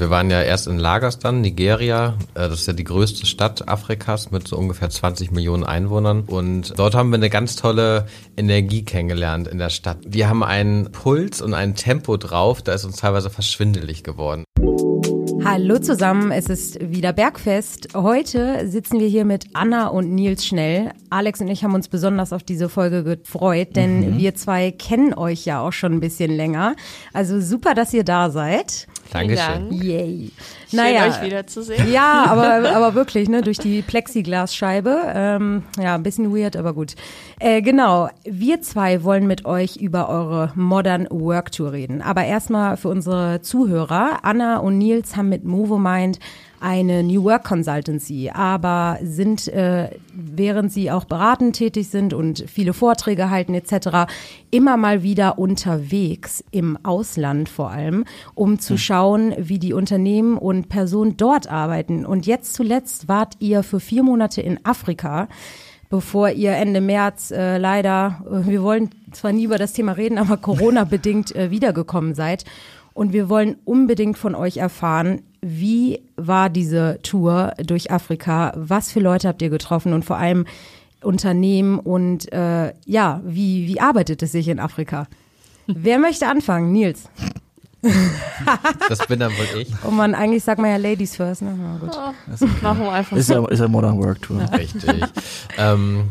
Wir 0.00 0.08
waren 0.08 0.30
ja 0.30 0.40
erst 0.40 0.66
in 0.66 0.78
Lagos 0.78 1.18
dann, 1.18 1.42
Nigeria. 1.42 2.16
Äh, 2.32 2.48
das 2.48 2.60
ist 2.60 2.66
ja 2.66 2.72
die 2.72 2.84
größte 2.84 3.26
Stadt 3.26 3.68
Afrikas 3.68 4.30
mit 4.30 4.48
so 4.48 4.56
ungefähr 4.56 4.88
20 4.88 5.30
Millionen 5.30 5.62
Einwohnern. 5.62 6.22
Und 6.22 6.72
dort 6.78 6.94
haben 6.94 7.10
wir 7.10 7.16
eine 7.16 7.28
ganz 7.28 7.54
tolle 7.54 8.06
Energie 8.34 8.82
kennengelernt 8.82 9.46
in 9.46 9.58
der 9.58 9.68
Stadt. 9.68 9.98
Die 10.06 10.24
haben 10.24 10.42
einen 10.42 10.90
Puls 10.90 11.42
und 11.42 11.52
ein 11.52 11.74
Tempo 11.74 12.16
drauf, 12.16 12.62
da 12.62 12.72
ist 12.72 12.86
uns 12.86 12.96
teilweise 12.96 13.28
verschwindelig 13.28 14.02
geworden. 14.02 14.44
Hallo 15.44 15.78
zusammen, 15.78 16.32
es 16.32 16.48
ist 16.48 16.78
wieder 16.80 17.12
Bergfest. 17.12 17.88
Heute 17.94 18.68
sitzen 18.68 19.00
wir 19.00 19.08
hier 19.08 19.24
mit 19.24 19.46
Anna 19.54 19.88
und 19.88 20.14
Nils 20.14 20.46
Schnell. 20.46 20.92
Alex 21.08 21.40
und 21.40 21.48
ich 21.48 21.64
haben 21.64 21.74
uns 21.74 21.88
besonders 21.88 22.32
auf 22.32 22.42
diese 22.42 22.68
Folge 22.68 23.04
gefreut, 23.04 23.74
denn 23.74 24.14
mhm. 24.14 24.18
wir 24.18 24.34
zwei 24.34 24.70
kennen 24.70 25.12
euch 25.14 25.44
ja 25.44 25.60
auch 25.60 25.72
schon 25.72 25.92
ein 25.92 26.00
bisschen 26.00 26.30
länger. 26.30 26.76
Also 27.12 27.40
super, 27.40 27.74
dass 27.74 27.92
ihr 27.92 28.04
da 28.04 28.30
seid. 28.30 28.86
Dankeschön. 29.12 29.72
Yay. 29.72 30.30
Schön, 30.68 30.78
naja, 30.78 31.08
euch 31.08 31.22
wiederzusehen. 31.22 31.90
Ja, 31.92 32.26
aber, 32.28 32.70
aber 32.76 32.94
wirklich, 32.94 33.28
ne, 33.28 33.42
durch 33.42 33.58
die 33.58 33.82
Plexiglasscheibe. 33.82 35.02
Ähm, 35.14 35.64
ja, 35.78 35.94
ein 35.94 36.02
bisschen 36.02 36.34
weird, 36.34 36.56
aber 36.56 36.72
gut. 36.72 36.94
Äh, 37.38 37.62
genau, 37.62 38.08
wir 38.24 38.62
zwei 38.62 39.02
wollen 39.02 39.26
mit 39.26 39.44
euch 39.44 39.76
über 39.76 40.08
eure 40.08 40.52
Modern 40.54 41.08
Work 41.10 41.52
Tour 41.52 41.72
reden. 41.72 42.02
Aber 42.02 42.24
erstmal 42.24 42.76
für 42.76 42.88
unsere 42.88 43.42
Zuhörer. 43.42 44.20
Anna 44.22 44.58
und 44.58 44.78
Nils 44.78 45.16
haben 45.16 45.28
mit 45.28 45.44
MovoMind 45.44 46.18
eine 46.60 47.02
New 47.02 47.24
Work 47.24 47.44
Consultancy, 47.44 48.30
aber 48.32 48.98
sind, 49.02 49.48
äh, 49.48 49.90
während 50.12 50.72
sie 50.72 50.90
auch 50.90 51.04
beratend 51.04 51.56
tätig 51.56 51.88
sind 51.88 52.14
und 52.14 52.44
viele 52.46 52.72
Vorträge 52.72 53.30
halten 53.30 53.54
etc., 53.54 54.10
immer 54.50 54.76
mal 54.76 55.02
wieder 55.02 55.38
unterwegs, 55.38 56.44
im 56.50 56.78
Ausland 56.84 57.48
vor 57.48 57.70
allem, 57.70 58.04
um 58.34 58.58
zu 58.58 58.74
hm. 58.74 58.78
schauen, 58.78 59.34
wie 59.38 59.58
die 59.58 59.72
Unternehmen 59.72 60.36
und 60.36 60.68
Personen 60.68 61.16
dort 61.16 61.50
arbeiten. 61.50 62.04
Und 62.04 62.26
jetzt 62.26 62.54
zuletzt 62.54 63.08
wart 63.08 63.34
ihr 63.40 63.62
für 63.62 63.80
vier 63.80 64.02
Monate 64.02 64.40
in 64.42 64.64
Afrika 64.64 65.28
bevor 65.90 66.30
ihr 66.30 66.52
Ende 66.52 66.80
März 66.80 67.32
äh, 67.32 67.58
leider, 67.58 68.22
äh, 68.26 68.48
wir 68.48 68.62
wollen 68.62 68.90
zwar 69.10 69.32
nie 69.32 69.44
über 69.44 69.58
das 69.58 69.74
Thema 69.74 69.92
reden, 69.92 70.16
aber 70.16 70.36
Corona-bedingt 70.38 71.34
äh, 71.34 71.50
wiedergekommen 71.50 72.14
seid. 72.14 72.44
Und 72.92 73.12
wir 73.12 73.28
wollen 73.28 73.56
unbedingt 73.64 74.18
von 74.18 74.34
euch 74.34 74.58
erfahren, 74.58 75.22
wie 75.42 76.02
war 76.16 76.50
diese 76.50 76.98
Tour 77.02 77.54
durch 77.64 77.90
Afrika? 77.90 78.52
Was 78.56 78.92
für 78.92 79.00
Leute 79.00 79.28
habt 79.28 79.40
ihr 79.42 79.50
getroffen 79.50 79.92
und 79.92 80.04
vor 80.04 80.16
allem 80.16 80.44
Unternehmen 81.02 81.78
und 81.78 82.30
äh, 82.32 82.74
ja, 82.84 83.20
wie, 83.24 83.66
wie 83.66 83.80
arbeitet 83.80 84.22
es 84.22 84.32
sich 84.32 84.48
in 84.48 84.60
Afrika? 84.60 85.06
Wer 85.66 85.98
möchte 85.98 86.26
anfangen? 86.26 86.72
Nils. 86.72 87.04
das 88.88 89.06
bin 89.06 89.20
dann 89.20 89.32
wohl 89.32 89.62
ich. 89.62 89.72
Oh 89.86 89.90
man, 89.90 90.14
eigentlich 90.14 90.44
sagt 90.44 90.60
man 90.60 90.70
ja 90.70 90.76
Ladies 90.76 91.16
first. 91.16 91.40
Ne? 91.42 91.58
Ja, 91.58 91.78
gut. 91.78 91.96
Oh, 91.96 92.46
machen 92.62 92.80
wir 92.80 92.92
einfach. 92.92 93.16
Ist 93.16 93.30
ja, 93.30 93.46
ist 93.48 93.60
ja 93.60 93.68
Modern 93.68 93.98
Work 93.98 94.22
Tour. 94.22 94.42
Richtig. 94.52 95.02
ähm, 95.56 96.10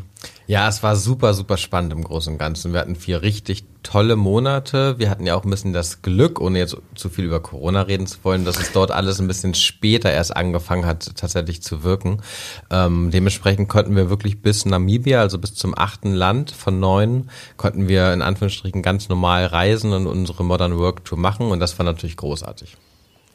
ja, 0.49 0.67
es 0.67 0.81
war 0.81 0.95
super, 0.95 1.35
super 1.35 1.57
spannend 1.57 1.93
im 1.93 2.03
Großen 2.03 2.33
und 2.33 2.39
Ganzen. 2.39 2.73
Wir 2.73 2.79
hatten 2.79 2.95
vier 2.95 3.21
richtig 3.21 3.65
tolle 3.83 4.15
Monate. 4.15 4.97
Wir 4.97 5.11
hatten 5.11 5.27
ja 5.27 5.35
auch 5.35 5.43
ein 5.43 5.49
bisschen 5.51 5.73
das 5.73 6.01
Glück, 6.01 6.41
ohne 6.41 6.57
jetzt 6.57 6.75
zu 6.95 7.09
viel 7.09 7.25
über 7.25 7.39
Corona 7.39 7.83
reden 7.83 8.07
zu 8.07 8.17
wollen, 8.23 8.45
dass 8.45 8.59
es 8.59 8.71
dort 8.71 8.89
alles 8.89 9.21
ein 9.21 9.27
bisschen 9.27 9.53
später 9.53 10.11
erst 10.11 10.35
angefangen 10.35 10.87
hat, 10.87 11.15
tatsächlich 11.15 11.61
zu 11.61 11.83
wirken. 11.83 12.23
Ähm, 12.71 13.11
dementsprechend 13.11 13.69
konnten 13.69 13.95
wir 13.95 14.09
wirklich 14.09 14.41
bis 14.41 14.65
Namibia, 14.65 15.19
also 15.21 15.37
bis 15.37 15.53
zum 15.53 15.77
achten 15.77 16.15
Land 16.15 16.49
von 16.49 16.79
neun, 16.79 17.29
konnten 17.55 17.87
wir 17.87 18.11
in 18.11 18.23
Anführungsstrichen 18.23 18.81
ganz 18.81 19.07
normal 19.07 19.45
reisen 19.45 19.93
und 19.93 20.07
unsere 20.07 20.43
Modern 20.43 20.79
Work 20.79 21.05
Tour 21.05 21.19
machen. 21.19 21.51
Und 21.51 21.59
das 21.59 21.77
war 21.77 21.85
natürlich 21.85 22.17
großartig. 22.17 22.75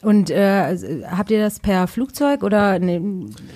Und 0.05 0.29
äh, 0.29 0.77
habt 1.09 1.31
ihr 1.31 1.39
das 1.39 1.59
per 1.59 1.87
Flugzeug 1.87 2.43
oder 2.43 2.77
nee, 2.77 3.01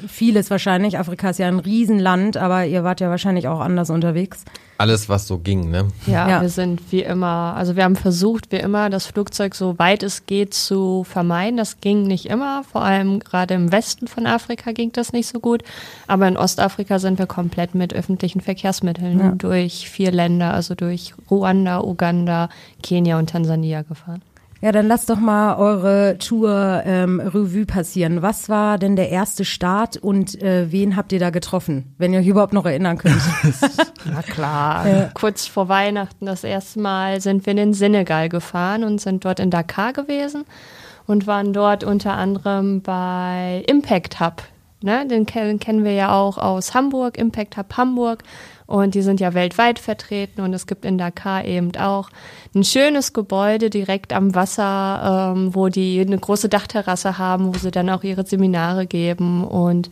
vieles 0.08 0.50
wahrscheinlich? 0.50 0.97
Afrika 0.97 1.30
ist 1.30 1.38
ja 1.38 1.47
ein 1.47 1.59
Riesenland, 1.59 2.38
aber 2.38 2.66
ihr 2.66 2.83
wart 2.83 3.02
ja 3.02 3.10
wahrscheinlich 3.11 3.48
auch 3.48 3.60
anders 3.60 3.92
unterwegs. 3.92 4.45
Alles, 4.80 5.09
was 5.09 5.27
so 5.27 5.38
ging, 5.38 5.70
ne? 5.70 5.89
Ja, 6.08 6.27
ja, 6.27 6.42
wir 6.42 6.49
sind 6.49 6.82
wie 6.92 7.04
immer, 7.04 7.54
also 7.55 7.76
wir 7.76 7.83
haben 7.83 7.95
versucht, 7.95 8.52
wie 8.52 8.55
immer, 8.55 8.89
das 8.89 9.05
Flugzeug 9.05 9.54
so 9.54 9.77
weit 9.77 10.02
es 10.02 10.26
geht 10.26 10.55
zu 10.55 11.04
vermeiden. 11.04 11.58
Das 11.58 11.82
ging 11.82 12.08
nicht 12.08 12.26
immer, 12.26 12.64
vor 12.64 12.82
allem 12.82 13.20
gerade 13.20 13.54
im 13.54 13.71
Westen 13.71 14.08
von 14.08 14.26
Afrika 14.26 14.71
ging 14.71 14.92
das 14.92 15.14
nicht 15.14 15.27
so 15.27 15.39
gut. 15.39 15.61
Aber 16.08 16.27
in 16.27 16.36
Ostafrika 16.36 16.98
sind 16.98 17.20
wir 17.20 17.27
komplett 17.27 17.76
mit 17.76 17.93
öffentlichen 17.93 18.42
Verkehrsmitteln 18.42 19.20
ja. 19.20 19.32
durch 19.38 19.88
vier 19.88 20.11
Länder, 20.11 20.55
also 20.55 20.73
durch 20.73 21.14
Ruanda, 21.30 21.83
Uganda, 21.83 22.49
Kenia 22.82 23.20
und 23.20 23.30
Tansania 23.30 23.83
gefahren. 23.83 24.23
Ja, 24.61 24.73
dann 24.73 24.87
lasst 24.87 25.09
doch 25.09 25.20
mal 25.20 25.55
eure 25.55 26.17
Tour 26.17 26.83
ähm, 26.86 27.21
Revue 27.21 27.65
passieren. 27.65 28.21
Was 28.21 28.49
war 28.49 28.77
denn 28.77 28.97
der 28.97 29.09
erste 29.09 29.45
Start 29.45 29.95
und 29.95 30.42
äh, 30.42 30.70
wen 30.70 30.97
habt 30.97 31.14
ihr 31.14 31.20
da 31.20 31.30
getroffen, 31.30 31.93
wenn 31.97 32.11
ihr 32.11 32.20
euch 32.20 32.27
überhaupt 32.27 32.52
noch 32.52 32.65
erinnern 32.65 32.97
könnt? 32.97 33.21
Na 34.05 34.21
klar. 34.21 34.87
Ja. 34.87 35.09
Kurz 35.14 35.47
vor 35.47 35.70
Weihnachten 35.70 36.25
das 36.25 36.43
erste 36.43 36.81
Mal 36.81 37.21
sind 37.21 37.45
wir 37.45 37.52
in 37.52 37.58
den 37.58 37.73
Senegal 37.73 38.27
gefahren 38.27 38.83
und 38.83 38.99
sind 38.99 39.23
dort 39.23 39.39
in 39.39 39.49
Dakar 39.49 39.93
gewesen 39.93 40.43
und 41.08 41.26
waren 41.26 41.53
dort 41.53 41.86
unter 41.86 42.14
anderem 42.14 42.81
bei 42.81 43.64
Impact 43.65 44.20
Hub. 44.20 44.43
Ne, 44.81 45.05
den 45.08 45.26
kennen 45.26 45.83
wir 45.83 45.93
ja 45.93 46.14
auch 46.14 46.37
aus 46.37 46.73
Hamburg, 46.73 47.17
Impact 47.17 47.58
Hub 47.58 47.76
Hamburg. 47.76 48.23
Und 48.70 48.94
die 48.94 49.02
sind 49.02 49.20
ja 49.20 49.34
weltweit 49.34 49.80
vertreten 49.80 50.42
und 50.42 50.54
es 50.54 50.68
gibt 50.68 50.86
in 50.86 51.00
Dakar 51.00 51.44
eben 51.44 51.76
auch 51.76 52.12
ein 52.54 52.64
schönes 52.64 53.14
Gebäude 53.14 53.72
direkt 53.72 54.14
am 54.14 54.36
Wasser, 54.36 55.34
ähm, 55.36 55.56
wo 55.56 55.70
die 55.70 56.00
eine 56.00 56.20
große 56.20 56.50
Dachterrasse 56.50 57.18
haben, 57.18 57.48
wo 57.48 57.58
sie 57.58 57.72
dann 57.72 57.90
auch 57.90 58.04
ihre 58.04 58.28
Seminare 58.28 58.86
geben. 58.86 59.44
Und 59.44 59.90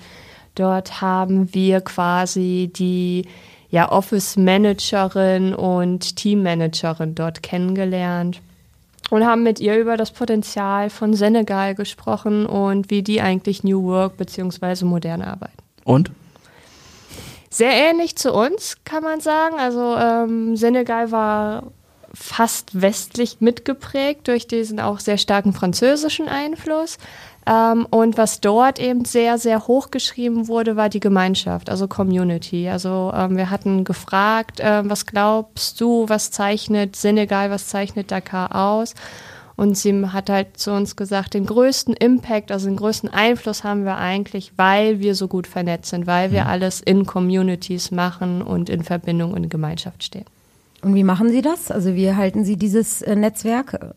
dort 0.54 1.02
haben 1.02 1.52
wir 1.56 1.82
quasi 1.82 2.70
die 2.72 3.26
ja, 3.72 3.92
Office 3.92 4.38
Managerin 4.38 5.56
und 5.56 6.16
Team 6.16 6.44
Managerin 6.44 7.16
dort 7.16 7.42
kennengelernt 7.42 8.42
und 9.10 9.26
haben 9.26 9.42
mit 9.42 9.60
ihr 9.60 9.80
über 9.80 9.98
das 9.98 10.12
Potenzial 10.12 10.92
von 10.92 11.16
Senegal 11.16 11.74
gesprochen 11.74 12.46
und 12.46 12.92
wie 12.92 13.02
die 13.02 13.22
eigentlich 13.22 13.64
New 13.64 13.86
Work 13.86 14.18
bzw. 14.18 14.86
modern 14.86 15.24
arbeiten. 15.24 15.58
Und? 15.84 16.12
Sehr 17.58 17.72
ähnlich 17.72 18.16
zu 18.16 18.34
uns, 18.34 18.78
kann 18.86 19.02
man 19.02 19.20
sagen. 19.20 19.56
Also 19.58 19.96
ähm, 19.96 20.56
Senegal 20.56 21.10
war 21.10 21.64
fast 22.14 22.80
westlich 22.80 23.38
mitgeprägt 23.40 24.28
durch 24.28 24.46
diesen 24.46 24.80
auch 24.80 25.00
sehr 25.00 25.18
starken 25.18 25.54
französischen 25.54 26.28
Einfluss. 26.28 27.00
Ähm, 27.48 27.88
und 27.90 28.16
was 28.16 28.42
dort 28.42 28.78
eben 28.78 29.06
sehr, 29.06 29.40
sehr 29.40 29.66
hoch 29.66 29.90
geschrieben 29.90 30.48
wurde, 30.48 30.76
war 30.76 30.90
die 30.90 31.00
Gemeinschaft, 31.00 31.72
also 31.72 31.88
Community. 31.88 32.70
Also 32.70 33.12
ähm, 33.16 33.38
wir 33.38 33.50
hatten 33.50 33.86
gefragt, 33.86 34.60
äh, 34.60 34.88
was 34.88 35.08
glaubst 35.08 35.82
du, 35.82 36.08
was 36.08 36.30
zeichnet 36.30 36.96
Senegal, 36.96 37.50
was 37.50 37.66
zeichnet 37.66 38.12
Dakar 38.12 38.54
aus? 38.54 38.94
Und 39.58 39.76
sie 39.76 40.06
hat 40.06 40.30
halt 40.30 40.58
zu 40.58 40.72
uns 40.72 40.96
gesagt, 40.96 41.34
den 41.34 41.48
größten 41.48 41.96
Impact, 41.96 42.52
also 42.52 42.68
den 42.68 42.78
größten 42.78 43.10
Einfluss 43.10 43.64
haben 43.64 43.86
wir 43.86 43.98
eigentlich, 43.98 44.54
weil 44.56 45.00
wir 45.00 45.16
so 45.16 45.28
gut 45.28 45.48
vernetzt 45.48 45.90
sind, 45.90 46.06
weil 46.06 46.32
wir 46.32 46.44
mhm. 46.44 46.50
alles 46.50 46.80
in 46.80 47.08
Communities 47.08 47.90
machen 47.90 48.44
und 48.44 48.70
in 48.70 48.84
Verbindung 48.84 49.34
und 49.34 49.50
Gemeinschaft 49.50 50.04
stehen. 50.04 50.26
Und 50.84 50.94
wie 50.94 51.04
machen 51.04 51.32
Sie 51.32 51.42
das? 51.42 51.72
Also 51.72 51.96
wie 51.96 52.14
halten 52.14 52.46
Sie 52.46 52.56
dieses 52.56 53.02
äh, 53.02 53.16
Netzwerk? 53.16 53.96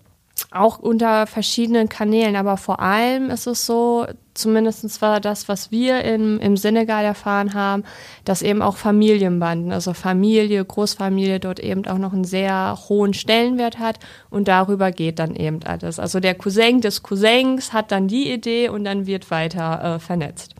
Auch 0.52 0.80
unter 0.80 1.28
verschiedenen 1.28 1.88
Kanälen, 1.88 2.34
aber 2.34 2.56
vor 2.56 2.80
allem 2.80 3.30
ist 3.30 3.46
es 3.46 3.66
so, 3.66 4.06
zumindest 4.34 5.00
war 5.00 5.20
das, 5.20 5.48
was 5.48 5.70
wir 5.70 6.02
im, 6.02 6.40
im 6.40 6.56
Senegal 6.56 7.04
erfahren 7.04 7.54
haben, 7.54 7.84
dass 8.24 8.42
eben 8.42 8.60
auch 8.60 8.76
Familienbanden, 8.76 9.70
also 9.70 9.94
Familie, 9.94 10.64
Großfamilie 10.64 11.38
dort 11.38 11.60
eben 11.60 11.86
auch 11.86 11.98
noch 11.98 12.12
einen 12.12 12.24
sehr 12.24 12.76
hohen 12.88 13.14
Stellenwert 13.14 13.78
hat 13.78 14.00
und 14.28 14.48
darüber 14.48 14.90
geht 14.90 15.20
dann 15.20 15.36
eben 15.36 15.60
alles. 15.62 16.00
Also 16.00 16.18
der 16.18 16.34
Cousin 16.34 16.80
des 16.80 17.04
Cousins 17.04 17.72
hat 17.72 17.92
dann 17.92 18.08
die 18.08 18.32
Idee 18.32 18.70
und 18.70 18.82
dann 18.82 19.06
wird 19.06 19.30
weiter 19.30 19.96
äh, 19.96 19.98
vernetzt. 20.00 20.56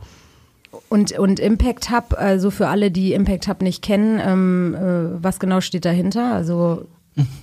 Und, 0.89 1.19
und 1.19 1.41
Impact 1.41 1.91
Hub, 1.91 2.15
also 2.17 2.53
für 2.53 2.69
alle, 2.69 2.93
die 2.93 3.13
Impact 3.13 3.49
Hub 3.49 3.61
nicht 3.61 3.83
kennen, 3.83 4.21
ähm, 4.25 4.75
äh, 4.75 5.23
was 5.23 5.41
genau 5.41 5.61
steht 5.61 5.85
dahinter? 5.85 6.33
Also 6.33 6.87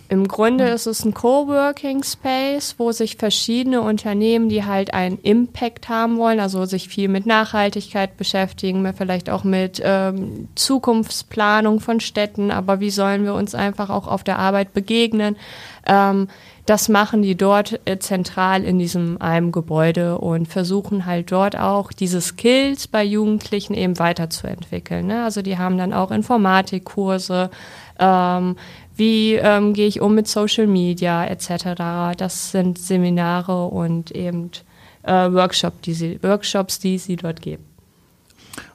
im 0.10 0.28
Grunde 0.28 0.70
ist 0.70 0.86
es 0.86 1.04
ein 1.04 1.14
Coworking 1.14 2.04
Space, 2.04 2.76
wo 2.78 2.92
sich 2.92 3.18
verschiedene 3.18 3.82
Unternehmen, 3.82 4.48
die 4.48 4.64
halt 4.64 4.94
einen 4.94 5.20
Impact 5.20 5.90
haben 5.90 6.18
wollen, 6.18 6.40
also 6.40 6.66
sich 6.66 6.88
viel 6.88 7.10
mit 7.10 7.26
Nachhaltigkeit 7.26 8.16
beschäftigen, 8.16 8.94
vielleicht 8.96 9.30
auch 9.30 9.44
mit 9.44 9.82
ähm, 9.84 10.48
Zukunftsplanung 10.56 11.82
von 11.82 12.00
Städten, 12.00 12.52
aber 12.52 12.80
wie 12.80 12.90
sollen 12.90 13.26
wir 13.26 13.34
uns 13.34 13.54
einfach 13.54 13.90
auch 13.90 14.08
auf 14.08 14.24
der 14.24 14.40
Arbeit 14.40 14.74
begegnen? 14.74 15.36
Ähm, 15.86 16.28
das 16.68 16.90
machen 16.90 17.22
die 17.22 17.36
dort 17.36 17.80
äh, 17.86 17.98
zentral 17.98 18.66
in 18.66 18.78
diesem 18.78 19.22
einem 19.22 19.54
Gebäude 19.54 20.18
und 20.18 20.50
versuchen 20.50 21.06
halt 21.06 21.32
dort 21.32 21.58
auch 21.58 21.94
diese 21.94 22.20
Skills 22.20 22.90
bei 22.90 23.06
Jugendlichen 23.06 23.74
eben 23.74 23.98
weiterzuentwickeln. 24.00 25.08
Ne? 25.08 25.24
Also 25.24 25.42
die 25.42 25.58
haben 25.58 25.78
dann 25.78 25.94
auch 25.94 26.12
Informatikkurse, 26.12 27.50
ähm, 28.00 28.58
wie 28.98 29.36
ähm, 29.36 29.74
gehe 29.74 29.88
ich 29.88 30.02
um 30.02 30.16
mit 30.16 30.28
Social 30.28 30.68
Media 30.68 31.26
etc. 31.26 32.18
Das 32.18 32.52
sind 32.52 32.78
Seminare 32.78 33.66
und 33.68 34.12
eben 34.12 34.52
äh, 35.04 35.12
Workshop, 35.12 35.82
die 35.84 35.94
sie, 35.94 36.24
Workshops, 36.24 36.80
die 36.80 36.98
sie 36.98 37.16
dort 37.16 37.42
geben. 37.42 37.67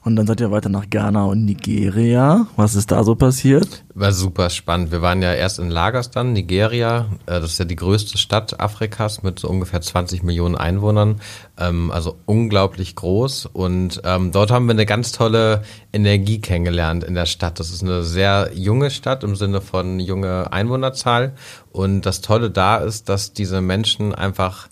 Und 0.05 0.17
dann 0.17 0.27
seid 0.27 0.41
ihr 0.41 0.51
weiter 0.51 0.69
nach 0.69 0.91
Ghana 0.91 1.25
und 1.27 1.45
Nigeria. 1.45 2.47
Was 2.57 2.75
ist 2.75 2.91
da 2.91 3.05
so 3.05 3.15
passiert? 3.15 3.85
War 3.95 4.13
super 4.13 4.51
spannend. 4.51 4.91
Wir 4.91 5.01
waren 5.01 5.23
ja 5.23 5.33
erst 5.33 5.59
in 5.59 5.71
Lagos 5.71 6.11
dann, 6.11 6.33
Nigeria. 6.33 7.07
Äh, 7.27 7.41
das 7.41 7.53
ist 7.53 7.59
ja 7.59 7.65
die 7.65 7.77
größte 7.77 8.19
Stadt 8.19 8.59
Afrikas 8.61 9.23
mit 9.23 9.39
so 9.39 9.49
ungefähr 9.49 9.81
20 9.81 10.23
Millionen 10.23 10.57
Einwohnern. 10.57 11.21
Ähm, 11.57 11.91
also 11.91 12.17
unglaublich 12.27 12.97
groß. 12.97 13.47
Und 13.47 14.03
ähm, 14.05 14.33
dort 14.33 14.51
haben 14.51 14.67
wir 14.67 14.73
eine 14.73 14.87
ganz 14.87 15.13
tolle 15.13 15.63
Energie 15.93 16.41
kennengelernt 16.41 17.05
in 17.05 17.15
der 17.15 17.27
Stadt. 17.27 17.61
Das 17.61 17.71
ist 17.71 17.83
eine 17.83 18.03
sehr 18.03 18.51
junge 18.55 18.91
Stadt 18.91 19.23
im 19.23 19.37
Sinne 19.37 19.61
von 19.61 20.01
junge 20.01 20.53
Einwohnerzahl. 20.53 21.35
Und 21.71 22.03
das 22.03 22.21
Tolle 22.23 22.51
da 22.51 22.79
ist, 22.79 23.09
dass 23.09 23.33
diese 23.33 23.61
Menschen 23.61 24.15
einfach 24.15 24.69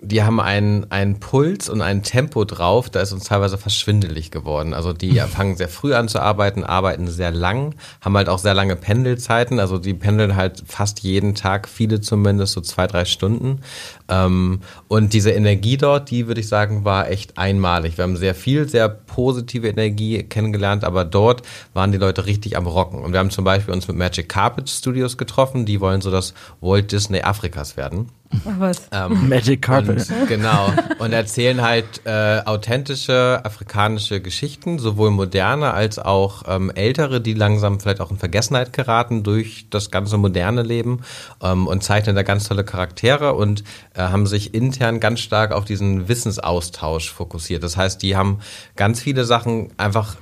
die 0.00 0.22
haben 0.22 0.40
einen, 0.40 0.90
einen 0.90 1.20
Puls 1.20 1.70
und 1.70 1.80
ein 1.80 2.02
Tempo 2.02 2.44
drauf, 2.44 2.90
da 2.90 3.00
ist 3.00 3.12
uns 3.12 3.24
teilweise 3.24 3.56
verschwindelig 3.56 4.30
geworden. 4.30 4.74
Also 4.74 4.92
die 4.92 5.18
fangen 5.20 5.56
sehr 5.56 5.68
früh 5.68 5.94
an 5.94 6.08
zu 6.08 6.20
arbeiten, 6.20 6.64
arbeiten 6.64 7.08
sehr 7.08 7.30
lang, 7.30 7.74
haben 8.02 8.16
halt 8.16 8.28
auch 8.28 8.38
sehr 8.38 8.52
lange 8.52 8.76
Pendelzeiten. 8.76 9.58
Also 9.58 9.78
die 9.78 9.94
pendeln 9.94 10.36
halt 10.36 10.62
fast 10.66 11.00
jeden 11.00 11.34
Tag, 11.34 11.66
viele 11.66 12.02
zumindest, 12.02 12.52
so 12.52 12.60
zwei, 12.60 12.86
drei 12.86 13.06
Stunden. 13.06 13.60
Ähm, 14.08 14.60
und 14.88 15.12
diese 15.12 15.30
Energie 15.30 15.76
dort, 15.76 16.10
die 16.10 16.26
würde 16.26 16.40
ich 16.40 16.48
sagen, 16.48 16.84
war 16.84 17.10
echt 17.10 17.38
einmalig. 17.38 17.96
Wir 17.98 18.04
haben 18.04 18.16
sehr 18.16 18.34
viel, 18.34 18.68
sehr 18.68 18.88
positive 18.88 19.68
Energie 19.68 20.22
kennengelernt, 20.22 20.84
aber 20.84 21.04
dort 21.04 21.42
waren 21.74 21.92
die 21.92 21.98
Leute 21.98 22.26
richtig 22.26 22.56
am 22.56 22.66
Rocken. 22.66 23.02
Und 23.02 23.12
wir 23.12 23.18
haben 23.18 23.30
zum 23.30 23.44
Beispiel 23.44 23.74
uns 23.74 23.88
mit 23.88 23.96
Magic 23.96 24.28
Carpet 24.28 24.68
Studios 24.68 25.16
getroffen, 25.18 25.66
die 25.66 25.80
wollen 25.80 26.00
so 26.00 26.10
das 26.10 26.34
Walt 26.60 26.92
Disney 26.92 27.22
Afrikas 27.22 27.76
werden. 27.76 28.10
Was? 28.58 28.88
Ähm, 28.92 29.28
Magic 29.28 29.62
Carpet. 29.62 30.10
Und, 30.10 30.28
genau. 30.28 30.72
Und 30.98 31.12
erzählen 31.12 31.62
halt 31.62 31.84
äh, 32.04 32.40
authentische 32.44 33.40
afrikanische 33.44 34.20
Geschichten, 34.20 34.78
sowohl 34.78 35.10
moderne 35.10 35.72
als 35.72 35.98
auch 35.98 36.42
ähm, 36.48 36.70
ältere, 36.74 37.20
die 37.20 37.34
langsam 37.34 37.80
vielleicht 37.80 38.00
auch 38.00 38.10
in 38.10 38.18
Vergessenheit 38.18 38.72
geraten 38.72 39.22
durch 39.22 39.66
das 39.70 39.90
ganze 39.90 40.18
moderne 40.18 40.62
Leben 40.62 41.02
ähm, 41.42 41.66
und 41.66 41.82
zeichnen 41.82 42.16
da 42.16 42.22
ganz 42.22 42.48
tolle 42.48 42.64
Charaktere 42.64 43.34
und 43.34 43.62
haben 43.96 44.26
sich 44.26 44.54
intern 44.54 45.00
ganz 45.00 45.20
stark 45.20 45.52
auf 45.52 45.64
diesen 45.64 46.08
Wissensaustausch 46.08 47.12
fokussiert. 47.12 47.62
Das 47.62 47.76
heißt, 47.76 48.02
die 48.02 48.16
haben 48.16 48.40
ganz 48.76 49.00
viele 49.00 49.24
Sachen 49.24 49.70
einfach 49.76 50.16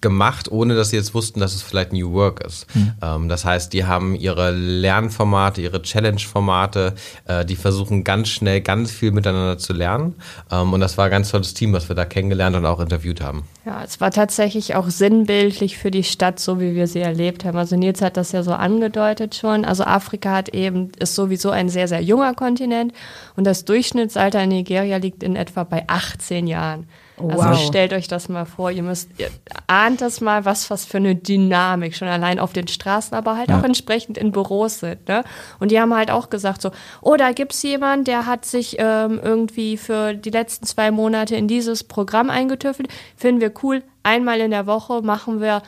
gemacht, 0.00 0.50
ohne 0.50 0.74
dass 0.74 0.90
sie 0.90 0.96
jetzt 0.96 1.14
wussten, 1.14 1.40
dass 1.40 1.54
es 1.54 1.62
vielleicht 1.62 1.92
New 1.92 2.12
Work 2.12 2.44
ist. 2.44 2.66
Mhm. 2.74 2.92
Ähm, 3.02 3.28
das 3.28 3.44
heißt, 3.44 3.72
die 3.72 3.84
haben 3.84 4.14
ihre 4.14 4.50
Lernformate, 4.50 5.60
ihre 5.60 5.82
Challenge-Formate, 5.82 6.94
äh, 7.26 7.44
die 7.44 7.56
versuchen 7.56 8.04
ganz 8.04 8.28
schnell 8.28 8.60
ganz 8.60 8.90
viel 8.90 9.10
miteinander 9.10 9.58
zu 9.58 9.72
lernen. 9.72 10.14
Ähm, 10.50 10.72
und 10.72 10.80
das 10.80 10.98
war 10.98 11.06
ein 11.06 11.10
ganz 11.10 11.30
tolles 11.30 11.54
Team, 11.54 11.72
was 11.72 11.88
wir 11.88 11.96
da 11.96 12.04
kennengelernt 12.04 12.56
und 12.56 12.66
auch 12.66 12.80
interviewt 12.80 13.20
haben. 13.20 13.44
Ja, 13.64 13.82
es 13.84 14.00
war 14.00 14.10
tatsächlich 14.10 14.76
auch 14.76 14.88
sinnbildlich 14.88 15.78
für 15.78 15.90
die 15.90 16.04
Stadt, 16.04 16.38
so 16.38 16.60
wie 16.60 16.74
wir 16.74 16.86
sie 16.86 17.00
erlebt 17.00 17.44
haben. 17.44 17.58
Also 17.58 17.76
Nils 17.76 18.00
hat 18.00 18.16
das 18.16 18.32
ja 18.32 18.42
so 18.42 18.52
angedeutet 18.52 19.34
schon. 19.34 19.64
Also 19.64 19.84
Afrika 19.84 20.36
hat 20.36 20.50
eben, 20.50 20.92
ist 20.98 21.14
sowieso 21.14 21.50
ein 21.50 21.68
sehr, 21.68 21.88
sehr 21.88 22.00
junger 22.00 22.34
Kontinent 22.34 22.92
und 23.36 23.44
das 23.44 23.64
Durchschnittsalter 23.64 24.42
in 24.42 24.50
Nigeria 24.50 24.96
liegt 24.96 25.22
in 25.22 25.36
etwa 25.36 25.64
bei 25.64 25.84
18 25.86 26.46
Jahren. 26.46 26.86
Also 27.20 27.36
wow. 27.36 27.66
stellt 27.66 27.92
euch 27.92 28.08
das 28.08 28.28
mal 28.28 28.44
vor, 28.44 28.70
ihr 28.70 28.82
müsst, 28.82 29.10
ihr 29.18 29.28
ahnt 29.66 30.00
das 30.00 30.20
mal, 30.20 30.44
was, 30.44 30.70
was 30.70 30.84
für 30.84 30.98
eine 30.98 31.14
Dynamik 31.14 31.96
schon 31.96 32.08
allein 32.08 32.38
auf 32.38 32.52
den 32.52 32.68
Straßen, 32.68 33.16
aber 33.16 33.36
halt 33.36 33.50
ja. 33.50 33.58
auch 33.58 33.64
entsprechend 33.64 34.18
in 34.18 34.32
Büros 34.32 34.80
sind. 34.80 35.08
Ne? 35.08 35.24
Und 35.58 35.70
die 35.70 35.80
haben 35.80 35.94
halt 35.94 36.10
auch 36.10 36.30
gesagt 36.30 36.62
so, 36.62 36.70
oh, 37.02 37.16
da 37.16 37.32
gibt's 37.32 37.62
jemand, 37.62 38.08
der 38.08 38.26
hat 38.26 38.44
sich 38.44 38.76
ähm, 38.78 39.20
irgendwie 39.22 39.76
für 39.76 40.14
die 40.14 40.30
letzten 40.30 40.66
zwei 40.66 40.90
Monate 40.90 41.36
in 41.36 41.48
dieses 41.48 41.84
Programm 41.84 42.30
eingetüffelt. 42.30 42.88
Finden 43.16 43.40
wir 43.40 43.52
cool. 43.62 43.82
Einmal 44.02 44.40
in 44.40 44.50
der 44.50 44.66
Woche 44.66 45.02
machen 45.02 45.40
wir 45.40 45.62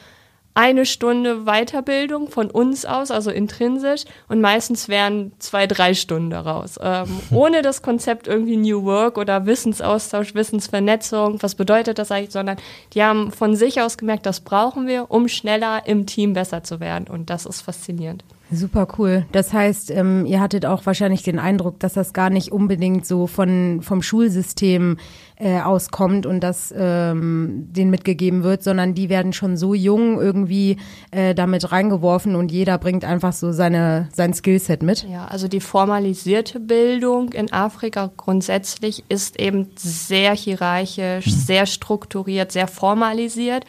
eine 0.54 0.84
Stunde 0.84 1.44
Weiterbildung 1.44 2.28
von 2.28 2.50
uns 2.50 2.84
aus, 2.84 3.10
also 3.10 3.30
intrinsisch, 3.30 4.04
und 4.28 4.40
meistens 4.40 4.88
wären 4.88 5.32
zwei, 5.38 5.66
drei 5.66 5.94
Stunden 5.94 6.30
daraus. 6.30 6.78
Ähm, 6.82 7.20
ohne 7.30 7.62
das 7.62 7.82
Konzept 7.82 8.26
irgendwie 8.26 8.56
New 8.56 8.84
Work 8.84 9.18
oder 9.18 9.46
Wissensaustausch, 9.46 10.34
Wissensvernetzung, 10.34 11.42
was 11.42 11.54
bedeutet 11.54 11.98
das 11.98 12.10
eigentlich, 12.10 12.32
sondern 12.32 12.58
die 12.94 13.02
haben 13.02 13.30
von 13.30 13.56
sich 13.56 13.80
aus 13.80 13.98
gemerkt, 13.98 14.26
das 14.26 14.40
brauchen 14.40 14.86
wir, 14.86 15.10
um 15.10 15.28
schneller 15.28 15.86
im 15.86 16.06
Team 16.06 16.32
besser 16.32 16.62
zu 16.64 16.80
werden. 16.80 17.06
Und 17.08 17.30
das 17.30 17.46
ist 17.46 17.62
faszinierend. 17.62 18.24
Super 18.52 18.88
cool. 18.98 19.26
Das 19.30 19.52
heißt, 19.52 19.90
ähm, 19.92 20.26
ihr 20.26 20.40
hattet 20.40 20.66
auch 20.66 20.84
wahrscheinlich 20.84 21.22
den 21.22 21.38
Eindruck, 21.38 21.78
dass 21.78 21.92
das 21.92 22.12
gar 22.12 22.30
nicht 22.30 22.50
unbedingt 22.50 23.06
so 23.06 23.26
von, 23.28 23.80
vom 23.82 24.02
Schulsystem 24.02 24.96
äh, 25.36 25.60
auskommt 25.60 26.26
und 26.26 26.40
das 26.40 26.74
ähm, 26.76 27.68
denen 27.70 27.90
mitgegeben 27.90 28.42
wird, 28.42 28.62
sondern 28.62 28.94
die 28.94 29.08
werden 29.08 29.32
schon 29.32 29.56
so 29.56 29.72
jung 29.72 30.20
irgendwie 30.20 30.76
äh, 31.12 31.34
damit 31.34 31.70
reingeworfen 31.70 32.34
und 32.34 32.50
jeder 32.50 32.76
bringt 32.78 33.04
einfach 33.04 33.32
so 33.32 33.52
seine, 33.52 34.08
sein 34.12 34.34
Skillset 34.34 34.82
mit. 34.82 35.06
Ja, 35.08 35.26
also 35.26 35.46
die 35.46 35.60
formalisierte 35.60 36.58
Bildung 36.58 37.32
in 37.32 37.52
Afrika 37.52 38.10
grundsätzlich 38.16 39.04
ist 39.08 39.38
eben 39.38 39.70
sehr 39.76 40.34
hierarchisch, 40.34 41.26
mhm. 41.26 41.30
sehr 41.30 41.66
strukturiert, 41.66 42.52
sehr 42.52 42.66
formalisiert 42.66 43.64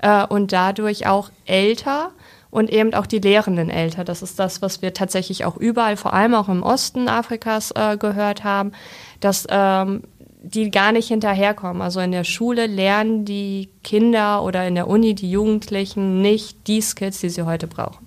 äh, 0.00 0.26
und 0.26 0.52
dadurch 0.52 1.06
auch 1.06 1.30
älter 1.46 2.10
und 2.54 2.70
eben 2.70 2.94
auch 2.94 3.06
die 3.06 3.18
Lehrenden 3.18 3.68
älter. 3.68 4.04
Das 4.04 4.22
ist 4.22 4.38
das, 4.38 4.62
was 4.62 4.80
wir 4.80 4.94
tatsächlich 4.94 5.44
auch 5.44 5.56
überall, 5.56 5.96
vor 5.96 6.14
allem 6.14 6.34
auch 6.34 6.48
im 6.48 6.62
Osten 6.62 7.08
Afrikas 7.08 7.72
äh, 7.72 7.96
gehört 7.96 8.44
haben, 8.44 8.70
dass 9.18 9.44
ähm, 9.50 10.04
die 10.40 10.70
gar 10.70 10.92
nicht 10.92 11.08
hinterherkommen. 11.08 11.82
Also 11.82 11.98
in 11.98 12.12
der 12.12 12.22
Schule 12.22 12.68
lernen 12.68 13.24
die 13.24 13.70
Kinder 13.82 14.44
oder 14.44 14.68
in 14.68 14.76
der 14.76 14.86
Uni 14.86 15.16
die 15.16 15.32
Jugendlichen 15.32 16.22
nicht 16.22 16.68
die 16.68 16.80
Skills, 16.80 17.18
die 17.18 17.28
sie 17.28 17.42
heute 17.42 17.66
brauchen. 17.66 18.06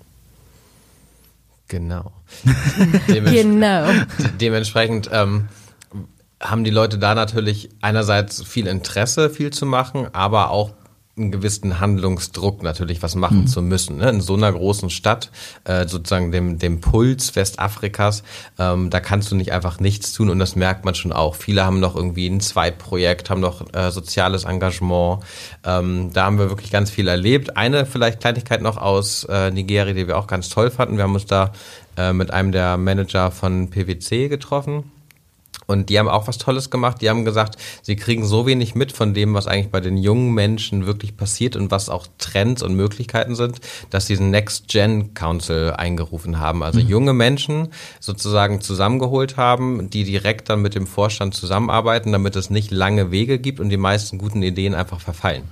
Genau. 1.68 2.10
Dements 3.06 3.32
genau. 3.32 3.86
Dementsprechend 4.40 5.10
ähm, 5.12 5.48
haben 6.40 6.64
die 6.64 6.70
Leute 6.70 6.96
da 6.96 7.14
natürlich 7.14 7.68
einerseits 7.82 8.42
viel 8.42 8.66
Interesse, 8.66 9.28
viel 9.28 9.50
zu 9.50 9.66
machen, 9.66 10.08
aber 10.14 10.50
auch 10.50 10.72
einen 11.18 11.30
gewissen 11.30 11.80
Handlungsdruck 11.80 12.62
natürlich 12.62 13.02
was 13.02 13.14
machen 13.14 13.42
mhm. 13.42 13.46
zu 13.46 13.62
müssen. 13.62 13.98
Ne? 13.98 14.10
In 14.10 14.20
so 14.20 14.34
einer 14.34 14.52
großen 14.52 14.90
Stadt, 14.90 15.30
äh, 15.64 15.86
sozusagen 15.86 16.32
dem, 16.32 16.58
dem 16.58 16.80
Puls 16.80 17.36
Westafrikas, 17.36 18.22
ähm, 18.58 18.90
da 18.90 19.00
kannst 19.00 19.30
du 19.30 19.36
nicht 19.36 19.52
einfach 19.52 19.80
nichts 19.80 20.12
tun 20.12 20.30
und 20.30 20.38
das 20.38 20.56
merkt 20.56 20.84
man 20.84 20.94
schon 20.94 21.12
auch. 21.12 21.34
Viele 21.34 21.64
haben 21.64 21.80
noch 21.80 21.96
irgendwie 21.96 22.28
ein 22.28 22.40
Zweitprojekt, 22.40 23.30
haben 23.30 23.40
noch 23.40 23.72
äh, 23.74 23.90
soziales 23.90 24.44
Engagement. 24.44 25.24
Ähm, 25.64 26.10
da 26.12 26.24
haben 26.24 26.38
wir 26.38 26.48
wirklich 26.48 26.70
ganz 26.70 26.90
viel 26.90 27.08
erlebt. 27.08 27.56
Eine 27.56 27.86
vielleicht 27.86 28.20
Kleinigkeit 28.20 28.62
noch 28.62 28.76
aus 28.76 29.24
äh, 29.24 29.50
Nigeria, 29.50 29.94
die 29.94 30.06
wir 30.06 30.18
auch 30.18 30.26
ganz 30.26 30.48
toll 30.48 30.70
fanden. 30.70 30.96
Wir 30.96 31.04
haben 31.04 31.14
uns 31.14 31.26
da 31.26 31.52
äh, 31.96 32.12
mit 32.12 32.30
einem 32.30 32.52
der 32.52 32.76
Manager 32.76 33.30
von 33.30 33.70
PwC 33.70 34.28
getroffen 34.28 34.84
und 35.68 35.90
die 35.90 35.98
haben 35.98 36.08
auch 36.08 36.26
was 36.26 36.38
Tolles 36.38 36.70
gemacht. 36.70 37.02
Die 37.02 37.10
haben 37.10 37.26
gesagt, 37.26 37.58
sie 37.82 37.94
kriegen 37.94 38.24
so 38.24 38.46
wenig 38.46 38.74
mit 38.74 38.90
von 38.90 39.12
dem, 39.12 39.34
was 39.34 39.46
eigentlich 39.46 39.70
bei 39.70 39.80
den 39.80 39.98
jungen 39.98 40.32
Menschen 40.32 40.86
wirklich 40.86 41.14
passiert 41.14 41.56
und 41.56 41.70
was 41.70 41.90
auch 41.90 42.06
Trends 42.16 42.62
und 42.62 42.74
Möglichkeiten 42.74 43.34
sind, 43.34 43.60
dass 43.90 44.06
sie 44.06 44.14
diesen 44.14 44.30
Next 44.30 44.68
Gen 44.68 45.12
Council 45.12 45.74
eingerufen 45.76 46.40
haben. 46.40 46.62
Also 46.62 46.80
mhm. 46.80 46.88
junge 46.88 47.12
Menschen 47.12 47.68
sozusagen 48.00 48.62
zusammengeholt 48.62 49.36
haben, 49.36 49.90
die 49.90 50.04
direkt 50.04 50.48
dann 50.48 50.62
mit 50.62 50.74
dem 50.74 50.86
Vorstand 50.86 51.34
zusammenarbeiten, 51.34 52.12
damit 52.12 52.34
es 52.36 52.48
nicht 52.48 52.70
lange 52.70 53.10
Wege 53.10 53.38
gibt 53.38 53.60
und 53.60 53.68
die 53.68 53.76
meisten 53.76 54.16
guten 54.16 54.42
Ideen 54.42 54.74
einfach 54.74 55.00
verfallen. 55.00 55.42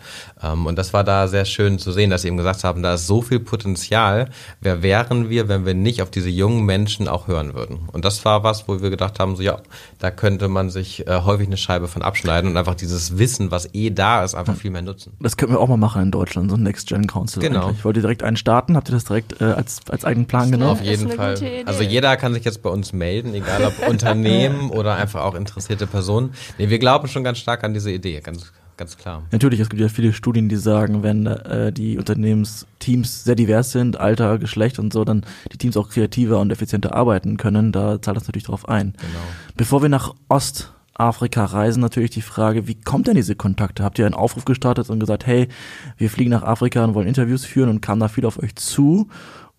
Ähm, 0.42 0.64
und 0.64 0.78
das 0.78 0.94
war 0.94 1.04
da 1.04 1.28
sehr 1.28 1.44
schön 1.44 1.78
zu 1.78 1.92
sehen, 1.92 2.08
dass 2.08 2.22
sie 2.22 2.28
eben 2.28 2.38
gesagt 2.38 2.64
haben, 2.64 2.82
da 2.82 2.94
ist 2.94 3.06
so 3.06 3.20
viel 3.20 3.40
Potenzial. 3.40 4.30
Wer 4.62 4.82
wären 4.82 5.28
wir, 5.28 5.48
wenn 5.48 5.66
wir 5.66 5.74
nicht 5.74 6.00
auf 6.00 6.10
diese 6.10 6.30
jungen 6.30 6.64
Menschen 6.64 7.06
auch 7.06 7.28
hören 7.28 7.52
würden? 7.52 7.80
Und 7.92 8.06
das 8.06 8.24
war 8.24 8.44
was, 8.44 8.66
wo 8.66 8.80
wir 8.80 8.88
gedacht 8.88 9.20
haben, 9.20 9.36
so 9.36 9.42
ja, 9.42 9.60
da 9.98 10.05
könnte 10.10 10.48
man 10.48 10.70
sich 10.70 11.06
äh, 11.06 11.20
häufig 11.24 11.46
eine 11.46 11.56
Scheibe 11.56 11.88
von 11.88 12.02
abschneiden 12.02 12.50
und 12.50 12.56
einfach 12.56 12.74
dieses 12.74 13.18
Wissen, 13.18 13.50
was 13.50 13.68
eh 13.74 13.90
da 13.90 14.24
ist, 14.24 14.34
einfach 14.34 14.56
viel 14.56 14.70
mehr 14.70 14.82
nutzen. 14.82 15.12
Das 15.20 15.36
könnten 15.36 15.54
wir 15.54 15.60
auch 15.60 15.68
mal 15.68 15.76
machen 15.76 16.02
in 16.02 16.10
Deutschland, 16.10 16.50
so 16.50 16.56
ein 16.56 16.62
Next 16.62 16.88
Gen 16.88 17.06
Council. 17.06 17.40
Genau. 17.42 17.68
Eigentlich. 17.68 17.84
Wollt 17.84 17.96
ihr 17.96 18.02
direkt 18.02 18.22
einen 18.22 18.36
starten? 18.36 18.76
Habt 18.76 18.88
ihr 18.88 18.92
das 18.92 19.04
direkt 19.04 19.40
äh, 19.40 19.44
als, 19.44 19.80
als 19.88 20.04
eigenen 20.04 20.26
Plan 20.26 20.50
genommen? 20.50 20.72
Auf 20.72 20.82
jeden 20.82 21.10
Fall. 21.10 21.36
Also 21.66 21.82
jeder 21.82 22.16
kann 22.16 22.34
sich 22.34 22.44
jetzt 22.44 22.62
bei 22.62 22.70
uns 22.70 22.92
melden, 22.92 23.34
egal 23.34 23.64
ob 23.64 23.88
Unternehmen 23.88 24.70
oder 24.70 24.94
einfach 24.94 25.22
auch 25.22 25.34
interessierte 25.34 25.86
Personen. 25.86 26.34
Nee, 26.58 26.70
wir 26.70 26.78
glauben 26.78 27.08
schon 27.08 27.24
ganz 27.24 27.38
stark 27.38 27.64
an 27.64 27.74
diese 27.74 27.90
Idee, 27.90 28.20
ganz 28.20 28.52
ganz 28.76 28.96
klar. 28.96 29.22
Natürlich, 29.32 29.60
es 29.60 29.68
gibt 29.68 29.80
ja 29.80 29.88
viele 29.88 30.12
Studien, 30.12 30.48
die 30.48 30.56
sagen, 30.56 31.02
wenn 31.02 31.26
äh, 31.26 31.72
die 31.72 31.98
Unternehmensteams 31.98 33.24
sehr 33.24 33.34
divers 33.34 33.72
sind, 33.72 33.98
Alter, 33.98 34.38
Geschlecht 34.38 34.78
und 34.78 34.92
so, 34.92 35.04
dann 35.04 35.24
die 35.52 35.58
Teams 35.58 35.76
auch 35.76 35.88
kreativer 35.88 36.40
und 36.40 36.50
effizienter 36.50 36.94
arbeiten 36.94 37.36
können. 37.36 37.72
Da 37.72 38.00
zahlt 38.00 38.16
das 38.16 38.26
natürlich 38.26 38.44
drauf 38.44 38.68
ein. 38.68 38.92
Genau. 38.92 39.24
Bevor 39.56 39.82
wir 39.82 39.88
nach 39.88 40.14
Ostafrika 40.28 41.44
reisen, 41.44 41.80
natürlich 41.80 42.10
die 42.10 42.22
Frage, 42.22 42.66
wie 42.66 42.80
kommt 42.80 43.06
denn 43.06 43.16
diese 43.16 43.36
Kontakte? 43.36 43.84
Habt 43.84 43.98
ihr 43.98 44.06
einen 44.06 44.14
Aufruf 44.14 44.44
gestartet 44.44 44.90
und 44.90 45.00
gesagt, 45.00 45.26
hey, 45.26 45.48
wir 45.96 46.10
fliegen 46.10 46.30
nach 46.30 46.42
Afrika 46.42 46.84
und 46.84 46.94
wollen 46.94 47.08
Interviews 47.08 47.44
führen 47.44 47.70
und 47.70 47.80
kam 47.80 48.00
da 48.00 48.08
viel 48.08 48.26
auf 48.26 48.42
euch 48.42 48.54
zu? 48.56 49.08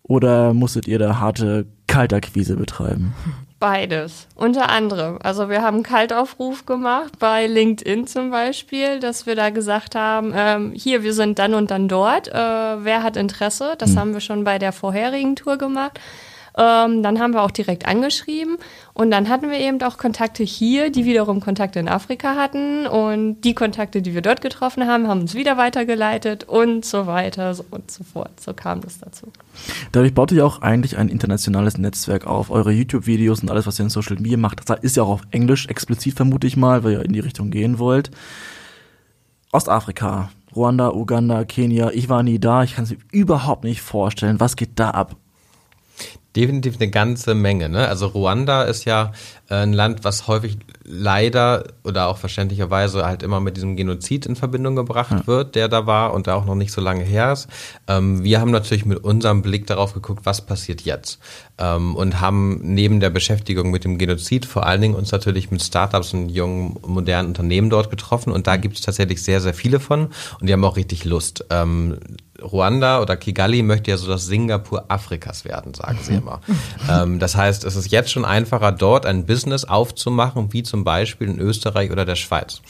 Oder 0.03 0.53
musstet 0.53 0.87
ihr 0.87 0.99
da 0.99 1.19
harte 1.19 1.67
Kaltakquise 1.87 2.55
betreiben? 2.55 3.13
Beides, 3.59 4.27
unter 4.35 4.69
anderem. 4.69 5.17
Also 5.23 5.49
wir 5.49 5.63
haben 5.63 5.77
einen 5.77 5.83
Kaltaufruf 5.83 6.67
gemacht 6.67 7.13
bei 7.17 7.47
LinkedIn 7.47 8.05
zum 8.05 8.29
Beispiel, 8.29 8.99
dass 8.99 9.25
wir 9.25 9.35
da 9.35 9.49
gesagt 9.49 9.95
haben, 9.95 10.31
ähm, 10.35 10.73
hier, 10.75 11.01
wir 11.01 11.13
sind 11.13 11.39
dann 11.39 11.55
und 11.55 11.71
dann 11.71 11.87
dort, 11.87 12.27
äh, 12.27 12.33
wer 12.33 13.01
hat 13.01 13.17
Interesse? 13.17 13.73
Das 13.79 13.91
mhm. 13.91 13.99
haben 13.99 14.13
wir 14.13 14.21
schon 14.21 14.43
bei 14.43 14.59
der 14.59 14.73
vorherigen 14.73 15.35
Tour 15.35 15.57
gemacht. 15.57 15.99
Ähm, 16.57 17.03
dann 17.03 17.19
haben 17.19 17.33
wir 17.33 17.43
auch 17.43 17.51
direkt 17.51 17.87
angeschrieben 17.87 18.57
und 18.95 19.11
dann 19.11 19.29
hatten 19.29 19.51
wir 19.51 19.59
eben 19.59 19.79
auch 19.83 19.97
Kontakte 19.97 20.43
hier, 20.43 20.89
die 20.89 21.05
wiederum 21.05 21.39
Kontakte 21.39 21.79
in 21.79 21.87
Afrika 21.87 22.35
hatten 22.35 22.87
und 22.87 23.41
die 23.41 23.53
Kontakte, 23.53 24.01
die 24.01 24.15
wir 24.15 24.23
dort 24.23 24.41
getroffen 24.41 24.87
haben, 24.87 25.07
haben 25.07 25.21
uns 25.21 25.35
wieder 25.35 25.57
weitergeleitet 25.57 26.45
und 26.45 26.83
so 26.83 27.05
weiter 27.05 27.55
und 27.69 27.91
so 27.91 28.03
fort. 28.03 28.39
So 28.39 28.53
kam 28.53 28.81
das 28.81 28.97
dazu. 28.99 29.31
Dadurch 29.91 30.15
baut 30.15 30.31
ihr 30.31 30.43
auch 30.45 30.63
eigentlich 30.63 30.97
ein 30.97 31.09
internationales 31.09 31.77
Netzwerk 31.77 32.25
auf. 32.25 32.49
Eure 32.49 32.71
YouTube-Videos 32.71 33.43
und 33.43 33.51
alles, 33.51 33.67
was 33.67 33.79
ihr 33.79 33.83
in 33.83 33.89
Social 33.91 34.15
Media 34.15 34.37
macht, 34.37 34.67
das 34.67 34.79
ist 34.79 34.95
ja 34.95 35.03
auch 35.03 35.09
auf 35.09 35.21
Englisch 35.29 35.67
explizit, 35.67 36.15
vermute 36.15 36.47
ich 36.47 36.57
mal, 36.57 36.83
weil 36.83 36.93
ihr 36.93 37.05
in 37.05 37.13
die 37.13 37.19
Richtung 37.19 37.51
gehen 37.51 37.77
wollt. 37.77 38.09
Ostafrika, 39.51 40.31
Ruanda, 40.55 40.91
Uganda, 40.91 41.45
Kenia, 41.45 41.91
ich 41.91 42.09
war 42.09 42.23
nie 42.23 42.39
da, 42.39 42.63
ich 42.63 42.75
kann 42.75 42.85
es 42.85 42.89
mir 42.89 42.97
überhaupt 43.11 43.63
nicht 43.63 43.83
vorstellen. 43.83 44.39
Was 44.39 44.55
geht 44.55 44.71
da 44.79 44.89
ab? 44.89 45.15
Definitiv 46.37 46.75
eine 46.79 46.89
ganze 46.89 47.33
Menge. 47.33 47.67
Ne? 47.67 47.87
Also 47.87 48.05
Ruanda 48.07 48.61
ist 48.63 48.85
ja 48.85 49.11
äh, 49.49 49.55
ein 49.55 49.73
Land, 49.73 50.03
was 50.03 50.27
häufig 50.27 50.57
leider 50.83 51.63
oder 51.83 52.07
auch 52.07 52.17
verständlicherweise 52.17 53.05
halt 53.05 53.23
immer 53.23 53.39
mit 53.39 53.57
diesem 53.57 53.75
Genozid 53.75 54.27
in 54.27 54.35
Verbindung 54.35 54.75
gebracht 54.75 55.11
ja. 55.11 55.27
wird, 55.27 55.55
der 55.55 55.67
da 55.67 55.87
war 55.87 56.13
und 56.13 56.27
der 56.27 56.35
auch 56.35 56.45
noch 56.45 56.55
nicht 56.55 56.71
so 56.71 56.79
lange 56.79 57.03
her 57.03 57.33
ist. 57.33 57.47
Ähm, 57.87 58.23
wir 58.23 58.39
haben 58.39 58.51
natürlich 58.51 58.85
mit 58.85 59.03
unserem 59.03 59.41
Blick 59.41 59.65
darauf 59.65 59.95
geguckt, 59.95 60.25
was 60.25 60.45
passiert 60.45 60.81
jetzt 60.81 61.19
ähm, 61.57 61.95
und 61.95 62.21
haben 62.21 62.59
neben 62.61 62.99
der 62.99 63.09
Beschäftigung 63.09 63.71
mit 63.71 63.83
dem 63.83 63.97
Genozid 63.97 64.45
vor 64.45 64.67
allen 64.67 64.81
Dingen 64.81 64.95
uns 64.95 65.11
natürlich 65.11 65.49
mit 65.49 65.63
Startups 65.63 66.13
und 66.13 66.29
jungen, 66.29 66.77
modernen 66.85 67.29
Unternehmen 67.29 67.71
dort 67.71 67.89
getroffen 67.89 68.31
und 68.31 68.45
da 68.45 68.57
gibt 68.57 68.75
es 68.75 68.81
tatsächlich 68.81 69.23
sehr, 69.23 69.41
sehr 69.41 69.55
viele 69.55 69.79
von 69.79 70.09
und 70.39 70.47
die 70.47 70.53
haben 70.53 70.63
auch 70.63 70.77
richtig 70.77 71.03
Lust. 71.03 71.45
Ähm, 71.49 71.97
Ruanda 72.41 73.01
oder 73.01 73.17
Kigali 73.17 73.63
möchte 73.63 73.91
ja 73.91 73.97
so 73.97 74.07
das 74.07 74.25
Singapur 74.25 74.85
Afrikas 74.89 75.45
werden, 75.45 75.73
sagen 75.73 75.99
sie 76.01 76.15
immer. 76.15 76.41
ähm, 76.89 77.19
das 77.19 77.35
heißt, 77.35 77.63
es 77.63 77.75
ist 77.75 77.91
jetzt 77.91 78.11
schon 78.11 78.25
einfacher, 78.25 78.71
dort 78.71 79.05
ein 79.05 79.25
Business 79.25 79.65
aufzumachen, 79.65 80.53
wie 80.53 80.63
zum 80.63 80.83
Beispiel 80.83 81.27
in 81.27 81.39
Österreich 81.39 81.91
oder 81.91 82.05
der 82.05 82.15
Schweiz. 82.15 82.61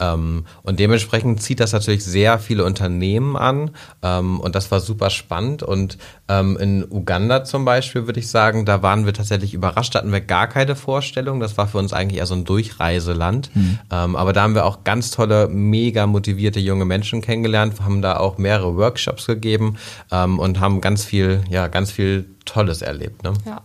Ähm, 0.00 0.44
und 0.62 0.80
dementsprechend 0.80 1.42
zieht 1.42 1.60
das 1.60 1.72
natürlich 1.72 2.04
sehr 2.04 2.38
viele 2.38 2.64
Unternehmen 2.64 3.36
an. 3.36 3.70
Ähm, 4.02 4.40
und 4.40 4.54
das 4.54 4.70
war 4.70 4.80
super 4.80 5.10
spannend. 5.10 5.62
Und 5.62 5.98
ähm, 6.28 6.56
in 6.58 6.84
Uganda 6.90 7.44
zum 7.44 7.64
Beispiel 7.64 8.06
würde 8.06 8.20
ich 8.20 8.28
sagen, 8.28 8.64
da 8.64 8.82
waren 8.82 9.06
wir 9.06 9.12
tatsächlich 9.12 9.54
überrascht, 9.54 9.94
da 9.94 10.00
hatten 10.00 10.12
wir 10.12 10.20
gar 10.20 10.48
keine 10.48 10.76
Vorstellung. 10.76 11.40
Das 11.40 11.56
war 11.58 11.68
für 11.68 11.78
uns 11.78 11.92
eigentlich 11.92 12.18
eher 12.18 12.26
so 12.26 12.34
ein 12.34 12.44
Durchreiseland. 12.44 13.54
Mhm. 13.54 13.78
Ähm, 13.90 14.16
aber 14.16 14.32
da 14.32 14.42
haben 14.42 14.54
wir 14.54 14.64
auch 14.64 14.84
ganz 14.84 15.10
tolle, 15.10 15.48
mega 15.48 16.06
motivierte 16.06 16.60
junge 16.60 16.84
Menschen 16.84 17.20
kennengelernt, 17.20 17.80
haben 17.80 18.02
da 18.02 18.16
auch 18.16 18.38
mehrere 18.38 18.76
Workshops 18.76 19.26
gegeben 19.26 19.76
ähm, 20.10 20.38
und 20.38 20.60
haben 20.60 20.80
ganz 20.80 21.04
viel, 21.04 21.42
ja, 21.50 21.68
ganz 21.68 21.90
viel 21.90 22.26
Tolles 22.44 22.82
erlebt. 22.82 23.22
Ne? 23.22 23.32
Ja. 23.46 23.62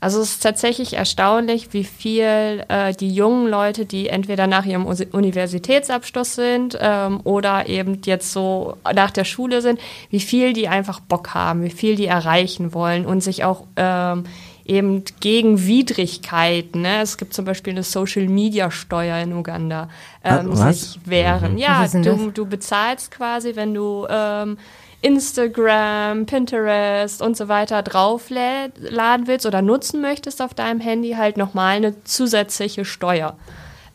Also 0.00 0.20
es 0.20 0.34
ist 0.34 0.42
tatsächlich 0.42 0.94
erstaunlich, 0.94 1.72
wie 1.72 1.82
viel 1.82 2.64
äh, 2.68 2.92
die 2.94 3.12
jungen 3.12 3.48
Leute, 3.48 3.84
die 3.84 4.08
entweder 4.08 4.46
nach 4.46 4.64
ihrem 4.64 4.86
Universitätsabschluss 4.86 6.36
sind 6.36 6.78
ähm, 6.80 7.20
oder 7.24 7.68
eben 7.68 8.00
jetzt 8.04 8.32
so 8.32 8.76
nach 8.94 9.10
der 9.10 9.24
Schule 9.24 9.60
sind, 9.60 9.80
wie 10.10 10.20
viel 10.20 10.52
die 10.52 10.68
einfach 10.68 11.00
Bock 11.00 11.34
haben, 11.34 11.64
wie 11.64 11.70
viel 11.70 11.96
die 11.96 12.06
erreichen 12.06 12.74
wollen 12.74 13.06
und 13.06 13.22
sich 13.22 13.42
auch 13.42 13.64
ähm, 13.76 14.24
eben 14.64 15.02
gegen 15.18 15.66
Widrigkeiten. 15.66 16.82
Ne? 16.82 17.00
Es 17.02 17.16
gibt 17.16 17.34
zum 17.34 17.44
Beispiel 17.44 17.72
eine 17.72 17.82
Social-Media-Steuer 17.82 19.18
in 19.18 19.32
Uganda. 19.32 19.88
Ähm, 20.22 20.50
Was? 20.50 20.92
sich 20.92 21.00
wehren. 21.06 21.54
Mhm. 21.54 21.58
Ja, 21.58 21.88
du, 21.88 22.30
du 22.30 22.46
bezahlst 22.46 23.10
quasi, 23.10 23.56
wenn 23.56 23.74
du 23.74 24.06
ähm, 24.08 24.58
Instagram, 25.00 26.26
Pinterest 26.26 27.22
und 27.22 27.36
so 27.36 27.48
weiter 27.48 27.82
draufladen 27.82 29.26
willst 29.26 29.46
oder 29.46 29.62
nutzen 29.62 30.00
möchtest 30.00 30.42
auf 30.42 30.54
deinem 30.54 30.80
Handy, 30.80 31.12
halt 31.12 31.36
nochmal 31.36 31.76
eine 31.76 32.04
zusätzliche 32.04 32.84
Steuer. 32.84 33.36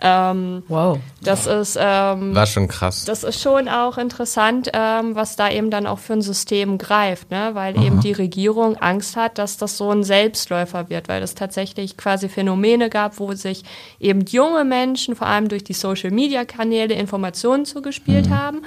Ähm, 0.05 0.63
wow. 0.67 0.99
Das 1.21 1.47
ist 1.47 1.77
ähm, 1.79 2.35
war 2.35 2.45
schon 2.45 2.67
krass. 2.67 3.05
Das 3.05 3.23
ist 3.23 3.41
schon 3.41 3.69
auch 3.69 3.97
interessant, 3.97 4.69
ähm, 4.73 5.15
was 5.15 5.37
da 5.37 5.49
eben 5.49 5.71
dann 5.71 5.87
auch 5.87 5.99
für 5.99 6.11
ein 6.13 6.21
System 6.21 6.77
greift, 6.77 7.31
ne? 7.31 7.51
weil 7.53 7.77
Aha. 7.77 7.85
eben 7.85 8.01
die 8.01 8.11
Regierung 8.11 8.75
Angst 8.75 9.15
hat, 9.15 9.37
dass 9.37 9.55
das 9.55 9.77
so 9.77 9.89
ein 9.91 10.03
Selbstläufer 10.03 10.89
wird, 10.89 11.07
weil 11.07 11.23
es 11.23 11.35
tatsächlich 11.35 11.95
quasi 11.95 12.27
Phänomene 12.27 12.89
gab, 12.89 13.17
wo 13.19 13.31
sich 13.33 13.63
eben 14.01 14.25
junge 14.25 14.65
Menschen 14.65 15.15
vor 15.15 15.27
allem 15.27 15.47
durch 15.47 15.63
die 15.63 15.73
Social 15.73 16.11
Media 16.11 16.43
Kanäle 16.43 16.95
Informationen 16.95 17.63
zugespielt 17.63 18.27
mhm. 18.27 18.37
haben 18.37 18.61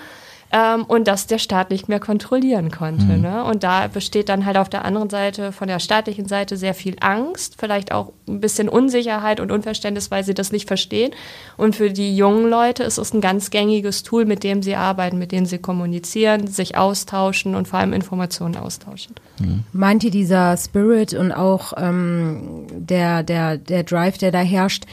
ähm, 0.53 0.85
und 0.85 1.09
das 1.09 1.27
der 1.27 1.39
Staat 1.39 1.71
nicht 1.71 1.89
mehr 1.89 2.01
kontrollieren 2.01 2.71
konnte. 2.71 3.05
Mhm. 3.05 3.21
Ne? 3.21 3.45
Und 3.45 3.63
da 3.65 3.89
besteht 3.89 4.29
dann 4.29 4.47
halt 4.47 4.57
auf 4.57 4.69
der 4.69 4.85
anderen 4.85 5.11
Seite, 5.11 5.53
von 5.53 5.69
der 5.69 5.81
staatlichen 5.81 6.27
Seite, 6.27 6.57
sehr 6.57 6.75
viel 6.75 6.97
Angst, 7.01 7.57
vielleicht 7.59 7.93
auch 7.93 8.13
ein 8.29 8.41
bisschen 8.41 8.69
Unsicherheit 8.69 9.41
und 9.41 9.51
Unverständnis, 9.51 10.11
weil 10.11 10.25
sie 10.25 10.35
das 10.35 10.53
nicht 10.53 10.69
verstehen. 10.69 11.13
Und 11.57 11.75
für 11.75 11.91
die 11.91 12.17
jungen 12.17 12.49
Leute 12.49 12.85
ist 12.85 12.99
es 12.99 13.13
ein 13.13 13.21
ganz 13.21 13.51
gängiges 13.51 14.03
Tool, 14.03 14.25
mit 14.25 14.45
dem 14.45 14.63
sie 14.63 14.77
arbeiten, 14.77 15.19
mit 15.19 15.33
dem 15.33 15.47
sie 15.47 15.59
kommunizieren, 15.59 16.47
sich 16.47 16.77
austauschen 16.77 17.55
und 17.55 17.67
vor 17.67 17.81
allem 17.81 17.93
Informationen 17.93 18.57
austauschen. 18.57 19.15
Mhm. 19.41 19.65
Meint 19.73 20.05
ihr 20.05 20.11
dieser 20.11 20.57
Spirit 20.57 21.15
und 21.15 21.33
auch 21.33 21.73
ähm, 21.77 22.67
der, 22.71 23.23
der, 23.23 23.59
der 23.59 23.83
Drive, 23.83 24.19
der 24.19 24.31
da 24.31 24.41
herrscht, 24.41 24.85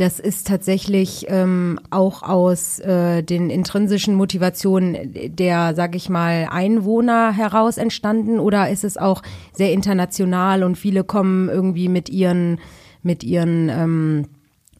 das 0.00 0.18
ist 0.18 0.46
tatsächlich 0.46 1.26
ähm, 1.28 1.78
auch 1.90 2.22
aus 2.22 2.78
äh, 2.78 3.22
den 3.22 3.50
intrinsischen 3.50 4.14
Motivationen 4.14 5.36
der, 5.36 5.74
sag 5.74 5.94
ich 5.94 6.08
mal, 6.08 6.48
Einwohner 6.50 7.32
heraus 7.32 7.76
entstanden 7.76 8.38
oder 8.38 8.70
ist 8.70 8.82
es 8.82 8.96
auch 8.96 9.22
sehr 9.52 9.72
international 9.72 10.62
und 10.62 10.76
viele 10.76 11.04
kommen 11.04 11.50
irgendwie 11.50 11.88
mit 11.88 12.08
ihren, 12.08 12.60
mit 13.02 13.22
ihren 13.22 13.68
ähm, 13.68 14.28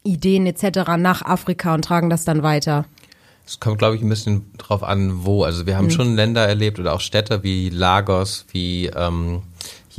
Ideen 0.05 0.47
etc. 0.47 0.97
nach 0.97 1.21
Afrika 1.21 1.75
und 1.75 1.85
tragen 1.85 2.09
das 2.09 2.25
dann 2.25 2.43
weiter? 2.43 2.87
Es 3.47 3.61
kommt, 3.61 3.79
glaube 3.79 3.97
ich, 3.97 4.03
ein 4.03 4.09
bisschen 4.09 4.47
drauf 4.57 4.83
an, 4.83 5.25
wo. 5.25 5.43
Also 5.45 5.67
wir 5.67 5.77
haben 5.77 5.87
mhm. 5.87 5.91
schon 5.91 6.15
Länder 6.15 6.47
erlebt 6.47 6.79
oder 6.79 6.95
auch 6.95 7.01
Städte 7.01 7.43
wie 7.43 7.69
Lagos, 7.69 8.47
wie 8.53 8.87
ähm, 8.87 9.43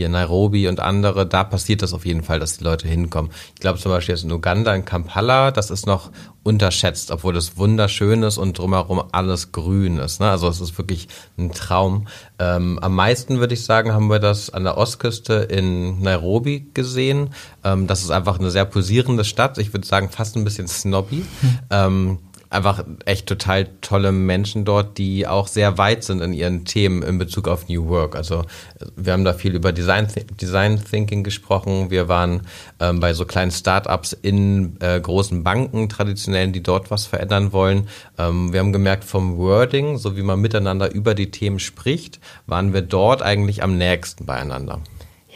hier 0.01 0.10
Nairobi 0.10 0.67
und 0.67 0.79
andere, 0.79 1.27
da 1.27 1.43
passiert 1.43 1.84
das 1.84 1.93
auf 1.93 2.05
jeden 2.05 2.24
Fall, 2.24 2.39
dass 2.39 2.58
die 2.58 2.63
Leute 2.63 2.88
hinkommen. 2.88 3.31
Ich 3.53 3.62
glaube 3.62 3.79
zum 3.79 3.91
Beispiel 3.91 4.15
jetzt 4.15 4.24
in 4.24 4.31
Uganda, 4.31 4.74
in 4.74 4.84
Kampala, 4.84 5.51
das 5.51 5.70
ist 5.70 5.86
noch 5.86 6.10
unterschätzt, 6.43 7.12
obwohl 7.12 7.38
es 7.38 7.58
wunderschön 7.58 8.24
ist 8.24 8.39
und 8.39 8.58
drumherum 8.58 9.03
alles 9.12 9.51
grün 9.51 9.98
ist. 10.00 10.20
Ne? 10.20 10.29
Also 10.29 10.48
es 10.48 10.60
ist 10.60 10.75
wirklich 10.77 11.08
ein 11.38 11.51
Traum. 11.51 12.08
Ähm, 12.39 12.79
am 12.79 12.96
meisten 12.96 13.39
würde 13.39 13.53
ich 13.53 13.63
sagen, 13.63 13.93
haben 13.93 14.10
wir 14.10 14.17
das 14.17 14.50
an 14.50 14.63
der 14.63 14.75
Ostküste 14.75 15.34
in 15.36 16.01
Nairobi 16.01 16.67
gesehen. 16.74 17.29
Ähm, 17.63 17.86
das 17.86 18.01
ist 18.01 18.10
einfach 18.10 18.39
eine 18.39 18.50
sehr 18.50 18.65
posierende 18.65 19.24
Stadt. 19.24 19.60
Ich 19.60 19.72
würde 19.72 19.86
sagen, 19.86 20.10
fast 20.10 20.36
ein 20.36 20.43
bisschen 20.43 20.67
snobby. 20.67 21.25
Hm. 21.41 21.60
Ähm, 21.70 22.20
einfach 22.51 22.84
echt 23.05 23.27
total 23.27 23.70
tolle 23.79 24.12
Menschen 24.12 24.65
dort, 24.65 24.98
die 24.98 25.25
auch 25.25 25.48
sehr 25.48 25.77
weit 25.77 26.03
sind 26.03 26.22
in 26.22 26.34
ihren 26.34 26.65
Themen 26.65 27.01
in 27.01 27.17
Bezug 27.17 27.48
auf 27.48 27.70
New 27.70 27.88
Work. 27.88 28.15
Also 28.15 28.43
wir 28.96 29.13
haben 29.13 29.24
da 29.24 29.34
viel 29.34 29.55
über 29.55 29.72
Design, 29.72 30.08
Design 30.39 30.84
Thinking 30.84 31.24
gesprochen. 31.24 31.89
Wir 31.89 32.10
waren 32.10 32.41
ähm, 32.79 33.00
bei 33.00 33.13
so 33.13 33.25
kleinen 33.25 33.51
Startups 33.51 34.12
in 34.13 34.75
äh, 34.81 35.00
großen 35.00 35.43
Banken, 35.43 35.88
traditionellen, 35.88 36.51
die 36.51 36.62
dort 36.62 36.91
was 36.91 37.05
verändern 37.05 37.53
wollen. 37.53 37.88
Ähm, 38.17 38.51
wir 38.51 38.60
haben 38.60 38.74
gemerkt, 38.74 39.05
vom 39.05 39.38
Wording, 39.38 39.98
so 39.98 40.17
wie 40.17 40.22
man 40.22 40.41
miteinander 40.41 40.93
über 40.93 41.15
die 41.15 41.31
Themen 41.31 41.60
spricht, 41.60 42.20
waren 42.48 42.74
wir 42.74 42.81
dort 42.81 43.22
eigentlich 43.22 43.63
am 43.63 43.77
nächsten 43.77 44.25
beieinander. 44.25 44.81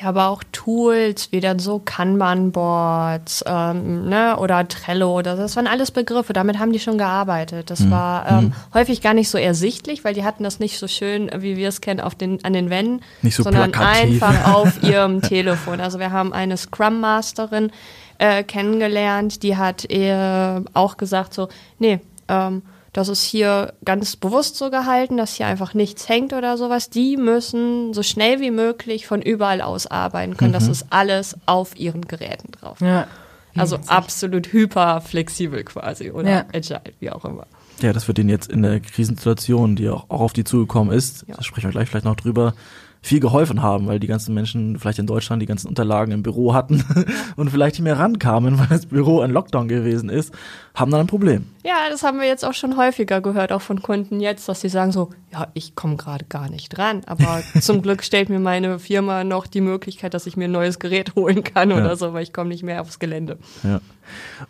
Ja, 0.02 0.10
aber 0.10 0.28
auch 0.28 0.44
Tools 0.52 1.32
wie 1.32 1.40
dann 1.40 1.58
so 1.60 1.80
Kanban-Boards 1.80 3.46
ähm, 3.48 4.10
ne, 4.10 4.36
oder 4.38 4.68
Trello, 4.68 5.22
das, 5.22 5.40
das 5.40 5.56
waren 5.56 5.68
alles 5.68 5.92
Begriffe, 5.92 6.34
damit 6.34 6.60
haben 6.60 6.74
die 6.74 6.80
schon 6.80 6.98
gearbeitet. 6.98 7.70
Das 7.70 7.80
mhm. 7.80 7.92
war 7.92 8.30
ähm, 8.30 8.44
mhm. 8.46 8.54
häufig 8.74 9.02
gar 9.02 9.14
nicht 9.14 9.30
so 9.30 9.38
ersichtlich, 9.38 10.04
weil 10.04 10.14
die 10.14 10.26
hatten 10.26 10.44
das 10.44 10.60
nicht 10.60 10.80
so 10.80 10.90
schön, 10.90 11.32
wie 11.38 11.56
wir 11.56 11.70
es 11.70 11.80
kennen, 11.80 12.02
auf 12.02 12.14
den, 12.14 12.44
an 12.44 12.52
den 12.52 12.70
Wänden, 12.70 13.02
nicht 13.22 13.36
so 13.36 13.44
sondern 13.44 13.72
plakativ. 13.72 14.22
einfach 14.22 14.54
auf 14.54 14.84
ihrem 14.84 15.22
Telefon. 15.22 15.80
Also 15.80 15.98
wir 15.98 16.12
haben 16.12 16.34
eine 16.34 16.58
Scrum 16.58 17.00
Masterin 17.00 17.72
äh, 18.18 18.44
kennengelernt, 18.44 19.44
die 19.44 19.56
hat 19.56 19.90
äh, 19.90 20.60
auch 20.74 20.98
gesagt 20.98 21.34
so, 21.34 21.48
nee, 21.80 22.02
ähm, 22.28 22.64
das 22.96 23.10
ist 23.10 23.24
hier 23.24 23.74
ganz 23.84 24.16
bewusst 24.16 24.56
so 24.56 24.70
gehalten, 24.70 25.18
dass 25.18 25.34
hier 25.34 25.48
einfach 25.48 25.74
nichts 25.74 26.08
hängt 26.08 26.32
oder 26.32 26.58
sowas. 26.58 26.90
Die 26.90 27.18
müssen 27.18 27.94
so 27.94 28.04
schnell 28.04 28.40
wie 28.40 28.52
möglich 28.52 29.06
von 29.06 29.22
überall 29.22 29.60
aus 29.60 29.86
arbeiten 29.86 30.38
können. 30.38 30.52
Mhm. 30.52 30.54
Das 30.54 30.70
ist 30.70 30.86
alles 30.92 31.36
auf 31.46 31.78
ihren 31.78 32.04
Geräten 32.04 32.54
drauf. 32.54 32.80
Ja. 32.80 33.08
Also 33.54 33.80
absolut 33.88 34.54
hyper 34.54 35.02
flexibel 35.02 35.66
quasi 35.66 36.12
oder 36.12 36.30
ja. 36.30 36.46
agile, 36.54 36.94
wie 37.02 37.10
auch 37.10 37.26
immer. 37.26 37.48
Ja, 37.82 37.92
das 37.92 38.08
wird 38.08 38.18
Ihnen 38.18 38.30
jetzt 38.30 38.50
in 38.50 38.62
der 38.62 38.80
Krisensituation, 38.80 39.76
die 39.76 39.90
auch, 39.90 40.10
auch 40.10 40.22
auf 40.22 40.34
die 40.34 40.46
zugekommen 40.46 40.94
ist, 40.94 41.26
ja. 41.28 41.36
da 41.36 41.44
sprechen 41.44 41.66
wir 41.66 41.72
gleich 41.72 41.90
vielleicht 41.90 42.06
noch 42.06 42.16
drüber, 42.16 42.54
viel 43.02 43.20
geholfen 43.20 43.62
haben, 43.62 43.88
weil 43.88 44.00
die 44.00 44.08
ganzen 44.08 44.34
Menschen 44.34 44.80
vielleicht 44.80 45.00
in 45.00 45.06
Deutschland 45.06 45.42
die 45.42 45.46
ganzen 45.46 45.68
Unterlagen 45.68 46.12
im 46.12 46.24
Büro 46.24 46.54
hatten 46.54 46.84
und 47.36 47.52
vielleicht 47.52 47.76
nicht 47.76 47.84
mehr 47.84 48.00
rankamen, 48.00 48.58
weil 48.58 48.68
das 48.68 48.88
Büro 48.88 49.20
ein 49.20 49.32
Lockdown 49.32 49.68
gewesen 49.68 50.10
ist, 50.10 50.34
haben 50.76 50.92
dann 50.92 51.02
ein 51.02 51.08
Problem. 51.08 51.46
Ja, 51.64 51.90
das 51.90 52.04
haben 52.04 52.20
wir 52.20 52.28
jetzt 52.28 52.46
auch 52.46 52.54
schon 52.54 52.78
häufiger 52.78 53.22
gehört, 53.22 53.52
auch 53.52 53.62
von 53.62 53.82
Kunden 53.82 54.20
jetzt, 54.20 54.48
dass 54.48 54.62
sie 54.62 54.70
sagen 54.70 54.92
so, 54.92 55.10
ja, 55.32 55.48
ich 55.54 55.74
komme 55.76 55.96
gerade 55.96 56.26
gar 56.26 56.50
nicht 56.50 56.70
dran, 56.70 57.02
aber 57.06 57.42
zum 57.62 57.82
Glück 57.82 58.04
stellt 58.04 58.30
mir 58.30 58.40
meine 58.40 58.78
Firma 58.78 59.24
noch 59.24 59.48
die 59.48 59.62
Möglichkeit, 59.62 60.14
dass 60.14 60.28
ich 60.28 60.38
mir 60.38 60.46
ein 60.46 60.52
neues 60.52 60.80
Gerät 60.80 61.16
holen 61.16 61.44
kann 61.44 61.72
ja. 61.72 61.78
oder 61.78 61.96
so, 61.96 62.14
weil 62.14 62.24
ich 62.24 62.34
komme 62.34 62.50
nicht 62.50 62.64
mehr 62.64 62.82
aufs 62.82 63.00
Gelände. 63.00 63.40
Ja. 63.64 63.82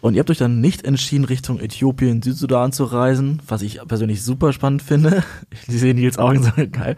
Und 0.02 0.16
ihr 0.16 0.20
habt 0.20 0.30
euch 0.30 0.38
dann 0.38 0.60
nicht 0.60 0.84
entschieden, 0.84 1.26
Richtung 1.26 1.60
Äthiopien, 1.60 2.22
Südsudan 2.22 2.72
zu 2.72 2.84
reisen, 2.84 3.42
was 3.48 3.62
ich 3.62 3.80
persönlich 3.88 4.24
super 4.24 4.52
spannend 4.52 4.82
finde. 4.82 5.24
Ich 5.68 5.80
sehe 5.80 5.94
Nils 5.94 6.18
Augen 6.18 6.44
so 6.44 6.52
geil. 6.72 6.96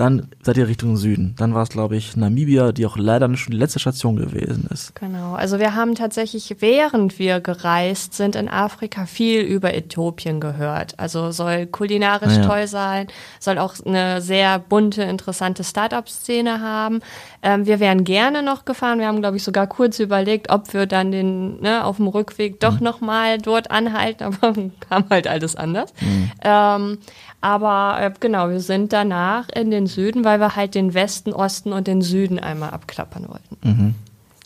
Dann 0.00 0.28
seid 0.42 0.56
ihr 0.56 0.66
Richtung 0.66 0.96
Süden. 0.96 1.34
Dann 1.36 1.52
war 1.52 1.62
es, 1.62 1.68
glaube 1.68 1.94
ich, 1.94 2.16
Namibia, 2.16 2.72
die 2.72 2.86
auch 2.86 2.96
leider 2.96 3.26
schon 3.36 3.50
die 3.50 3.58
letzte 3.58 3.78
Station 3.78 4.16
gewesen 4.16 4.66
ist. 4.72 4.94
Genau. 4.94 5.34
Also 5.34 5.58
wir 5.58 5.74
haben 5.74 5.94
tatsächlich, 5.94 6.56
während 6.60 7.18
wir 7.18 7.40
gereist 7.40 8.14
sind 8.14 8.34
in 8.34 8.48
Afrika, 8.60 9.06
viel 9.06 9.40
über 9.40 9.74
Äthiopien 9.74 10.40
gehört. 10.40 10.98
Also 10.98 11.30
soll 11.30 11.66
kulinarisch 11.66 12.36
ja. 12.36 12.46
toll 12.46 12.66
sein, 12.66 13.06
soll 13.38 13.58
auch 13.58 13.74
eine 13.84 14.20
sehr 14.20 14.58
bunte, 14.58 15.02
interessante 15.02 15.64
Startup-Szene 15.64 16.60
haben. 16.60 17.00
Ähm, 17.42 17.66
wir 17.66 17.80
wären 17.80 18.04
gerne 18.04 18.42
noch 18.42 18.64
gefahren. 18.64 18.98
Wir 18.98 19.06
haben, 19.06 19.20
glaube 19.20 19.38
ich, 19.38 19.42
sogar 19.42 19.66
kurz 19.66 19.98
überlegt, 19.98 20.50
ob 20.50 20.72
wir 20.74 20.86
dann 20.86 21.10
den 21.10 21.60
ne, 21.60 21.84
auf 21.84 21.96
dem 21.96 22.08
Rückweg 22.08 22.60
doch 22.60 22.78
mhm. 22.78 22.84
noch 22.84 23.00
mal 23.00 23.38
dort 23.38 23.70
anhalten, 23.70 24.24
aber 24.40 24.54
kam 24.88 25.04
halt 25.08 25.26
alles 25.26 25.56
anders. 25.56 25.92
Mhm. 26.00 26.30
Ähm, 26.42 26.98
aber 27.40 27.96
äh, 28.00 28.12
genau, 28.20 28.50
wir 28.50 28.60
sind 28.60 28.92
danach 28.92 29.48
in 29.48 29.70
den 29.70 29.86
Süden, 29.86 30.24
weil 30.24 30.40
wir 30.40 30.56
halt 30.56 30.74
den 30.74 30.92
Westen, 30.92 31.32
Osten 31.32 31.72
und 31.72 31.86
den 31.86 32.02
Süden 32.02 32.38
einmal 32.38 32.70
abklappern 32.70 33.28
wollten. 33.28 33.56
Mhm. 33.62 33.94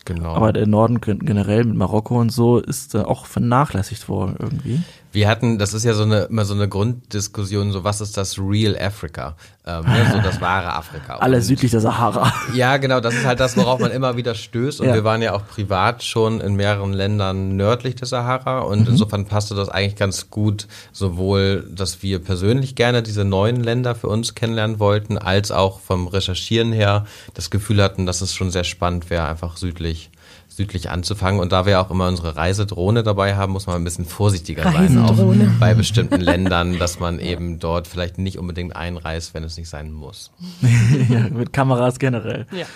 Genau. 0.05 0.35
Aber 0.35 0.53
der 0.53 0.67
Norden 0.67 1.01
generell 1.01 1.65
mit 1.65 1.77
Marokko 1.77 2.21
und 2.21 2.31
so 2.31 2.59
ist 2.59 2.95
äh, 2.95 2.99
auch 2.99 3.27
vernachlässigt 3.27 4.09
worden 4.09 4.37
irgendwie. 4.39 4.83
Wir 5.15 5.29
hatten, 5.29 5.59
das 5.59 5.75
ist 5.75 5.85
ja 5.85 5.95
so 5.95 6.03
eine 6.03 6.23
immer 6.23 6.45
so 6.45 6.55
eine 6.55 6.69
Grunddiskussion, 6.69 7.71
so 7.71 7.85
was 7.85 8.01
ist 8.01 8.17
das 8.17 8.37
Real 8.37 8.77
Africa, 8.77 9.37
ähm, 9.65 9.85
ne, 9.85 10.11
so 10.13 10.21
das 10.21 10.41
wahre 10.41 10.73
Afrika. 10.75 11.17
Alle 11.21 11.41
südlich 11.41 11.71
der 11.71 11.81
Sahara. 11.81 12.33
Ja, 12.55 12.79
genau, 12.79 12.99
das 12.99 13.15
ist 13.15 13.25
halt 13.25 13.39
das, 13.39 13.57
worauf 13.57 13.79
man 13.79 13.93
immer 13.93 14.17
wieder 14.17 14.35
stößt. 14.35 14.81
Und 14.81 14.89
ja. 14.89 14.95
wir 14.95 15.05
waren 15.05 15.23
ja 15.23 15.33
auch 15.33 15.47
privat 15.47 16.03
schon 16.03 16.41
in 16.41 16.57
mehreren 16.57 16.93
Ländern 16.93 17.57
nördlich 17.57 17.95
der 17.95 18.09
Sahara 18.09 18.61
und 18.61 18.81
mhm. 18.81 18.89
insofern 18.89 19.27
passte 19.27 19.55
das 19.55 19.69
eigentlich 19.69 19.95
ganz 19.95 20.31
gut, 20.31 20.67
sowohl, 20.93 21.65
dass 21.71 22.03
wir 22.03 22.19
persönlich 22.19 22.75
gerne 22.75 23.05
diese 23.05 23.25
neuen 23.25 23.63
Länder 23.63 23.95
für 23.95 24.09
uns 24.09 24.35
kennenlernen 24.35 24.81
wollten, 24.81 25.17
als 25.17 25.53
auch 25.53 25.79
vom 25.79 26.09
Recherchieren 26.09 26.73
her 26.73 27.07
das 27.35 27.51
Gefühl 27.51 27.81
hatten, 27.81 28.05
dass 28.05 28.21
es 28.21 28.35
schon 28.35 28.51
sehr 28.51 28.65
spannend 28.65 29.11
wäre, 29.11 29.29
einfach 29.29 29.57
südlich 29.59 30.11
südlich 30.57 30.91
anzufangen. 30.91 31.41
Und 31.41 31.53
da 31.53 31.67
wir 31.67 31.81
auch 31.81 31.91
immer 31.91 32.09
unsere 32.09 32.37
Reisedrohne 32.37 33.03
dabei 33.03 33.37
haben, 33.37 33.53
muss 33.53 33.67
man 33.67 33.77
ein 33.77 33.85
bisschen 33.85 34.05
vorsichtiger 34.05 34.65
sein, 34.65 34.99
auch 34.99 35.17
bei 35.61 35.75
bestimmten 35.75 36.21
Ländern, 36.21 36.79
dass 36.79 37.01
man 37.01 37.19
eben 37.19 37.59
dort 37.59 37.87
vielleicht 37.87 38.19
nicht 38.19 38.39
unbedingt 38.39 38.77
einreist, 38.77 39.35
wenn 39.35 39.45
es 39.45 39.57
nicht 39.57 39.69
sein 39.69 39.93
muss. 39.93 40.31
ja, 41.09 41.29
mit 41.29 41.53
Kameras 41.53 41.99
generell. 41.99 42.47
Ja. 42.53 42.67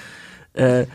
Äh, 0.55 0.87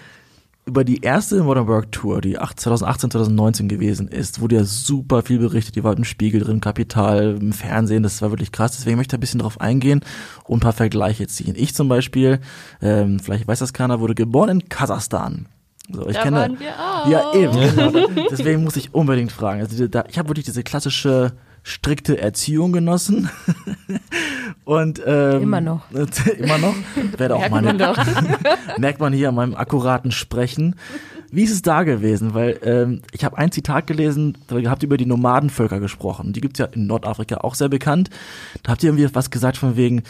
über 0.66 0.86
die 0.86 1.02
erste 1.02 1.44
Modern 1.44 1.68
Work 1.68 1.92
Tour, 1.92 2.22
die 2.22 2.36
2018, 2.36 3.12
2019 3.12 3.68
gewesen 3.68 4.08
ist, 4.08 4.40
wurde 4.40 4.56
ja 4.56 4.64
super 4.64 5.22
viel 5.22 5.40
berichtet. 5.40 5.76
Die 5.76 5.84
war 5.84 5.96
im 5.96 6.06
Spiegel 6.06 6.40
drin, 6.42 6.62
Kapital, 6.62 7.38
im 7.42 7.52
Fernsehen, 7.52 8.04
das 8.04 8.22
war 8.22 8.32
wirklich 8.32 8.54
krass. 8.54 8.72
Deswegen 8.78 8.96
möchte 8.96 9.16
ich 9.16 9.18
ein 9.18 9.20
bisschen 9.20 9.42
drauf 9.42 9.60
eingehen 9.60 10.02
und 10.46 10.60
ein 10.60 10.62
paar 10.62 10.74
Vergleiche 10.74 11.28
ziehen. 11.28 11.56
Ich 11.58 11.76
zum 11.76 11.90
Beispiel, 11.90 12.40
ähm, 12.82 13.20
vielleicht 13.20 13.48
weiß 13.48 13.60
das 13.60 13.74
keiner, 13.74 14.00
wurde 14.00 14.16
geboren 14.16 14.50
in 14.50 14.70
Kasachstan. 14.70 15.48
So, 15.90 16.08
ich 16.08 16.16
da 16.16 16.24
kenne, 16.24 16.38
waren 16.38 16.60
wir 16.60 16.74
auch. 16.80 17.08
Ja, 17.08 17.34
eben. 17.34 17.54
Genau. 17.54 18.26
Deswegen 18.32 18.64
muss 18.64 18.76
ich 18.76 18.94
unbedingt 18.94 19.32
fragen. 19.32 19.62
Also, 19.62 19.88
da, 19.88 20.06
ich 20.10 20.18
habe 20.18 20.30
wirklich 20.30 20.46
diese 20.46 20.64
klassische 20.64 21.34
strikte 21.64 22.18
Erziehung 22.20 22.72
genossen. 22.72 23.30
Und 24.66 25.02
ähm, 25.06 25.42
immer 25.42 25.62
noch. 25.62 25.90
immer 26.38 26.58
noch. 26.58 26.76
Werde 27.18 27.36
auch 27.36 27.50
meine, 27.50 27.74
merkt 28.78 29.00
man 29.00 29.14
hier 29.14 29.30
an 29.30 29.36
meinem 29.36 29.56
akkuraten 29.56 30.12
Sprechen. 30.12 30.76
Wie 31.32 31.44
ist 31.44 31.52
es 31.52 31.64
da 31.64 31.84
gewesen? 31.84 32.34
Weil 32.34 32.60
ähm, 32.64 33.02
ich 33.12 33.26
habe 33.26 33.38
ein 33.38 33.52
Zitat 33.52 33.88
gelesen, 33.88 34.38
da 34.48 34.58
habt 34.70 34.84
ihr 34.84 34.88
über 34.88 34.98
die 34.98 35.06
Nomadenvölker 35.06 35.80
gesprochen. 35.80 36.32
Die 36.32 36.42
gibt's 36.42 36.60
ja 36.60 36.66
in 36.66 36.86
Nordafrika 36.86 37.38
auch 37.38 37.56
sehr 37.56 37.70
bekannt. 37.70 38.10
Da 38.62 38.72
habt 38.72 38.84
ihr 38.84 38.90
irgendwie 38.90 39.14
was 39.16 39.32
gesagt 39.32 39.58
von 39.58 39.76
wegen, 39.76 40.04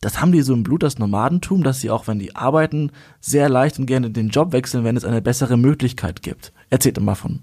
das 0.00 0.20
haben 0.20 0.32
die 0.32 0.42
so 0.42 0.54
im 0.54 0.62
Blut, 0.62 0.82
das 0.82 0.98
Nomadentum, 0.98 1.62
dass 1.62 1.80
sie 1.80 1.90
auch, 1.90 2.06
wenn 2.06 2.18
die 2.18 2.34
arbeiten, 2.34 2.90
sehr 3.20 3.48
leicht 3.48 3.78
und 3.78 3.86
gerne 3.86 4.10
den 4.10 4.28
Job 4.28 4.52
wechseln, 4.52 4.84
wenn 4.84 4.96
es 4.96 5.04
eine 5.04 5.20
bessere 5.20 5.56
Möglichkeit 5.56 6.22
gibt. 6.22 6.52
Erzählt 6.70 6.98
mal 7.00 7.14
von. 7.14 7.40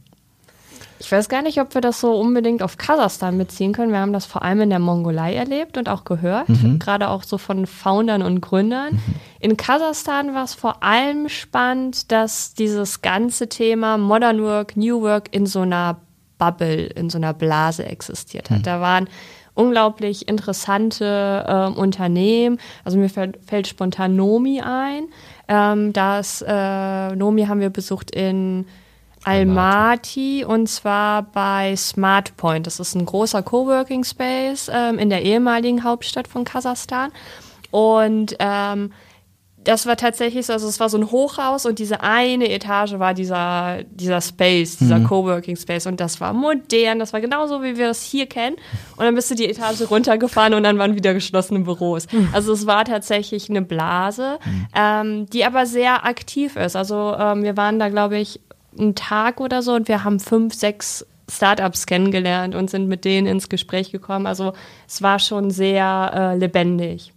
Ich 1.00 1.12
weiß 1.12 1.30
gar 1.30 1.44
nicht, 1.44 1.62
ob 1.62 1.76
wir 1.76 1.82
das 1.82 2.00
so 2.00 2.20
unbedingt 2.20 2.64
auf 2.64 2.78
Kasachstan 2.78 3.38
beziehen 3.38 3.72
können. 3.74 3.92
Wir 3.92 4.00
haben 4.00 4.14
das 4.14 4.26
vor 4.26 4.42
allem 4.42 4.62
in 4.62 4.72
der 4.72 4.80
Mongolei 4.80 5.36
erlebt 5.36 5.78
und 5.78 5.90
auch 5.90 6.06
gehört, 6.06 6.50
mhm. 6.50 6.80
gerade 6.80 7.10
auch 7.10 7.22
so 7.22 7.38
von 7.38 7.68
Foundern 7.68 8.24
und 8.24 8.42
Gründern. 8.42 8.94
Mhm. 8.94 9.16
In 9.40 9.58
Kasachstan 9.58 10.34
war 10.34 10.44
es 10.44 10.56
vor 10.56 10.82
allem 10.82 11.30
spannend, 11.30 12.12
dass 12.12 12.56
dieses 12.56 13.04
ganze 13.04 13.48
Thema 13.48 14.00
Modern 14.00 14.42
Work, 14.42 14.76
New 14.76 15.02
Work 15.02 15.36
in 15.36 15.46
so 15.46 15.62
einer 15.62 15.98
Bubble, 16.40 16.88
in 16.88 17.12
so 17.12 17.20
einer 17.20 17.34
Blase 17.34 17.86
existiert 17.86 18.50
hat. 18.50 18.60
Mhm. 18.60 18.64
Da 18.64 18.82
waren 18.82 19.10
unglaublich 19.58 20.28
interessante 20.28 21.46
äh, 21.48 21.80
Unternehmen. 21.80 22.60
Also 22.84 22.98
mir 22.98 23.10
fällt, 23.10 23.40
fällt 23.46 23.68
spontan 23.68 24.16
Nomi 24.16 24.62
ein. 24.62 25.06
Ähm, 25.48 25.94
das 25.94 26.44
äh, 26.48 27.16
Nomi 27.16 27.46
haben 27.46 27.60
wir 27.60 27.70
besucht 27.70 28.12
in 28.12 28.66
Almaty 29.24 30.46
und 30.46 30.68
zwar 30.68 31.24
bei 31.24 31.76
SmartPoint. 31.76 32.66
Das 32.66 32.80
ist 32.80 32.96
ein 32.96 33.06
großer 33.06 33.44
Coworking 33.44 34.04
Space 34.04 34.70
ähm, 34.74 35.00
in 35.00 35.10
der 35.10 35.24
ehemaligen 35.24 35.84
Hauptstadt 35.84 36.28
von 36.28 36.46
Kasachstan. 36.46 37.12
Und 37.72 38.36
ähm, 38.40 38.92
das 39.68 39.86
war 39.86 39.98
tatsächlich 39.98 40.46
so, 40.46 40.54
also 40.54 40.66
es 40.70 40.80
war 40.80 40.88
so 40.88 40.98
ein 40.98 41.12
Hochhaus 41.12 41.66
und 41.66 41.78
diese 41.80 42.00
eine 42.00 42.50
Etage 42.50 43.00
war 43.00 43.14
dieser, 43.14 43.84
dieser 43.84 44.22
Space, 44.22 44.78
dieser 44.78 45.00
mhm. 45.00 45.08
Coworking 45.08 45.58
Space 45.58 45.88
und 45.88 46.00
das 46.00 46.22
war 46.22 46.32
modern, 46.32 47.00
das 47.00 47.12
war 47.12 47.20
genauso, 47.20 47.62
wie 47.64 47.76
wir 47.76 47.90
es 47.90 48.02
hier 48.02 48.28
kennen. 48.28 48.56
Und 48.96 49.04
dann 49.04 49.14
bist 49.14 49.30
du 49.30 49.36
die 49.36 49.46
Etage 49.46 49.82
runtergefahren 49.90 50.54
und 50.54 50.64
dann 50.64 50.78
waren 50.78 50.96
wieder 50.96 51.14
geschlossene 51.14 51.60
Büros. 51.60 52.08
Mhm. 52.10 52.30
Also 52.32 52.54
es 52.54 52.66
war 52.66 52.86
tatsächlich 52.86 53.50
eine 53.50 53.62
Blase, 53.62 54.40
mhm. 54.46 54.68
ähm, 54.74 55.26
die 55.32 55.44
aber 55.44 55.66
sehr 55.66 56.06
aktiv 56.06 56.56
ist. 56.56 56.78
Also 56.78 57.14
ähm, 57.20 57.44
wir 57.44 57.58
waren 57.58 57.78
da, 57.78 57.90
glaube 57.90 58.18
ich, 58.18 58.40
einen 58.80 58.96
Tag 58.96 59.42
oder 59.42 59.62
so 59.62 59.74
und 59.74 59.90
wir 59.90 60.06
haben 60.06 60.22
fünf, 60.22 60.54
sechs 60.54 61.06
Startups 61.30 61.88
kennengelernt 61.88 62.56
und 62.56 62.70
sind 62.70 62.88
mit 62.88 63.04
denen 63.04 63.28
ins 63.28 63.50
Gespräch 63.50 63.92
gekommen. 63.92 64.28
Also 64.28 64.54
es 64.88 65.02
war 65.02 65.20
schon 65.20 65.52
sehr 65.52 66.12
äh, 66.14 66.38
lebendig. 66.38 67.12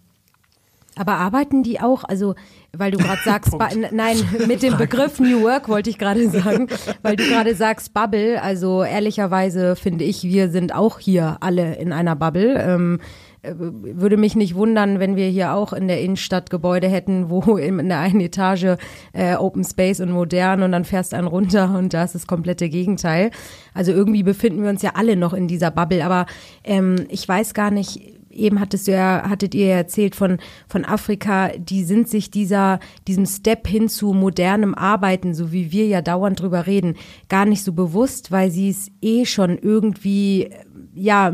Aber 0.96 1.12
arbeiten 1.14 1.62
die 1.62 1.80
auch, 1.80 2.04
also 2.04 2.34
weil 2.76 2.90
du 2.90 2.98
gerade 2.98 3.20
sagst, 3.24 3.54
nein, 3.92 4.16
mit 4.46 4.62
dem 4.62 4.76
Begriff 4.76 5.20
New 5.20 5.42
Work 5.42 5.68
wollte 5.68 5.90
ich 5.90 5.98
gerade 5.98 6.28
sagen, 6.30 6.68
weil 7.02 7.16
du 7.16 7.24
gerade 7.24 7.54
sagst 7.54 7.94
Bubble, 7.94 8.42
also 8.42 8.82
ehrlicherweise 8.82 9.76
finde 9.76 10.04
ich, 10.04 10.24
wir 10.24 10.50
sind 10.50 10.74
auch 10.74 10.98
hier 10.98 11.38
alle 11.40 11.76
in 11.76 11.92
einer 11.92 12.16
Bubble. 12.16 12.60
Ähm, 12.60 13.00
äh, 13.42 13.54
würde 13.56 14.18
mich 14.18 14.36
nicht 14.36 14.54
wundern, 14.54 15.00
wenn 15.00 15.16
wir 15.16 15.28
hier 15.28 15.54
auch 15.54 15.72
in 15.72 15.88
der 15.88 16.00
Innenstadt 16.00 16.50
Gebäude 16.50 16.88
hätten, 16.88 17.30
wo 17.30 17.40
in 17.56 17.88
der 17.88 18.00
einen 18.00 18.20
Etage 18.20 18.76
äh, 19.12 19.34
Open 19.36 19.64
Space 19.64 20.00
und 20.00 20.10
modern 20.10 20.62
und 20.62 20.72
dann 20.72 20.84
fährst 20.84 21.14
einen 21.14 21.26
runter 21.26 21.74
und 21.78 21.94
da 21.94 22.04
ist 22.04 22.14
das 22.14 22.26
komplette 22.26 22.68
Gegenteil. 22.68 23.30
Also 23.72 23.92
irgendwie 23.92 24.22
befinden 24.22 24.62
wir 24.62 24.70
uns 24.70 24.82
ja 24.82 24.92
alle 24.94 25.16
noch 25.16 25.32
in 25.32 25.48
dieser 25.48 25.70
Bubble, 25.70 26.04
aber 26.04 26.26
ähm, 26.64 27.06
ich 27.08 27.26
weiß 27.26 27.54
gar 27.54 27.70
nicht, 27.70 28.19
eben 28.30 28.60
hattest 28.60 28.86
du 28.86 28.92
ja, 28.92 29.28
hattet 29.28 29.54
ihr 29.54 29.68
erzählt 29.68 30.14
von, 30.14 30.38
von 30.68 30.84
Afrika, 30.84 31.48
die 31.58 31.84
sind 31.84 32.08
sich 32.08 32.30
dieser, 32.30 32.80
diesem 33.06 33.26
Step 33.26 33.66
hin 33.66 33.88
zu 33.88 34.12
modernem 34.12 34.74
Arbeiten, 34.74 35.34
so 35.34 35.52
wie 35.52 35.72
wir 35.72 35.86
ja 35.86 36.00
dauernd 36.00 36.40
drüber 36.40 36.66
reden, 36.66 36.96
gar 37.28 37.44
nicht 37.44 37.62
so 37.62 37.72
bewusst, 37.72 38.30
weil 38.30 38.50
sie 38.50 38.70
es 38.70 38.90
eh 39.02 39.24
schon 39.24 39.58
irgendwie, 39.58 40.50
ja, 40.94 41.32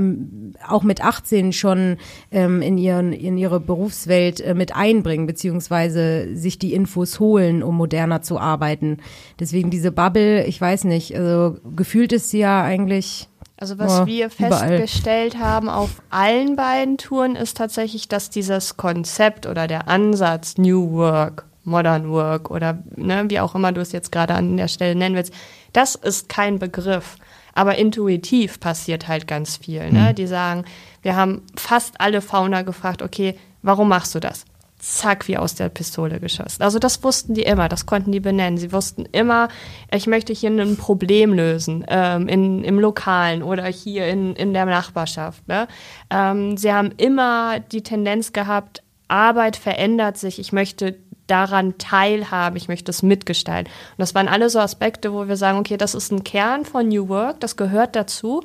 auch 0.66 0.82
mit 0.82 1.04
18 1.04 1.52
schon 1.52 1.96
ähm, 2.30 2.62
in, 2.62 2.78
ihren, 2.78 3.12
in 3.12 3.36
ihre 3.38 3.60
Berufswelt 3.60 4.40
äh, 4.40 4.54
mit 4.54 4.74
einbringen, 4.74 5.26
beziehungsweise 5.26 6.34
sich 6.34 6.58
die 6.58 6.74
Infos 6.74 7.20
holen, 7.20 7.62
um 7.62 7.76
moderner 7.76 8.22
zu 8.22 8.38
arbeiten. 8.38 8.98
Deswegen 9.38 9.70
diese 9.70 9.92
Bubble, 9.92 10.44
ich 10.46 10.60
weiß 10.60 10.84
nicht, 10.84 11.14
also 11.16 11.58
gefühlt 11.74 12.12
ist 12.12 12.30
sie 12.30 12.38
ja 12.38 12.62
eigentlich 12.62 13.28
also 13.58 13.78
was 13.78 14.00
oh, 14.00 14.06
wir 14.06 14.28
festgestellt 14.28 15.34
überall. 15.34 15.50
haben 15.50 15.68
auf 15.68 16.02
allen 16.10 16.56
beiden 16.56 16.98
Touren 16.98 17.36
ist 17.36 17.56
tatsächlich, 17.56 18.06
dass 18.08 18.28
dieses 18.28 18.76
Konzept 18.76 19.46
oder 19.46 19.66
der 19.66 19.88
Ansatz 19.88 20.58
New 20.58 20.92
Work, 20.92 21.46
Modern 21.64 22.10
Work 22.10 22.50
oder 22.50 22.82
ne, 22.96 23.24
wie 23.28 23.40
auch 23.40 23.54
immer 23.54 23.72
du 23.72 23.80
es 23.80 23.92
jetzt 23.92 24.12
gerade 24.12 24.34
an 24.34 24.56
der 24.56 24.68
Stelle 24.68 24.94
nennen 24.94 25.14
willst, 25.14 25.32
das 25.72 25.94
ist 25.94 26.28
kein 26.28 26.58
Begriff. 26.58 27.16
Aber 27.54 27.76
intuitiv 27.78 28.60
passiert 28.60 29.08
halt 29.08 29.26
ganz 29.26 29.56
viel. 29.56 29.90
Ne? 29.90 30.10
Mhm. 30.10 30.14
Die 30.14 30.26
sagen, 30.26 30.66
wir 31.00 31.16
haben 31.16 31.40
fast 31.56 31.98
alle 31.98 32.20
Fauna 32.20 32.60
gefragt, 32.60 33.00
okay, 33.00 33.38
warum 33.62 33.88
machst 33.88 34.14
du 34.14 34.20
das? 34.20 34.44
Zack, 34.78 35.26
wie 35.28 35.38
aus 35.38 35.54
der 35.54 35.68
Pistole 35.68 36.20
geschossen. 36.20 36.62
Also 36.62 36.78
das 36.78 37.02
wussten 37.02 37.34
die 37.34 37.42
immer, 37.42 37.68
das 37.68 37.86
konnten 37.86 38.12
die 38.12 38.20
benennen. 38.20 38.58
Sie 38.58 38.72
wussten 38.72 39.06
immer, 39.12 39.48
ich 39.92 40.06
möchte 40.06 40.32
hier 40.32 40.50
ein 40.50 40.76
Problem 40.76 41.32
lösen, 41.32 41.84
ähm, 41.88 42.28
in, 42.28 42.62
im 42.62 42.78
Lokalen 42.78 43.42
oder 43.42 43.64
hier 43.66 44.06
in, 44.06 44.34
in 44.36 44.52
der 44.52 44.66
Nachbarschaft. 44.66 45.46
Ne? 45.48 45.66
Ähm, 46.10 46.56
sie 46.56 46.72
haben 46.72 46.92
immer 46.96 47.60
die 47.60 47.82
Tendenz 47.82 48.32
gehabt, 48.32 48.82
Arbeit 49.08 49.56
verändert 49.56 50.18
sich, 50.18 50.38
ich 50.38 50.52
möchte 50.52 50.96
daran 51.26 51.76
teilhaben, 51.78 52.56
ich 52.56 52.68
möchte 52.68 52.90
es 52.90 53.02
mitgestalten. 53.02 53.72
Und 53.72 53.98
das 53.98 54.14
waren 54.14 54.28
alle 54.28 54.50
so 54.50 54.60
Aspekte, 54.60 55.12
wo 55.12 55.26
wir 55.26 55.36
sagen, 55.36 55.58
okay, 55.58 55.76
das 55.76 55.94
ist 55.94 56.12
ein 56.12 56.22
Kern 56.22 56.64
von 56.64 56.88
New 56.88 57.08
Work, 57.08 57.40
das 57.40 57.56
gehört 57.56 57.96
dazu 57.96 58.42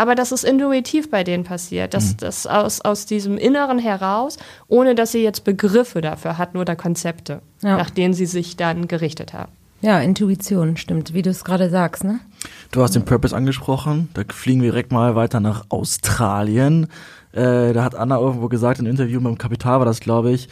aber 0.00 0.14
das 0.14 0.32
ist 0.32 0.44
intuitiv 0.44 1.10
bei 1.10 1.24
denen 1.24 1.44
passiert. 1.44 1.92
Das, 1.92 2.12
mhm. 2.12 2.16
das 2.20 2.46
aus, 2.46 2.80
aus 2.80 3.04
diesem 3.04 3.36
Inneren 3.36 3.78
heraus, 3.78 4.38
ohne 4.66 4.94
dass 4.94 5.12
sie 5.12 5.22
jetzt 5.22 5.44
Begriffe 5.44 6.00
dafür 6.00 6.38
hatten 6.38 6.56
oder 6.56 6.74
Konzepte, 6.74 7.42
ja. 7.60 7.76
nach 7.76 7.90
denen 7.90 8.14
sie 8.14 8.24
sich 8.24 8.56
dann 8.56 8.88
gerichtet 8.88 9.34
haben. 9.34 9.52
Ja, 9.82 10.00
Intuition, 10.00 10.78
stimmt, 10.78 11.12
wie 11.12 11.20
du 11.20 11.28
es 11.28 11.44
gerade 11.44 11.68
sagst, 11.68 12.02
ne? 12.02 12.20
Du 12.70 12.80
hast 12.80 12.94
den 12.94 13.04
Purpose 13.04 13.36
angesprochen, 13.36 14.08
da 14.14 14.22
fliegen 14.32 14.62
wir 14.62 14.70
direkt 14.70 14.90
mal 14.90 15.16
weiter 15.16 15.38
nach 15.40 15.66
Australien. 15.68 16.86
Äh, 17.32 17.74
da 17.74 17.84
hat 17.84 17.94
Anna 17.94 18.18
irgendwo 18.18 18.48
gesagt, 18.48 18.78
in 18.78 18.86
einem 18.86 18.92
Interview 18.92 19.20
mit 19.20 19.28
dem 19.28 19.38
Kapital 19.38 19.80
war 19.80 19.86
das, 19.86 20.00
glaube 20.00 20.30
ich, 20.30 20.48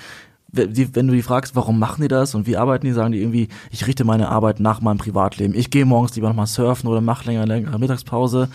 wenn 0.51 1.07
du 1.07 1.15
die 1.15 1.23
fragst, 1.23 1.57
warum 1.57 1.79
machen 1.79 2.03
die 2.03 2.09
das 2.09 2.35
und 2.35 2.47
wie 2.47 2.57
arbeiten 2.57 2.87
die, 2.87 2.93
sagen 2.93 3.13
die 3.13 3.21
irgendwie, 3.21 3.49
ich 3.71 3.87
richte 3.87 4.05
meine 4.05 4.29
Arbeit 4.29 4.61
nach 4.61 4.81
meinem 4.81 4.99
Privatleben. 4.99 5.55
Ich 5.55 5.71
gehe 5.71 5.85
morgens 5.85 6.15
lieber 6.17 6.29
nochmal 6.29 6.47
surfen 6.47 6.89
oder 6.89 7.01
mache 7.01 7.27
länger, 7.27 7.47
längere 7.47 7.79
Mittagspause 7.79 8.49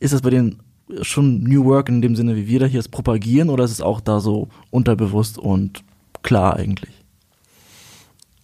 ist 0.00 0.12
das 0.12 0.22
bei 0.22 0.30
denen 0.30 0.60
schon 1.02 1.42
New 1.42 1.64
Work 1.64 1.88
in 1.88 2.02
dem 2.02 2.16
Sinne, 2.16 2.36
wie 2.36 2.46
wir 2.46 2.60
da 2.60 2.66
hier 2.66 2.80
es 2.80 2.88
propagieren, 2.88 3.50
oder 3.50 3.64
ist 3.64 3.72
es 3.72 3.80
auch 3.80 4.00
da 4.00 4.20
so 4.20 4.48
unterbewusst 4.70 5.38
und 5.38 5.82
klar 6.22 6.56
eigentlich? 6.56 6.94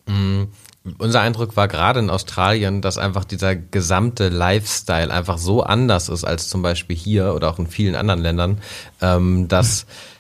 Mm, 0.07 0.45
unser 0.99 1.23
Eindruck 1.23 1.57
war 1.57 1.69
gerade 1.69 2.01
in 2.01 2.11
Australien, 2.11 2.83
dass 2.83 2.99
einfach 2.99 3.25
dieser 3.25 3.57
gesamte 3.57 4.29
Lifestyle 4.29 5.13
einfach 5.13 5.39
so 5.39 5.63
anders 5.63 6.11
ist 6.11 6.25
als 6.25 6.49
zum 6.49 6.61
Beispiel 6.61 6.97
hier 6.97 7.35
oder 7.35 7.51
auch 7.51 7.59
in 7.59 7.67
vielen 7.67 7.95
anderen 7.95 8.21
Ländern, 8.21 8.59
ähm, 9.01 9.49
dass 9.49 9.87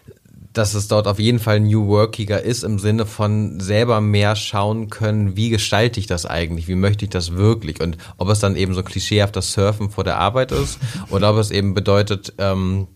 dass 0.54 0.74
es 0.74 0.88
dort 0.88 1.06
auf 1.06 1.18
jeden 1.18 1.40
Fall 1.40 1.60
New 1.60 1.88
Workiger 1.88 2.42
ist 2.42 2.62
im 2.62 2.78
Sinne 2.78 3.06
von 3.06 3.60
selber 3.60 4.00
mehr 4.00 4.36
schauen 4.36 4.88
können, 4.88 5.36
wie 5.36 5.50
gestalte 5.50 6.00
ich 6.00 6.06
das 6.06 6.24
eigentlich, 6.24 6.68
wie 6.68 6.76
möchte 6.76 7.04
ich 7.04 7.10
das 7.10 7.32
wirklich? 7.32 7.80
Und 7.80 7.98
ob 8.16 8.28
es 8.28 8.38
dann 8.38 8.56
eben 8.56 8.72
so 8.72 8.82
klischeehaft 8.82 9.36
das 9.36 9.52
Surfen 9.52 9.90
vor 9.90 10.04
der 10.04 10.18
Arbeit 10.18 10.52
ist 10.52 10.78
oder 11.10 11.30
ob 11.30 11.38
es 11.38 11.50
eben 11.50 11.74
bedeutet, 11.74 12.32
ähm, 12.38 12.86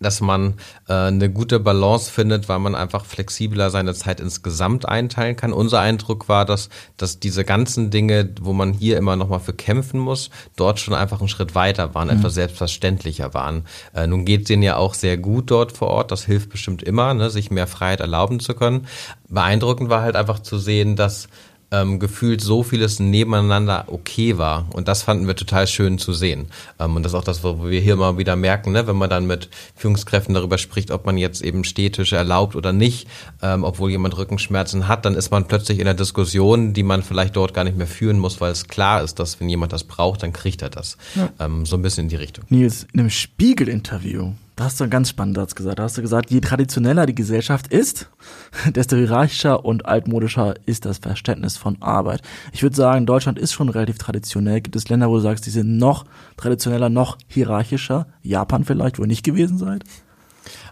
dass 0.00 0.20
man 0.20 0.54
äh, 0.88 0.94
eine 0.94 1.30
gute 1.30 1.60
Balance 1.60 2.10
findet, 2.10 2.48
weil 2.48 2.58
man 2.58 2.74
einfach 2.74 3.04
flexibler 3.04 3.70
seine 3.70 3.94
Zeit 3.94 4.18
insgesamt 4.18 4.88
einteilen 4.88 5.36
kann. 5.36 5.52
Unser 5.52 5.80
Eindruck 5.80 6.28
war, 6.28 6.46
dass, 6.46 6.70
dass 6.96 7.20
diese 7.20 7.44
ganzen 7.44 7.90
Dinge, 7.90 8.30
wo 8.40 8.54
man 8.54 8.72
hier 8.72 8.96
immer 8.96 9.16
nochmal 9.16 9.40
für 9.40 9.52
kämpfen 9.52 10.00
muss, 10.00 10.30
dort 10.56 10.80
schon 10.80 10.94
einfach 10.94 11.20
einen 11.20 11.28
Schritt 11.28 11.54
weiter 11.54 11.94
waren, 11.94 12.08
mhm. 12.08 12.18
etwas 12.18 12.34
selbstverständlicher 12.34 13.34
waren. 13.34 13.64
Äh, 13.94 14.06
nun 14.06 14.24
geht 14.24 14.42
es 14.42 14.46
denen 14.48 14.62
ja 14.62 14.76
auch 14.76 14.94
sehr 14.94 15.18
gut 15.18 15.50
dort 15.50 15.72
vor 15.72 15.88
Ort, 15.88 16.10
das 16.10 16.24
hilft 16.24 16.48
bestimmt 16.48 16.82
immer, 16.82 17.12
ne, 17.12 17.28
sich 17.28 17.50
mehr 17.50 17.66
Freiheit 17.66 18.00
erlauben 18.00 18.40
zu 18.40 18.54
können. 18.54 18.86
Beeindruckend 19.28 19.90
war 19.90 20.02
halt 20.02 20.16
einfach 20.16 20.40
zu 20.40 20.58
sehen, 20.58 20.96
dass 20.96 21.28
ähm, 21.72 21.98
gefühlt 21.98 22.40
so 22.40 22.62
vieles 22.62 23.00
nebeneinander 23.00 23.84
okay 23.88 24.38
war. 24.38 24.66
Und 24.72 24.88
das 24.88 25.02
fanden 25.02 25.26
wir 25.26 25.36
total 25.36 25.66
schön 25.66 25.98
zu 25.98 26.12
sehen. 26.12 26.46
Ähm, 26.78 26.96
und 26.96 27.02
das 27.02 27.12
ist 27.12 27.18
auch 27.18 27.24
das, 27.24 27.44
wo 27.44 27.68
wir 27.68 27.80
hier 27.80 27.96
mal 27.96 28.18
wieder 28.18 28.36
merken, 28.36 28.72
ne, 28.72 28.86
wenn 28.86 28.96
man 28.96 29.10
dann 29.10 29.26
mit 29.26 29.48
Führungskräften 29.76 30.34
darüber 30.34 30.58
spricht, 30.58 30.90
ob 30.90 31.06
man 31.06 31.16
jetzt 31.16 31.42
eben 31.42 31.64
Städtische 31.64 32.16
erlaubt 32.16 32.56
oder 32.56 32.72
nicht, 32.72 33.08
ähm, 33.42 33.64
obwohl 33.64 33.90
jemand 33.90 34.16
Rückenschmerzen 34.16 34.88
hat, 34.88 35.04
dann 35.04 35.14
ist 35.14 35.30
man 35.30 35.46
plötzlich 35.46 35.78
in 35.78 35.86
einer 35.86 35.94
Diskussion, 35.94 36.72
die 36.72 36.82
man 36.82 37.02
vielleicht 37.02 37.36
dort 37.36 37.54
gar 37.54 37.64
nicht 37.64 37.76
mehr 37.76 37.86
führen 37.86 38.18
muss, 38.18 38.40
weil 38.40 38.52
es 38.52 38.68
klar 38.68 39.02
ist, 39.02 39.18
dass 39.18 39.40
wenn 39.40 39.48
jemand 39.48 39.72
das 39.72 39.84
braucht, 39.84 40.22
dann 40.22 40.32
kriegt 40.32 40.62
er 40.62 40.70
das. 40.70 40.96
Ja. 41.14 41.30
Ähm, 41.38 41.66
so 41.66 41.76
ein 41.76 41.82
bisschen 41.82 42.04
in 42.04 42.08
die 42.08 42.16
Richtung. 42.16 42.44
Nils, 42.48 42.86
in 42.92 43.00
einem 43.00 43.10
Spiegel-Interview 43.10 44.32
da 44.60 44.66
hast 44.66 44.78
du 44.78 44.84
einen 44.84 44.90
ganz 44.90 45.08
spannenden 45.08 45.42
Satz 45.42 45.54
gesagt. 45.54 45.78
Da 45.78 45.84
hast 45.84 45.96
du 45.96 46.02
gesagt, 46.02 46.30
je 46.30 46.42
traditioneller 46.42 47.06
die 47.06 47.14
Gesellschaft 47.14 47.68
ist, 47.68 48.10
desto 48.74 48.94
hierarchischer 48.94 49.64
und 49.64 49.86
altmodischer 49.86 50.54
ist 50.66 50.84
das 50.84 50.98
Verständnis 50.98 51.56
von 51.56 51.80
Arbeit. 51.80 52.20
Ich 52.52 52.62
würde 52.62 52.76
sagen, 52.76 53.06
Deutschland 53.06 53.38
ist 53.38 53.54
schon 53.54 53.70
relativ 53.70 53.96
traditionell. 53.96 54.60
Gibt 54.60 54.76
es 54.76 54.90
Länder, 54.90 55.08
wo 55.08 55.14
du 55.14 55.20
sagst, 55.20 55.46
die 55.46 55.50
sind 55.50 55.78
noch 55.78 56.04
traditioneller, 56.36 56.90
noch 56.90 57.16
hierarchischer? 57.26 58.06
Japan 58.22 58.64
vielleicht, 58.64 58.98
wo 58.98 59.04
ihr 59.04 59.08
nicht 59.08 59.24
gewesen 59.24 59.56
seid? 59.56 59.82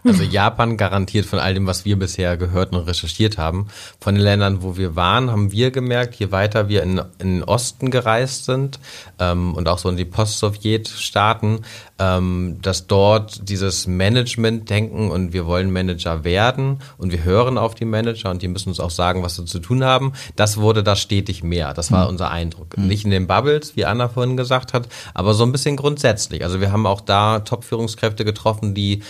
Also 0.03 0.23
Japan 0.23 0.77
garantiert 0.77 1.25
von 1.25 1.39
all 1.39 1.53
dem, 1.53 1.67
was 1.67 1.85
wir 1.85 1.97
bisher 1.97 2.37
gehört 2.37 2.71
und 2.71 2.87
recherchiert 2.87 3.37
haben. 3.37 3.67
Von 3.99 4.15
den 4.15 4.23
Ländern, 4.23 4.61
wo 4.61 4.77
wir 4.77 4.95
waren, 4.95 5.29
haben 5.29 5.51
wir 5.51 5.71
gemerkt, 5.71 6.15
je 6.15 6.31
weiter 6.31 6.69
wir 6.69 6.83
in, 6.83 7.01
in 7.19 7.39
den 7.39 7.43
Osten 7.43 7.91
gereist 7.91 8.45
sind 8.45 8.79
ähm, 9.19 9.53
und 9.53 9.67
auch 9.67 9.77
so 9.77 9.89
in 9.89 9.97
die 9.97 10.05
Post-Sowjet-Staaten, 10.05 11.61
ähm, 11.99 12.59
dass 12.61 12.87
dort 12.87 13.49
dieses 13.49 13.87
Management-Denken 13.87 15.11
und 15.11 15.33
wir 15.33 15.45
wollen 15.45 15.71
Manager 15.71 16.23
werden 16.23 16.79
und 16.97 17.11
wir 17.11 17.23
hören 17.23 17.57
auf 17.57 17.75
die 17.75 17.85
Manager 17.85 18.31
und 18.31 18.41
die 18.41 18.47
müssen 18.47 18.69
uns 18.69 18.79
auch 18.79 18.91
sagen, 18.91 19.21
was 19.23 19.35
sie 19.35 19.45
zu 19.45 19.59
tun 19.59 19.83
haben. 19.83 20.13
Das 20.35 20.57
wurde 20.57 20.83
da 20.83 20.95
stetig 20.95 21.43
mehr. 21.43 21.73
Das 21.73 21.91
war 21.91 22.05
mhm. 22.05 22.11
unser 22.11 22.31
Eindruck. 22.31 22.77
Mhm. 22.77 22.87
Nicht 22.87 23.05
in 23.05 23.11
den 23.11 23.27
Bubbles, 23.27 23.75
wie 23.75 23.85
Anna 23.85 24.07
vorhin 24.07 24.37
gesagt 24.37 24.73
hat, 24.73 24.87
aber 25.13 25.33
so 25.33 25.43
ein 25.43 25.51
bisschen 25.51 25.75
grundsätzlich. 25.75 26.43
Also 26.43 26.61
wir 26.61 26.71
haben 26.71 26.85
auch 26.85 27.01
da 27.01 27.39
Top-Führungskräfte 27.39 28.23
getroffen, 28.23 28.73
die 28.73 29.01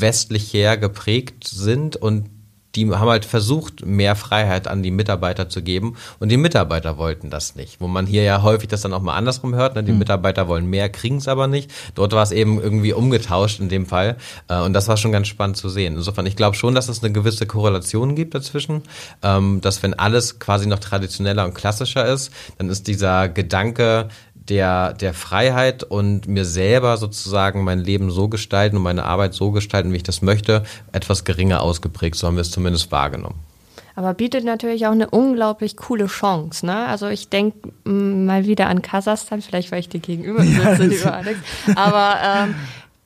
westlich 0.00 0.52
her 0.52 0.76
geprägt 0.76 1.46
sind 1.46 1.96
und 1.96 2.30
die 2.74 2.90
haben 2.90 3.08
halt 3.08 3.24
versucht, 3.24 3.86
mehr 3.86 4.16
Freiheit 4.16 4.66
an 4.66 4.82
die 4.82 4.90
Mitarbeiter 4.90 5.48
zu 5.48 5.62
geben 5.62 5.96
und 6.18 6.30
die 6.30 6.36
Mitarbeiter 6.36 6.98
wollten 6.98 7.30
das 7.30 7.54
nicht. 7.54 7.80
Wo 7.80 7.86
man 7.86 8.06
hier 8.06 8.22
ja 8.22 8.42
häufig 8.42 8.68
das 8.68 8.82
dann 8.82 8.92
auch 8.92 9.02
mal 9.02 9.14
andersrum 9.14 9.54
hört, 9.54 9.76
ne? 9.76 9.84
die 9.84 9.92
mhm. 9.92 9.98
Mitarbeiter 9.98 10.48
wollen 10.48 10.66
mehr, 10.66 10.88
kriegen 10.88 11.18
es 11.18 11.28
aber 11.28 11.46
nicht. 11.46 11.70
Dort 11.94 12.12
war 12.12 12.22
es 12.22 12.32
eben 12.32 12.60
irgendwie 12.60 12.92
umgetauscht 12.92 13.60
in 13.60 13.68
dem 13.68 13.86
Fall 13.86 14.16
äh, 14.48 14.60
und 14.60 14.72
das 14.72 14.88
war 14.88 14.96
schon 14.96 15.12
ganz 15.12 15.28
spannend 15.28 15.56
zu 15.56 15.68
sehen. 15.68 15.96
Insofern, 15.96 16.26
ich 16.26 16.36
glaube 16.36 16.56
schon, 16.56 16.74
dass 16.74 16.88
es 16.88 17.02
eine 17.02 17.12
gewisse 17.12 17.46
Korrelation 17.46 18.14
gibt 18.14 18.34
dazwischen, 18.34 18.82
ähm, 19.22 19.60
dass 19.60 19.82
wenn 19.82 19.94
alles 19.94 20.38
quasi 20.38 20.66
noch 20.66 20.80
traditioneller 20.80 21.44
und 21.44 21.54
klassischer 21.54 22.06
ist, 22.06 22.32
dann 22.58 22.68
ist 22.68 22.88
dieser 22.88 23.28
Gedanke, 23.28 24.08
der, 24.48 24.92
der 24.92 25.14
Freiheit 25.14 25.84
und 25.84 26.28
mir 26.28 26.44
selber 26.44 26.96
sozusagen 26.96 27.64
mein 27.64 27.80
Leben 27.80 28.10
so 28.10 28.28
gestalten 28.28 28.76
und 28.76 28.82
meine 28.82 29.04
Arbeit 29.04 29.34
so 29.34 29.50
gestalten, 29.50 29.92
wie 29.92 29.96
ich 29.96 30.02
das 30.02 30.22
möchte, 30.22 30.64
etwas 30.92 31.24
geringer 31.24 31.62
ausgeprägt. 31.62 32.16
So 32.16 32.26
haben 32.26 32.36
wir 32.36 32.42
es 32.42 32.50
zumindest 32.50 32.92
wahrgenommen. 32.92 33.40
Aber 33.96 34.12
bietet 34.12 34.44
natürlich 34.44 34.86
auch 34.86 34.92
eine 34.92 35.08
unglaublich 35.08 35.76
coole 35.76 36.06
Chance. 36.06 36.66
Ne? 36.66 36.86
Also 36.86 37.06
ich 37.08 37.28
denke 37.28 37.72
mal 37.84 38.44
wieder 38.44 38.66
an 38.66 38.82
Kasachstan, 38.82 39.40
vielleicht 39.40 39.70
weil 39.70 39.80
ich 39.80 39.88
dir 39.88 40.00
gegenüber 40.00 40.42
sitze, 40.44 40.62
ja, 40.62 40.82
lieber 40.82 41.14
Alex. 41.14 41.38
Aber 41.76 42.16
ähm, 42.22 42.54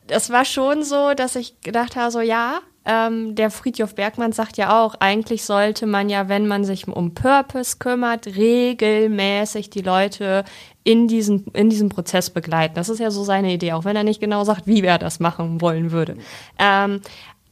das 0.06 0.30
war 0.30 0.44
schon 0.44 0.82
so, 0.82 1.12
dass 1.14 1.36
ich 1.36 1.60
gedacht 1.60 1.94
habe, 1.94 2.10
so 2.10 2.20
ja, 2.20 2.60
ähm, 2.88 3.34
der 3.34 3.50
Friedhof 3.50 3.94
Bergmann 3.94 4.32
sagt 4.32 4.56
ja 4.56 4.82
auch, 4.82 4.94
eigentlich 4.98 5.44
sollte 5.44 5.86
man 5.86 6.08
ja, 6.08 6.30
wenn 6.30 6.46
man 6.46 6.64
sich 6.64 6.88
um 6.88 7.12
Purpose 7.12 7.76
kümmert, 7.78 8.26
regelmäßig 8.26 9.68
die 9.68 9.82
Leute 9.82 10.44
in 10.84 11.06
diesen, 11.06 11.44
in 11.52 11.68
diesem 11.68 11.90
Prozess 11.90 12.30
begleiten. 12.30 12.74
Das 12.74 12.88
ist 12.88 12.98
ja 12.98 13.10
so 13.10 13.24
seine 13.24 13.52
Idee, 13.52 13.72
auch 13.72 13.84
wenn 13.84 13.94
er 13.94 14.04
nicht 14.04 14.20
genau 14.20 14.42
sagt, 14.44 14.66
wie 14.66 14.82
er 14.82 14.98
das 14.98 15.20
machen 15.20 15.60
wollen 15.60 15.92
würde. 15.92 16.16
Ähm, 16.58 17.02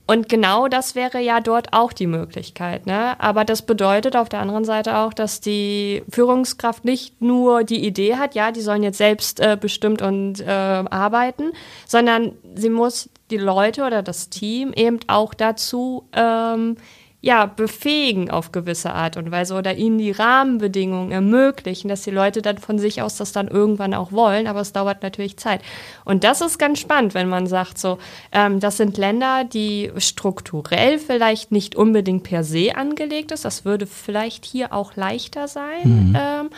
und 0.06 0.28
genau 0.28 0.68
das 0.68 0.94
wäre 0.94 1.20
ja 1.20 1.40
dort 1.40 1.72
auch 1.72 1.92
die 1.92 2.06
Möglichkeit. 2.06 2.86
Ne? 2.86 3.18
Aber 3.20 3.44
das 3.44 3.62
bedeutet 3.62 4.14
auf 4.14 4.28
der 4.28 4.40
anderen 4.40 4.64
Seite 4.64 4.98
auch, 4.98 5.12
dass 5.12 5.40
die 5.40 6.04
Führungskraft 6.08 6.84
nicht 6.84 7.20
nur 7.20 7.64
die 7.64 7.84
Idee 7.84 8.16
hat, 8.16 8.34
ja, 8.36 8.52
die 8.52 8.60
sollen 8.60 8.84
jetzt 8.84 8.98
selbst 8.98 9.40
äh, 9.40 9.56
bestimmt 9.60 10.02
und 10.02 10.40
äh, 10.40 10.46
arbeiten, 10.46 11.52
sondern 11.86 12.36
sie 12.54 12.70
muss 12.70 13.10
die 13.30 13.36
Leute 13.36 13.84
oder 13.84 14.02
das 14.02 14.30
Team 14.30 14.72
eben 14.72 15.00
auch 15.08 15.34
dazu 15.34 16.04
ähm, 16.12 16.76
ja, 17.20 17.46
befähigen 17.46 18.30
auf 18.30 18.52
gewisse 18.52 18.92
Art 18.92 19.16
und 19.16 19.30
Weise 19.30 19.54
oder 19.54 19.74
ihnen 19.74 19.98
die 19.98 20.12
Rahmenbedingungen 20.12 21.12
ermöglichen, 21.12 21.88
dass 21.88 22.02
die 22.02 22.10
Leute 22.10 22.42
dann 22.42 22.58
von 22.58 22.78
sich 22.78 23.02
aus 23.02 23.16
das 23.16 23.32
dann 23.32 23.48
irgendwann 23.48 23.94
auch 23.94 24.12
wollen, 24.12 24.46
aber 24.46 24.60
es 24.60 24.72
dauert 24.72 25.02
natürlich 25.02 25.36
Zeit. 25.36 25.62
Und 26.04 26.24
das 26.24 26.40
ist 26.40 26.58
ganz 26.58 26.78
spannend, 26.78 27.14
wenn 27.14 27.28
man 27.28 27.46
sagt, 27.46 27.78
so, 27.78 27.98
ähm, 28.32 28.60
das 28.60 28.76
sind 28.76 28.96
Länder, 28.96 29.44
die 29.44 29.90
strukturell 29.96 30.98
vielleicht 30.98 31.52
nicht 31.52 31.74
unbedingt 31.74 32.22
per 32.22 32.44
se 32.44 32.76
angelegt 32.76 33.32
ist. 33.32 33.44
Das 33.44 33.64
würde 33.64 33.86
vielleicht 33.86 34.44
hier 34.44 34.72
auch 34.72 34.94
leichter 34.94 35.48
sein. 35.48 36.10
Mhm. 36.10 36.16
Ähm, 36.18 36.50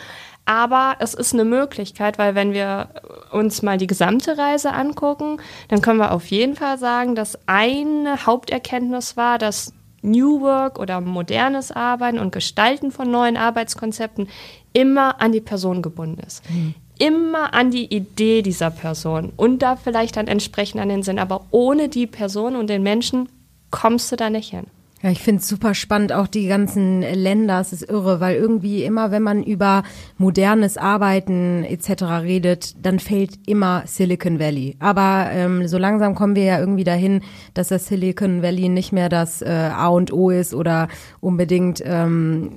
aber 0.45 0.97
es 0.99 1.13
ist 1.13 1.35
eine 1.35 1.45
Möglichkeit, 1.45 2.17
weil 2.17 2.35
wenn 2.35 2.55
wir 2.55 2.89
uns 3.33 3.61
mal 3.61 3.77
die 3.77 3.87
gesamte 3.87 4.39
Reise 4.39 4.73
angucken, 4.73 5.43
dann 5.69 5.83
können 5.83 5.99
wir 5.99 6.13
auf 6.13 6.27
jeden 6.29 6.57
Fall 6.57 6.79
sagen, 6.79 7.15
dass 7.15 7.39
eine 7.47 8.25
Haupterkenntnis 8.25 9.19
war, 9.19 9.37
dass 9.37 9.75
New 10.03 10.41
Work 10.41 10.79
oder 10.79 11.01
modernes 11.01 11.73
Arbeiten 11.73 12.19
und 12.19 12.33
Gestalten 12.33 12.91
von 12.91 13.11
neuen 13.11 13.37
Arbeitskonzepten 13.37 14.29
immer 14.73 15.21
an 15.21 15.33
die 15.33 15.41
Person 15.41 15.83
gebunden 15.83 16.21
ist. 16.27 16.49
Mhm. 16.51 16.75
Immer 16.99 17.55
an 17.55 17.71
die 17.71 17.95
Idee 17.95 18.43
dieser 18.43 18.71
Person 18.71 19.33
und 19.37 19.63
da 19.63 19.77
vielleicht 19.77 20.17
dann 20.17 20.27
entsprechend 20.27 20.81
an 20.81 20.89
den 20.89 21.03
Sinn. 21.03 21.19
Aber 21.19 21.47
ohne 21.51 21.89
die 21.89 22.07
Person 22.07 22.57
und 22.57 22.69
den 22.69 22.83
Menschen 22.83 23.29
kommst 23.71 24.11
du 24.11 24.17
da 24.17 24.31
nicht 24.31 24.51
hin. 24.51 24.67
Ja, 25.01 25.11
ich 25.11 25.21
finde 25.21 25.41
es 25.41 25.49
super 25.49 25.75
spannend, 25.75 26.13
auch 26.13 26.27
die 26.27 26.49
ganzen 26.49 27.03
Länder, 27.03 27.61
es 27.61 27.73
ist 27.73 27.89
irre, 27.89 28.19
weil 28.19 28.35
irgendwie 28.35 28.83
immer, 28.83 29.13
wenn 29.13 29.23
man 29.23 29.45
über 29.45 29.85
modernes 30.17 30.77
Arbeiten 30.77 31.63
etc. 31.63 32.03
redet, 32.23 32.85
dann 32.85 32.99
fällt 32.99 33.39
immer 33.47 33.85
Silicon 33.87 34.41
Valley. 34.41 34.77
Aber 34.81 35.29
ähm, 35.33 35.69
so 35.69 35.79
langsam 35.79 36.17
kommen 36.17 36.35
wir 36.35 36.43
ja 36.43 36.59
irgendwie 36.59 36.83
dahin, 36.83 37.23
dass 37.55 37.69
das 37.69 37.87
Silicon 37.87 38.43
Valley 38.43 38.69
nicht 38.69 38.93
mehr 38.93 39.09
das 39.09 39.41
äh, 39.41 39.71
A 39.73 39.87
und 39.87 40.13
O 40.13 40.31
ist 40.31 40.53
oder 40.53 40.89
unbedingt 41.21 41.81
ähm, 41.85 42.51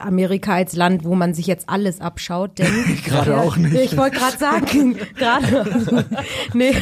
Amerika 0.00 0.54
als 0.56 0.76
Land, 0.76 1.04
wo 1.04 1.14
man 1.14 1.32
sich 1.32 1.46
jetzt 1.46 1.70
alles 1.70 2.02
abschaut. 2.02 2.58
Denn 2.58 2.66
Gerade 3.06 3.30
ja, 3.30 3.40
auch 3.40 3.56
nicht. 3.56 3.74
Ich 3.74 3.96
wollte 3.96 4.16
gerade 4.18 4.36
sagen, 4.36 4.96
gerade, 5.16 6.04
nee, 6.52 6.74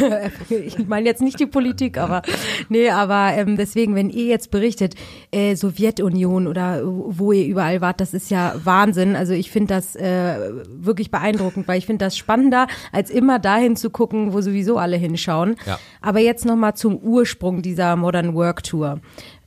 ich 0.48 0.84
meine 0.88 1.06
jetzt 1.06 1.22
nicht 1.22 1.38
die 1.38 1.46
Politik, 1.46 1.96
aber 1.96 2.22
nee, 2.68 2.90
aber 2.90 3.34
ähm, 3.36 3.56
deswegen, 3.56 3.94
wenn 3.94 4.10
ihr 4.10 4.31
jetzt 4.32 4.50
berichtet, 4.50 4.94
äh, 5.30 5.54
Sowjetunion 5.54 6.46
oder 6.48 6.82
wo 6.84 7.30
ihr 7.32 7.46
überall 7.46 7.80
wart, 7.80 8.00
das 8.00 8.14
ist 8.14 8.30
ja 8.30 8.54
Wahnsinn. 8.64 9.14
Also 9.14 9.32
ich 9.32 9.50
finde 9.50 9.74
das 9.74 9.94
äh, 9.94 10.50
wirklich 10.68 11.10
beeindruckend, 11.10 11.68
weil 11.68 11.78
ich 11.78 11.86
finde 11.86 12.04
das 12.04 12.16
spannender, 12.16 12.66
als 12.90 13.10
immer 13.10 13.38
dahin 13.38 13.76
zu 13.76 13.90
gucken, 13.90 14.32
wo 14.32 14.40
sowieso 14.40 14.78
alle 14.78 14.96
hinschauen. 14.96 15.56
Ja. 15.66 15.78
Aber 16.00 16.18
jetzt 16.18 16.44
nochmal 16.44 16.74
zum 16.74 16.96
Ursprung 16.96 17.62
dieser 17.62 17.94
Modern 17.96 18.34
Work 18.34 18.64
Tour. 18.64 19.00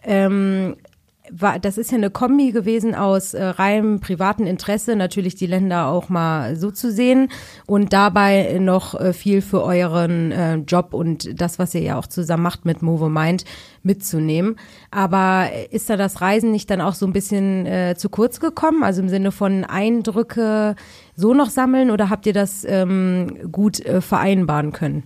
Ähm, 0.04 0.76
war, 1.32 1.60
das 1.60 1.78
ist 1.78 1.92
ja 1.92 1.98
eine 1.98 2.10
Kombi 2.10 2.52
gewesen 2.52 2.96
aus 2.96 3.34
äh, 3.34 3.44
reinem 3.44 4.00
privaten 4.00 4.46
Interesse, 4.46 4.96
natürlich 4.96 5.36
die 5.36 5.48
Länder 5.48 5.88
auch 5.88 6.10
mal 6.10 6.56
so 6.56 6.72
zu 6.72 6.92
sehen 6.92 7.30
und 7.66 7.94
dabei 7.94 8.58
noch 8.60 9.00
äh, 9.00 9.14
viel 9.14 9.42
für 9.42 9.64
euren 9.64 10.32
äh, 10.32 10.56
Job 10.56 10.94
und 10.94 11.40
das, 11.40 11.60
was 11.60 11.74
ihr 11.74 11.82
ja 11.82 11.98
auch 11.98 12.08
zusammen 12.08 12.44
macht 12.44 12.66
mit 12.66 12.82
Movo 12.82 13.10
Mind, 13.10 13.46
mitzunehmen. 13.84 14.58
Aber 14.92 15.50
ist 15.72 15.90
da 15.90 15.98
das 15.98 16.22
Reisen 16.22 16.52
nicht 16.52 16.70
dann 16.70 16.82
auch 16.82 16.96
so 16.96 17.06
ein 17.06 17.14
bisschen 17.14 17.66
äh, 17.66 17.96
zu 17.98 18.10
kurz 18.10 18.40
gekommen? 18.40 18.84
Also 18.84 19.02
im 19.02 19.10
Sinne 19.10 19.32
von 19.32 19.64
Eindrücke 19.64 20.76
so 21.16 21.34
noch 21.34 21.50
sammeln 21.50 21.92
oder 21.92 22.10
habt 22.10 22.26
ihr 22.26 22.34
das 22.34 22.66
ähm, 22.68 23.52
gut 23.52 23.80
äh, 23.80 24.02
vereinbaren 24.02 24.72
können? 24.72 25.04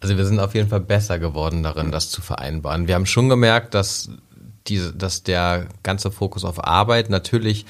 Also 0.00 0.16
wir 0.16 0.26
sind 0.26 0.40
auf 0.40 0.54
jeden 0.54 0.68
Fall 0.68 0.80
besser 0.80 1.18
geworden 1.20 1.62
darin, 1.62 1.92
das 1.92 2.10
zu 2.10 2.22
vereinbaren. 2.22 2.88
Wir 2.88 2.96
haben 2.96 3.06
schon 3.06 3.28
gemerkt, 3.28 3.74
dass 3.74 4.10
diese, 4.66 4.92
dass 4.92 5.22
der 5.22 5.66
ganze 5.82 6.10
Fokus 6.10 6.44
auf 6.44 6.64
Arbeit 6.64 7.10
natürlich 7.10 7.66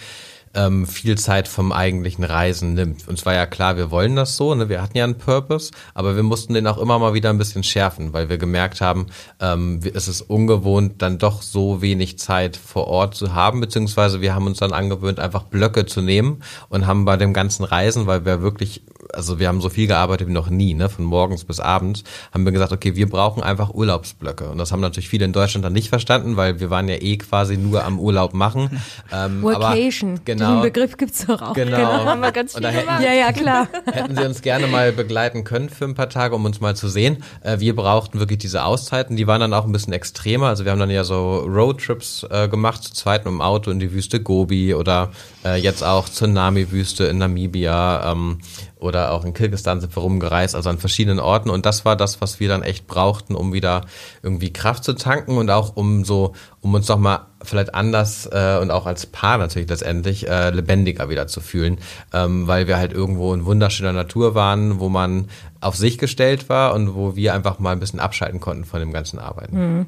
ähm, 0.55 0.87
viel 0.87 1.17
Zeit 1.17 1.49
vom 1.49 1.73
eigentlichen 1.73 2.25
Reisen 2.25 2.75
nimmt. 2.75 3.09
Und 3.09 3.19
zwar 3.19 3.35
ja 3.35 3.47
klar, 3.47 3.77
wir 3.77 3.91
wollen 3.91 4.17
das 4.17 4.37
so, 4.37 4.55
ne? 4.55 4.69
wir 4.69 4.83
hatten 4.83 4.97
ja 4.97 5.05
einen 5.05 5.19
Purpose, 5.19 5.71
aber 5.95 6.17
wir 6.17 6.23
mussten 6.23 6.55
den 6.55 6.67
auch 6.67 6.79
immer 6.79 6.99
mal 6.99 7.15
wieder 7.15 7.31
ein 7.31 7.39
bisschen 7.39 7.63
schärfen, 7.63 8.13
weil 8.13 8.29
wir 8.29 8.39
gemerkt 8.39 8.81
haben, 8.81 9.07
ähm, 9.41 9.81
es 9.95 10.09
ist 10.09 10.23
ungewohnt, 10.23 11.01
dann 11.01 11.19
doch 11.19 11.43
so 11.43 11.81
wenig 11.81 12.19
Zeit 12.19 12.57
vor 12.57 12.87
Ort 12.87 13.15
zu 13.15 13.35
haben, 13.35 13.61
beziehungsweise 13.61 14.21
wir 14.21 14.35
haben 14.35 14.47
uns 14.47 14.59
dann 14.59 14.73
angewöhnt, 14.73 15.21
einfach 15.21 15.45
Blöcke 15.45 15.87
zu 15.87 16.03
nehmen 16.03 16.43
und 16.69 16.87
haben 16.87 17.05
bei 17.05 17.17
dem 17.17 17.33
ganzen 17.33 17.65
Reisen, 17.65 18.07
weil 18.07 18.25
wir 18.25 18.43
wirklich 18.43 18.83
also 19.13 19.39
wir 19.39 19.49
haben 19.49 19.61
so 19.61 19.69
viel 19.69 19.87
gearbeitet 19.87 20.29
wie 20.29 20.33
noch 20.33 20.51
nie, 20.51 20.75
ne, 20.75 20.89
von 20.89 21.05
morgens 21.05 21.45
bis 21.45 21.61
abends, 21.61 22.05
haben 22.33 22.45
wir 22.45 22.53
gesagt, 22.53 22.73
okay, 22.73 22.97
wir 22.97 23.09
brauchen 23.09 23.43
einfach 23.43 23.71
Urlaubsblöcke. 23.75 24.51
Und 24.51 24.59
das 24.59 24.73
haben 24.73 24.81
natürlich 24.81 25.09
viele 25.09 25.25
in 25.25 25.33
Deutschland 25.33 25.65
dann 25.65 25.73
nicht 25.73 25.89
verstanden, 25.89 26.37
weil 26.37 26.61
wir 26.61 26.71
waren 26.71 26.89
ja 26.89 26.97
eh 26.97 27.17
quasi 27.17 27.57
nur 27.57 27.85
am 27.85 27.99
Urlaub 27.99 28.35
machen. 28.35 28.81
Ähm, 29.13 29.43
Workation, 29.43 30.13
aber, 30.13 30.21
genau, 30.25 30.53
den 30.55 30.63
Begriff 30.63 30.97
gibt's 30.97 31.27
doch 31.27 31.43
auch. 31.43 31.53
Genau. 31.53 31.77
Genau, 31.77 32.05
haben 32.05 32.21
wir 32.21 32.33
ganz 32.33 32.55
viel 32.55 32.67
hätten, 32.67 32.87
gemacht. 32.87 33.03
Ja, 33.03 33.13
ja, 33.13 33.33
klar. 33.33 33.69
hätten 33.93 34.17
sie 34.17 34.25
uns 34.25 34.43
gerne 34.43 34.67
mal 34.67 34.93
begleiten 34.93 35.45
können 35.45 35.69
für 35.69 35.85
ein 35.85 35.95
paar 35.95 36.09
Tage, 36.09 36.35
um 36.35 36.45
uns 36.45 36.61
mal 36.61 36.75
zu 36.75 36.89
sehen. 36.89 37.23
Äh, 37.43 37.61
wir 37.61 37.77
brauchten 37.77 38.21
wirklich 38.21 38.39
diese 38.39 38.65
Auszeiten, 38.65 39.17
die 39.17 39.27
waren 39.27 39.41
dann 39.41 39.53
auch 39.53 39.65
ein 39.65 39.73
bisschen 39.73 39.93
extremer. 39.93 40.47
Also 40.47 40.65
wir 40.65 40.73
haben 40.73 40.79
dann 40.79 40.91
ja 40.91 41.05
so 41.05 41.39
Roadtrips 41.41 42.27
äh, 42.31 42.49
gemacht, 42.49 42.85
zu 42.85 42.93
zweit 42.95 43.25
mit 43.25 43.33
dem 43.33 43.41
Auto 43.41 43.71
in 43.71 43.81
die 43.81 43.93
Wüste 43.93 44.21
Gobi 44.21 44.75
oder 44.75 45.11
äh, 45.45 45.57
jetzt 45.57 45.83
auch 45.83 46.09
Tsunami-Wüste 46.09 47.05
in 47.05 47.19
Namibia 47.19 48.13
ähm, 48.13 48.39
oder 48.83 49.13
auch 49.13 49.25
in 49.25 49.35
Kirgisistan 49.35 49.81
sind 49.81 49.97
wir 49.97 50.03
rumgereist, 50.03 50.55
also 50.55 50.69
an 50.69 50.79
verschiedenen 50.79 51.21
Orten. 51.21 51.51
Und 51.51 51.67
das 51.67 51.85
war 51.85 51.97
das, 51.97 52.21
was 52.21 52.41
wir 52.41 52.49
dann 52.49 52.63
echt 52.63 52.87
brauchten, 52.87 53.35
um 53.35 53.53
wieder 53.53 53.83
irgendwie 54.23 54.53
Kraft 54.53 54.85
zu 54.85 54.95
tanken 54.95 55.39
und 55.39 55.51
auch 55.51 55.77
um 55.77 56.05
so, 56.05 56.33
um 56.61 56.75
uns 56.75 56.89
nochmal 56.89 57.21
vielleicht 57.43 57.75
anders 57.75 58.29
äh, 58.31 58.59
und 58.61 58.71
auch 58.71 58.87
als 58.87 59.07
Paar 59.07 59.39
natürlich 59.39 59.69
letztendlich 59.69 60.29
äh, 60.29 60.51
lebendiger 60.51 61.09
wieder 61.09 61.27
zu 61.27 61.41
fühlen, 61.41 61.79
ähm, 62.13 62.47
weil 62.47 62.67
wir 62.67 62.77
halt 62.77 62.93
irgendwo 62.93 63.35
in 63.35 63.45
wunderschöner 63.45 63.93
Natur 63.93 64.35
waren, 64.35 64.79
wo 64.79 64.89
man 64.89 65.29
auf 65.61 65.77
sich 65.77 65.99
gestellt 65.99 66.49
war 66.49 66.75
und 66.75 66.95
wo 66.95 67.17
wir 67.17 67.35
einfach 67.35 67.59
mal 67.59 67.71
ein 67.73 67.81
bisschen 67.81 68.01
abschalten 68.01 68.41
konnten 68.41 68.65
von 68.65 68.81
dem 68.81 68.93
ganzen 68.93 69.19
Arbeiten. 69.19 69.87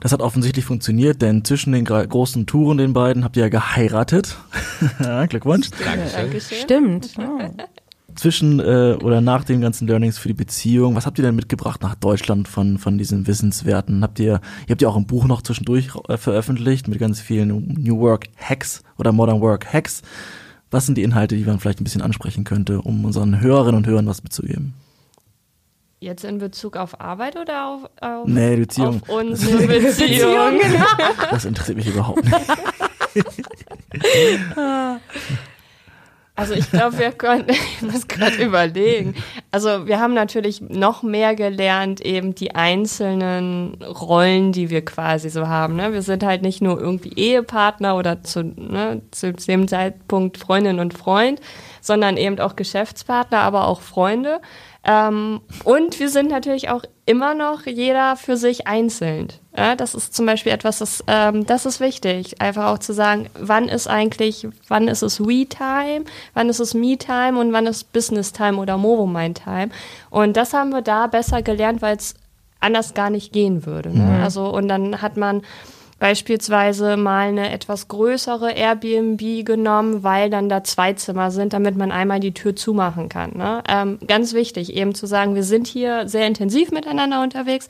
Das 0.00 0.12
hat 0.12 0.20
offensichtlich 0.20 0.64
funktioniert, 0.64 1.20
denn 1.22 1.44
zwischen 1.44 1.72
den 1.72 1.84
großen 1.84 2.46
Touren 2.46 2.78
den 2.78 2.92
beiden 2.92 3.24
habt 3.24 3.36
ihr 3.36 3.44
ja 3.44 3.48
geheiratet. 3.48 4.36
Ja, 4.98 5.26
Glückwunsch. 5.26 5.70
Dankeschön. 5.84 6.40
Stimmt. 6.40 7.14
Oh. 7.16 7.38
Zwischen 8.14 8.60
äh, 8.60 8.96
oder 9.02 9.20
nach 9.20 9.44
den 9.44 9.60
ganzen 9.60 9.86
Learnings 9.88 10.18
für 10.18 10.28
die 10.28 10.34
Beziehung, 10.34 10.94
was 10.94 11.06
habt 11.06 11.18
ihr 11.18 11.24
denn 11.24 11.34
mitgebracht 11.34 11.82
nach 11.82 11.94
Deutschland 11.94 12.48
von 12.48 12.78
von 12.78 12.98
diesen 12.98 13.26
Wissenswerten? 13.26 14.02
Habt 14.02 14.18
ihr 14.20 14.40
ihr 14.66 14.70
habt 14.70 14.82
ja 14.82 14.88
auch 14.88 14.96
ein 14.96 15.06
Buch 15.06 15.26
noch 15.26 15.42
zwischendurch 15.42 15.90
äh, 16.08 16.16
veröffentlicht 16.16 16.88
mit 16.88 16.98
ganz 16.98 17.20
vielen 17.20 17.74
New 17.78 17.98
Work 18.00 18.26
Hacks 18.36 18.82
oder 18.98 19.12
Modern 19.12 19.40
Work 19.40 19.72
Hacks. 19.72 20.02
Was 20.70 20.86
sind 20.86 20.96
die 20.96 21.02
Inhalte, 21.02 21.36
die 21.36 21.44
man 21.44 21.60
vielleicht 21.60 21.80
ein 21.80 21.84
bisschen 21.84 22.02
ansprechen 22.02 22.44
könnte, 22.44 22.80
um 22.80 23.04
unseren 23.04 23.40
Hörerinnen 23.40 23.76
und 23.78 23.86
Hörern 23.86 24.06
was 24.06 24.22
mitzugeben? 24.22 24.74
Jetzt 26.00 26.24
in 26.24 26.38
Bezug 26.38 26.76
auf 26.76 27.00
Arbeit 27.00 27.36
oder 27.36 27.68
auf, 27.68 27.90
auf, 28.00 28.26
Nee, 28.26 28.56
Beziehung. 28.56 29.02
auf 29.02 29.08
unsere 29.08 29.66
Beziehung? 29.66 30.60
Das 31.30 31.44
interessiert 31.44 31.76
mich 31.76 31.86
überhaupt 31.86 32.24
nicht. 32.24 32.34
Also 36.34 36.54
ich 36.54 36.70
glaube, 36.70 36.98
wir 36.98 37.12
können, 37.12 37.44
ich 37.48 37.82
muss 37.82 38.08
gerade 38.08 38.42
überlegen. 38.42 39.14
Also 39.50 39.86
wir 39.86 40.00
haben 40.00 40.14
natürlich 40.14 40.62
noch 40.62 41.02
mehr 41.02 41.34
gelernt, 41.34 42.00
eben 42.00 42.34
die 42.34 42.54
einzelnen 42.54 43.82
Rollen, 43.82 44.52
die 44.52 44.70
wir 44.70 44.82
quasi 44.84 45.28
so 45.28 45.46
haben. 45.48 45.76
Ne? 45.76 45.92
Wir 45.92 46.02
sind 46.02 46.24
halt 46.24 46.42
nicht 46.42 46.62
nur 46.62 46.80
irgendwie 46.80 47.12
Ehepartner 47.14 47.96
oder 47.96 48.22
zu, 48.22 48.42
ne, 48.42 49.02
zu 49.10 49.32
dem 49.34 49.68
Zeitpunkt 49.68 50.38
Freundin 50.38 50.78
und 50.78 50.94
Freund, 50.94 51.38
sondern 51.82 52.16
eben 52.16 52.38
auch 52.40 52.56
Geschäftspartner, 52.56 53.40
aber 53.40 53.66
auch 53.66 53.82
Freunde. 53.82 54.40
Ähm, 54.84 55.40
und 55.64 56.00
wir 56.00 56.08
sind 56.08 56.30
natürlich 56.30 56.70
auch 56.70 56.84
immer 57.04 57.34
noch 57.34 57.66
jeder 57.66 58.16
für 58.16 58.36
sich 58.36 58.66
einzeln. 58.66 59.28
Ja, 59.56 59.76
das 59.76 59.94
ist 59.94 60.14
zum 60.14 60.24
Beispiel 60.24 60.52
etwas, 60.52 60.78
das, 60.78 61.04
ähm, 61.08 61.44
das 61.44 61.66
ist 61.66 61.80
wichtig. 61.80 62.40
Einfach 62.40 62.72
auch 62.72 62.78
zu 62.78 62.94
sagen, 62.94 63.28
wann 63.34 63.68
ist 63.68 63.86
eigentlich, 63.86 64.48
wann 64.68 64.88
ist 64.88 65.02
es 65.02 65.20
We-Time, 65.20 66.04
wann 66.34 66.48
ist 66.48 66.60
es 66.60 66.72
Me-Time 66.72 67.38
und 67.38 67.52
wann 67.52 67.66
ist 67.66 67.92
Business-Time 67.92 68.58
oder 68.58 68.78
Movo-Mind-Time. 68.78 69.70
Und 70.10 70.36
das 70.36 70.54
haben 70.54 70.70
wir 70.70 70.82
da 70.82 71.06
besser 71.08 71.42
gelernt, 71.42 71.82
weil 71.82 71.96
es 71.96 72.14
anders 72.60 72.94
gar 72.94 73.10
nicht 73.10 73.32
gehen 73.32 73.66
würde. 73.66 73.90
Ne? 73.96 74.22
Also, 74.22 74.48
und 74.48 74.68
dann 74.68 75.02
hat 75.02 75.16
man 75.16 75.42
beispielsweise 76.02 76.96
mal 76.96 77.28
eine 77.28 77.52
etwas 77.52 77.86
größere 77.86 78.50
Airbnb 78.50 79.46
genommen, 79.46 80.02
weil 80.02 80.30
dann 80.30 80.48
da 80.48 80.64
zwei 80.64 80.94
Zimmer 80.94 81.30
sind, 81.30 81.52
damit 81.52 81.76
man 81.76 81.92
einmal 81.92 82.18
die 82.18 82.34
Tür 82.34 82.56
zumachen 82.56 83.08
kann. 83.08 83.36
Ne? 83.36 83.62
Ähm, 83.68 84.00
ganz 84.08 84.34
wichtig, 84.34 84.74
eben 84.74 84.96
zu 84.96 85.06
sagen, 85.06 85.36
wir 85.36 85.44
sind 85.44 85.68
hier 85.68 86.08
sehr 86.08 86.26
intensiv 86.26 86.72
miteinander 86.72 87.22
unterwegs, 87.22 87.68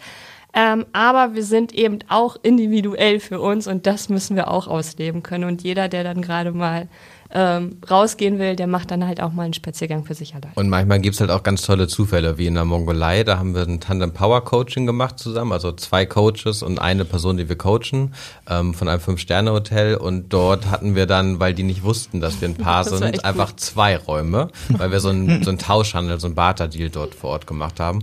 ähm, 0.54 0.86
aber 0.94 1.34
wir 1.34 1.44
sind 1.44 1.74
eben 1.74 1.98
auch 2.08 2.38
individuell 2.42 3.20
für 3.20 3.38
uns 3.38 3.66
und 3.66 3.86
das 3.86 4.08
müssen 4.08 4.34
wir 4.34 4.50
auch 4.50 4.66
ausleben 4.66 5.22
können. 5.22 5.44
Und 5.44 5.62
jeder, 5.62 5.88
der 5.88 6.02
dann 6.02 6.22
gerade 6.22 6.52
mal 6.52 6.88
ähm, 7.34 7.78
rausgehen 7.90 8.38
will, 8.38 8.56
der 8.56 8.66
macht 8.66 8.90
dann 8.90 9.06
halt 9.06 9.20
auch 9.22 9.32
mal 9.32 9.44
einen 9.44 9.54
Spaziergang 9.54 10.04
für 10.04 10.14
sich 10.14 10.34
allein. 10.34 10.52
Und 10.54 10.68
manchmal 10.68 11.00
gibt's 11.00 11.20
halt 11.20 11.30
auch 11.30 11.42
ganz 11.42 11.62
tolle 11.62 11.88
Zufälle, 11.88 12.36
wie 12.36 12.46
in 12.46 12.54
der 12.54 12.64
Mongolei. 12.64 13.24
Da 13.24 13.38
haben 13.38 13.54
wir 13.54 13.62
ein 13.62 13.80
Tandem 13.80 14.12
Power 14.12 14.44
Coaching 14.44 14.84
gemacht 14.84 15.18
zusammen, 15.18 15.52
also 15.52 15.72
zwei 15.72 16.04
Coaches 16.04 16.62
und 16.62 16.78
eine 16.78 17.04
Person, 17.04 17.38
die 17.38 17.48
wir 17.48 17.56
coachen, 17.56 18.14
ähm, 18.48 18.74
von 18.74 18.88
einem 18.88 19.00
Fünf-Sterne-Hotel. 19.00 19.96
Und 19.96 20.32
dort 20.32 20.70
hatten 20.70 20.94
wir 20.94 21.06
dann, 21.06 21.40
weil 21.40 21.54
die 21.54 21.62
nicht 21.62 21.82
wussten, 21.82 22.20
dass 22.20 22.40
wir 22.40 22.48
ein 22.48 22.54
Paar 22.62 22.84
sind, 22.84 23.24
einfach 23.24 23.56
zwei 23.56 23.96
Räume, 23.96 24.48
weil 24.68 24.92
wir 24.92 25.00
so 25.00 25.08
einen 25.08 25.42
so 25.42 25.50
einen 25.50 25.58
Tauschhandel, 25.58 26.20
so 26.20 26.26
einen 26.26 26.34
Barter-Deal 26.34 26.90
dort 26.90 27.14
vor 27.14 27.30
Ort 27.30 27.46
gemacht 27.46 27.80
haben. 27.80 28.00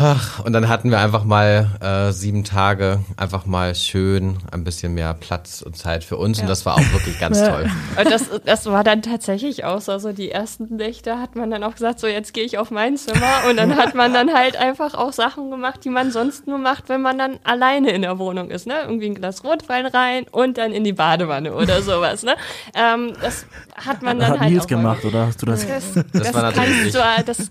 Ach, 0.00 0.44
und 0.44 0.52
dann 0.52 0.68
hatten 0.68 0.90
wir 0.92 1.00
einfach 1.00 1.24
mal 1.24 1.66
äh, 1.80 2.12
sieben 2.12 2.44
Tage, 2.44 3.00
einfach 3.16 3.46
mal 3.46 3.74
schön 3.74 4.38
ein 4.52 4.62
bisschen 4.62 4.94
mehr 4.94 5.12
Platz 5.12 5.60
und 5.60 5.76
Zeit 5.76 6.04
für 6.04 6.16
uns. 6.16 6.40
Und 6.40 6.46
das 6.48 6.64
war 6.64 6.74
auch 6.76 6.92
wirklich 6.92 7.18
ganz 7.18 7.40
toll. 7.44 7.68
Und 7.98 8.08
das, 8.08 8.26
das 8.44 8.66
war 8.66 8.84
dann 8.84 9.02
tatsächlich 9.02 9.64
auch 9.64 9.80
so. 9.80 9.90
Also 9.90 10.12
die 10.12 10.30
ersten 10.30 10.76
Nächte 10.76 11.18
hat 11.18 11.34
man 11.34 11.50
dann 11.50 11.64
auch 11.64 11.72
gesagt, 11.72 11.98
so 11.98 12.06
jetzt 12.06 12.32
gehe 12.32 12.44
ich 12.44 12.58
auf 12.58 12.70
mein 12.70 12.96
Zimmer. 12.96 13.26
Und 13.50 13.56
dann 13.56 13.76
hat 13.76 13.96
man 13.96 14.14
dann 14.14 14.32
halt 14.32 14.56
einfach 14.56 14.94
auch 14.94 15.12
Sachen 15.12 15.50
gemacht, 15.50 15.80
die 15.84 15.90
man 15.90 16.12
sonst 16.12 16.46
nur 16.46 16.58
macht, 16.58 16.88
wenn 16.88 17.02
man 17.02 17.18
dann 17.18 17.40
alleine 17.42 17.90
in 17.90 18.02
der 18.02 18.20
Wohnung 18.20 18.50
ist. 18.50 18.68
Ne? 18.68 18.74
Irgendwie 18.82 19.06
ein 19.06 19.16
Glas 19.16 19.42
Rotwein 19.42 19.86
rein 19.86 20.26
und 20.30 20.58
dann 20.58 20.70
in 20.70 20.84
die 20.84 20.92
Badewanne 20.92 21.52
oder 21.54 21.82
sowas. 21.82 22.22
Ne? 22.22 22.36
Ähm, 22.74 23.14
das 23.20 23.46
hat 23.74 24.02
man 24.02 24.20
dann 24.20 24.30
Hat 24.34 24.40
halt 24.42 24.50
Nils 24.52 24.62
auch 24.62 24.68
gemacht, 24.68 25.04
oder 25.04 25.26
hast 25.26 25.42
du 25.42 25.46
das? 25.46 25.66
Das, 25.66 25.92
Das 25.92 26.04
das, 26.12 26.34
war 26.34 26.42
natürlich 26.42 26.54
kannst 26.68 26.84
nicht- 26.84 26.94
du, 26.94 27.24
das 27.26 27.50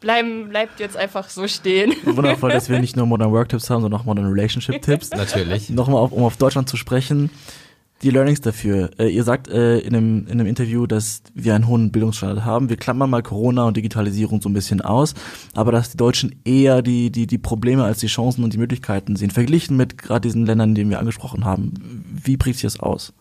bleiben, 0.00 0.48
bleibt 0.48 0.80
jetzt 0.80 0.96
einfach 0.96 1.28
so 1.28 1.48
stehen. 1.48 1.92
Wundervoll, 2.04 2.50
dass 2.50 2.68
wir 2.68 2.78
nicht 2.78 2.96
nur 2.96 3.06
Modern 3.06 3.32
Work 3.32 3.48
Tipps 3.48 3.70
haben, 3.70 3.82
sondern 3.82 4.00
auch 4.00 4.04
Modern 4.04 4.26
Relationship 4.26 4.80
Tipps. 4.82 5.10
Natürlich. 5.16 5.70
Nochmal, 5.70 6.00
auf, 6.00 6.12
um 6.12 6.24
auf 6.24 6.36
Deutschland 6.36 6.68
zu 6.68 6.76
sprechen. 6.76 7.30
Die 8.02 8.10
Learnings 8.10 8.42
dafür. 8.42 8.90
Äh, 8.98 9.08
ihr 9.08 9.24
sagt 9.24 9.48
äh, 9.48 9.78
in, 9.78 9.96
einem, 9.96 10.26
in 10.26 10.32
einem 10.32 10.46
Interview, 10.46 10.86
dass 10.86 11.22
wir 11.32 11.54
einen 11.54 11.66
hohen 11.66 11.92
Bildungsstandard 11.92 12.44
haben. 12.44 12.68
Wir 12.68 12.76
klammern 12.76 13.08
mal 13.08 13.22
Corona 13.22 13.64
und 13.64 13.74
Digitalisierung 13.78 14.42
so 14.42 14.50
ein 14.50 14.52
bisschen 14.52 14.82
aus, 14.82 15.14
aber 15.54 15.72
dass 15.72 15.92
die 15.92 15.96
Deutschen 15.96 16.36
eher 16.44 16.82
die, 16.82 17.10
die, 17.10 17.26
die 17.26 17.38
Probleme 17.38 17.84
als 17.84 17.98
die 18.00 18.08
Chancen 18.08 18.44
und 18.44 18.52
die 18.52 18.58
Möglichkeiten 18.58 19.16
sehen, 19.16 19.30
verglichen 19.30 19.78
mit 19.78 19.96
gerade 19.96 20.20
diesen 20.20 20.44
Ländern, 20.44 20.74
die 20.74 20.86
wir 20.86 20.98
angesprochen 20.98 21.46
haben. 21.46 21.72
Wie 22.22 22.36
prägt 22.36 22.56
sich 22.56 22.64
das 22.64 22.80
aus? 22.80 23.14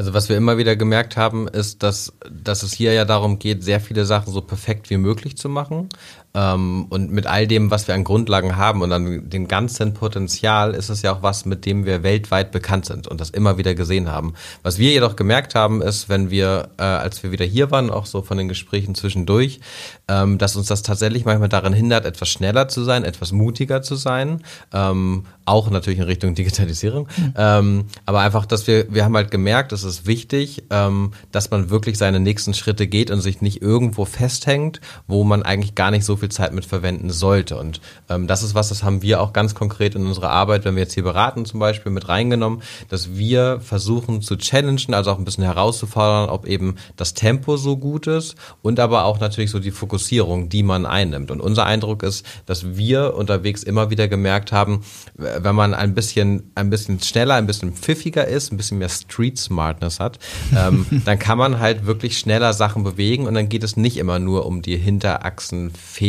Also 0.00 0.14
was 0.14 0.30
wir 0.30 0.38
immer 0.38 0.56
wieder 0.56 0.76
gemerkt 0.76 1.18
haben, 1.18 1.46
ist, 1.46 1.82
dass, 1.82 2.14
dass 2.30 2.62
es 2.62 2.72
hier 2.72 2.94
ja 2.94 3.04
darum 3.04 3.38
geht, 3.38 3.62
sehr 3.62 3.80
viele 3.80 4.06
Sachen 4.06 4.32
so 4.32 4.40
perfekt 4.40 4.88
wie 4.88 4.96
möglich 4.96 5.36
zu 5.36 5.50
machen. 5.50 5.90
Ähm, 6.32 6.86
und 6.90 7.10
mit 7.10 7.26
all 7.26 7.46
dem, 7.48 7.70
was 7.70 7.88
wir 7.88 7.94
an 7.94 8.04
Grundlagen 8.04 8.56
haben 8.56 8.82
und 8.82 8.92
an 8.92 9.28
dem 9.28 9.48
ganzen 9.48 9.94
Potenzial, 9.94 10.74
ist 10.74 10.88
es 10.88 11.02
ja 11.02 11.12
auch 11.12 11.22
was, 11.22 11.44
mit 11.44 11.66
dem 11.66 11.84
wir 11.84 12.04
weltweit 12.04 12.52
bekannt 12.52 12.86
sind 12.86 13.08
und 13.08 13.20
das 13.20 13.30
immer 13.30 13.58
wieder 13.58 13.74
gesehen 13.74 14.10
haben. 14.10 14.34
Was 14.62 14.78
wir 14.78 14.92
jedoch 14.92 15.16
gemerkt 15.16 15.56
haben, 15.56 15.82
ist, 15.82 16.08
wenn 16.08 16.30
wir, 16.30 16.68
äh, 16.78 16.82
als 16.82 17.22
wir 17.24 17.32
wieder 17.32 17.44
hier 17.44 17.72
waren, 17.72 17.90
auch 17.90 18.06
so 18.06 18.22
von 18.22 18.38
den 18.38 18.48
Gesprächen 18.48 18.94
zwischendurch, 18.94 19.60
ähm, 20.06 20.38
dass 20.38 20.54
uns 20.54 20.68
das 20.68 20.82
tatsächlich 20.82 21.24
manchmal 21.24 21.48
daran 21.48 21.72
hindert, 21.72 22.04
etwas 22.04 22.28
schneller 22.28 22.68
zu 22.68 22.84
sein, 22.84 23.02
etwas 23.02 23.32
mutiger 23.32 23.82
zu 23.82 23.96
sein, 23.96 24.42
ähm, 24.72 25.24
auch 25.46 25.68
natürlich 25.68 25.98
in 25.98 26.04
Richtung 26.04 26.36
Digitalisierung, 26.36 27.08
mhm. 27.16 27.34
ähm, 27.36 27.84
aber 28.06 28.20
einfach, 28.20 28.46
dass 28.46 28.68
wir, 28.68 28.92
wir 28.92 29.04
haben 29.04 29.16
halt 29.16 29.32
gemerkt, 29.32 29.72
es 29.72 29.82
ist 29.82 30.06
wichtig, 30.06 30.62
ähm, 30.70 31.10
dass 31.32 31.50
man 31.50 31.70
wirklich 31.70 31.98
seine 31.98 32.20
nächsten 32.20 32.54
Schritte 32.54 32.86
geht 32.86 33.10
und 33.10 33.20
sich 33.20 33.40
nicht 33.40 33.62
irgendwo 33.62 34.04
festhängt, 34.04 34.80
wo 35.08 35.24
man 35.24 35.42
eigentlich 35.42 35.74
gar 35.74 35.90
nicht 35.90 36.04
so 36.04 36.19
viel 36.20 36.30
Zeit 36.30 36.52
mit 36.52 36.64
verwenden 36.64 37.10
sollte. 37.10 37.56
Und 37.56 37.80
ähm, 38.08 38.26
das 38.26 38.42
ist 38.42 38.54
was, 38.54 38.68
das 38.68 38.82
haben 38.82 39.02
wir 39.02 39.20
auch 39.20 39.32
ganz 39.32 39.54
konkret 39.54 39.94
in 39.94 40.06
unserer 40.06 40.30
Arbeit, 40.30 40.64
wenn 40.64 40.76
wir 40.76 40.82
jetzt 40.82 40.94
hier 40.94 41.02
beraten 41.02 41.44
zum 41.44 41.60
Beispiel, 41.60 41.90
mit 41.90 42.08
reingenommen, 42.08 42.62
dass 42.88 43.16
wir 43.16 43.60
versuchen 43.60 44.22
zu 44.22 44.36
challengen, 44.36 44.94
also 44.94 45.10
auch 45.10 45.18
ein 45.18 45.24
bisschen 45.24 45.44
herauszufordern, 45.44 46.28
ob 46.28 46.46
eben 46.46 46.76
das 46.96 47.14
Tempo 47.14 47.56
so 47.56 47.76
gut 47.76 48.06
ist 48.06 48.36
und 48.62 48.78
aber 48.78 49.04
auch 49.04 49.20
natürlich 49.20 49.50
so 49.50 49.58
die 49.58 49.70
Fokussierung, 49.70 50.48
die 50.48 50.62
man 50.62 50.86
einnimmt. 50.86 51.30
Und 51.30 51.40
unser 51.40 51.66
Eindruck 51.66 52.02
ist, 52.02 52.24
dass 52.46 52.76
wir 52.76 53.14
unterwegs 53.14 53.62
immer 53.62 53.90
wieder 53.90 54.08
gemerkt 54.08 54.52
haben, 54.52 54.84
wenn 55.14 55.54
man 55.54 55.74
ein 55.74 55.94
bisschen, 55.94 56.50
ein 56.54 56.70
bisschen 56.70 57.00
schneller, 57.00 57.34
ein 57.34 57.46
bisschen 57.46 57.72
pfiffiger 57.72 58.26
ist, 58.26 58.52
ein 58.52 58.56
bisschen 58.56 58.78
mehr 58.78 58.88
Street 58.88 59.38
Smartness 59.38 60.00
hat, 60.00 60.18
ähm, 60.56 60.86
dann 61.04 61.18
kann 61.18 61.38
man 61.38 61.58
halt 61.58 61.86
wirklich 61.86 62.18
schneller 62.18 62.52
Sachen 62.52 62.84
bewegen 62.84 63.26
und 63.26 63.34
dann 63.34 63.48
geht 63.48 63.64
es 63.64 63.76
nicht 63.76 63.96
immer 63.96 64.18
nur 64.18 64.46
um 64.46 64.62
die 64.62 64.76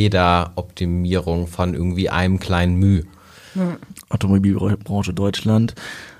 Hinterachsenfähigkeit 0.03 0.61
Federoptimierung 0.71 1.47
von 1.47 1.73
irgendwie 1.73 2.09
einem 2.09 2.39
kleinen 2.39 2.75
Mühe. 2.75 3.05
Automobilbranche 4.09 5.13
Deutschland. 5.13 5.75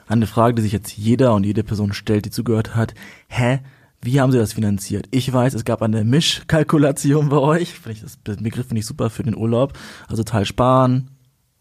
Eine 0.07 0.27
Frage, 0.27 0.55
die 0.55 0.61
sich 0.61 0.73
jetzt 0.73 0.97
jeder 0.97 1.33
und 1.33 1.45
jede 1.45 1.63
Person 1.63 1.93
stellt, 1.93 2.25
die 2.25 2.31
zugehört 2.31 2.75
hat. 2.75 2.93
Hä? 3.27 3.59
Wie 4.01 4.19
haben 4.19 4.31
Sie 4.31 4.37
das 4.37 4.53
finanziert? 4.53 5.07
Ich 5.11 5.31
weiß, 5.31 5.53
es 5.53 5.63
gab 5.63 5.81
eine 5.81 6.03
Mischkalkulation 6.03 7.29
bei 7.29 7.37
euch. 7.37 7.73
Vielleicht 7.73 8.03
das 8.03 8.37
Begriff 8.37 8.67
finde 8.67 8.79
ich 8.79 8.85
super 8.85 9.09
für 9.09 9.23
den 9.23 9.37
Urlaub. 9.37 9.73
Also 10.07 10.23
Teil 10.23 10.45
sparen, 10.45 11.11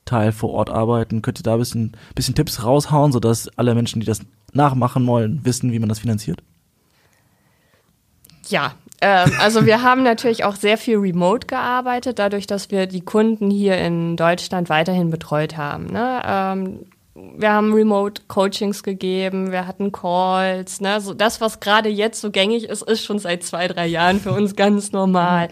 Teil 0.06 0.32
vor 0.32 0.50
Ort 0.50 0.70
arbeiten. 0.70 1.22
Könnt 1.22 1.38
ihr 1.38 1.44
da 1.44 1.52
ein 1.52 1.58
bisschen, 1.58 1.92
bisschen 2.14 2.34
Tipps 2.34 2.64
raushauen, 2.64 3.12
sodass 3.12 3.48
alle 3.56 3.74
Menschen, 3.74 4.00
die 4.00 4.06
das 4.06 4.20
nachmachen 4.52 5.06
wollen, 5.06 5.44
wissen, 5.44 5.70
wie 5.70 5.78
man 5.78 5.90
das 5.90 6.00
finanziert? 6.00 6.42
Ja, 8.48 8.74
ähm, 9.00 9.32
also 9.40 9.66
wir 9.66 9.82
haben 9.82 10.02
natürlich 10.02 10.44
auch 10.44 10.56
sehr 10.56 10.76
viel 10.76 10.98
remote 10.98 11.46
gearbeitet, 11.46 12.18
dadurch, 12.18 12.46
dass 12.46 12.70
wir 12.70 12.86
die 12.86 13.00
Kunden 13.00 13.50
hier 13.50 13.78
in 13.78 14.16
Deutschland 14.16 14.68
weiterhin 14.68 15.10
betreut 15.10 15.56
haben. 15.56 15.86
Ne? 15.86 16.22
Ähm, 16.24 16.80
wir 17.14 17.52
haben 17.52 17.72
Remote-Coachings 17.72 18.82
gegeben, 18.82 19.50
wir 19.50 19.66
hatten 19.66 19.90
Calls. 19.90 20.80
Ne? 20.80 21.00
So 21.00 21.12
das, 21.12 21.40
was 21.40 21.60
gerade 21.60 21.88
jetzt 21.88 22.20
so 22.20 22.30
gängig 22.30 22.68
ist, 22.68 22.82
ist 22.82 23.04
schon 23.04 23.18
seit 23.18 23.42
zwei, 23.42 23.68
drei 23.68 23.86
Jahren 23.86 24.20
für 24.20 24.32
uns 24.32 24.54
ganz 24.54 24.92
normal. 24.92 25.48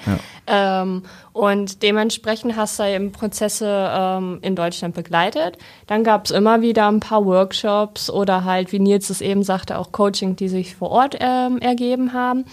Ja. 0.46 0.82
Ähm, 0.82 1.02
und 1.32 1.82
dementsprechend 1.82 2.56
hast 2.56 2.78
du 2.78 2.84
eben 2.84 3.12
Prozesse 3.12 3.90
ähm, 3.92 4.38
in 4.42 4.56
Deutschland 4.56 4.94
begleitet. 4.94 5.58
Dann 5.86 6.04
gab 6.04 6.26
es 6.26 6.30
immer 6.30 6.62
wieder 6.62 6.88
ein 6.88 7.00
paar 7.00 7.24
Workshops 7.24 8.08
oder 8.08 8.44
halt, 8.44 8.72
wie 8.72 8.78
Nils 8.78 9.10
es 9.10 9.20
eben 9.20 9.42
sagte, 9.42 9.78
auch 9.78 9.92
Coaching, 9.92 10.36
die 10.36 10.48
sich 10.48 10.76
vor 10.76 10.90
Ort 10.90 11.16
ähm, 11.20 11.58
ergeben 11.58 12.12
haben. 12.12 12.44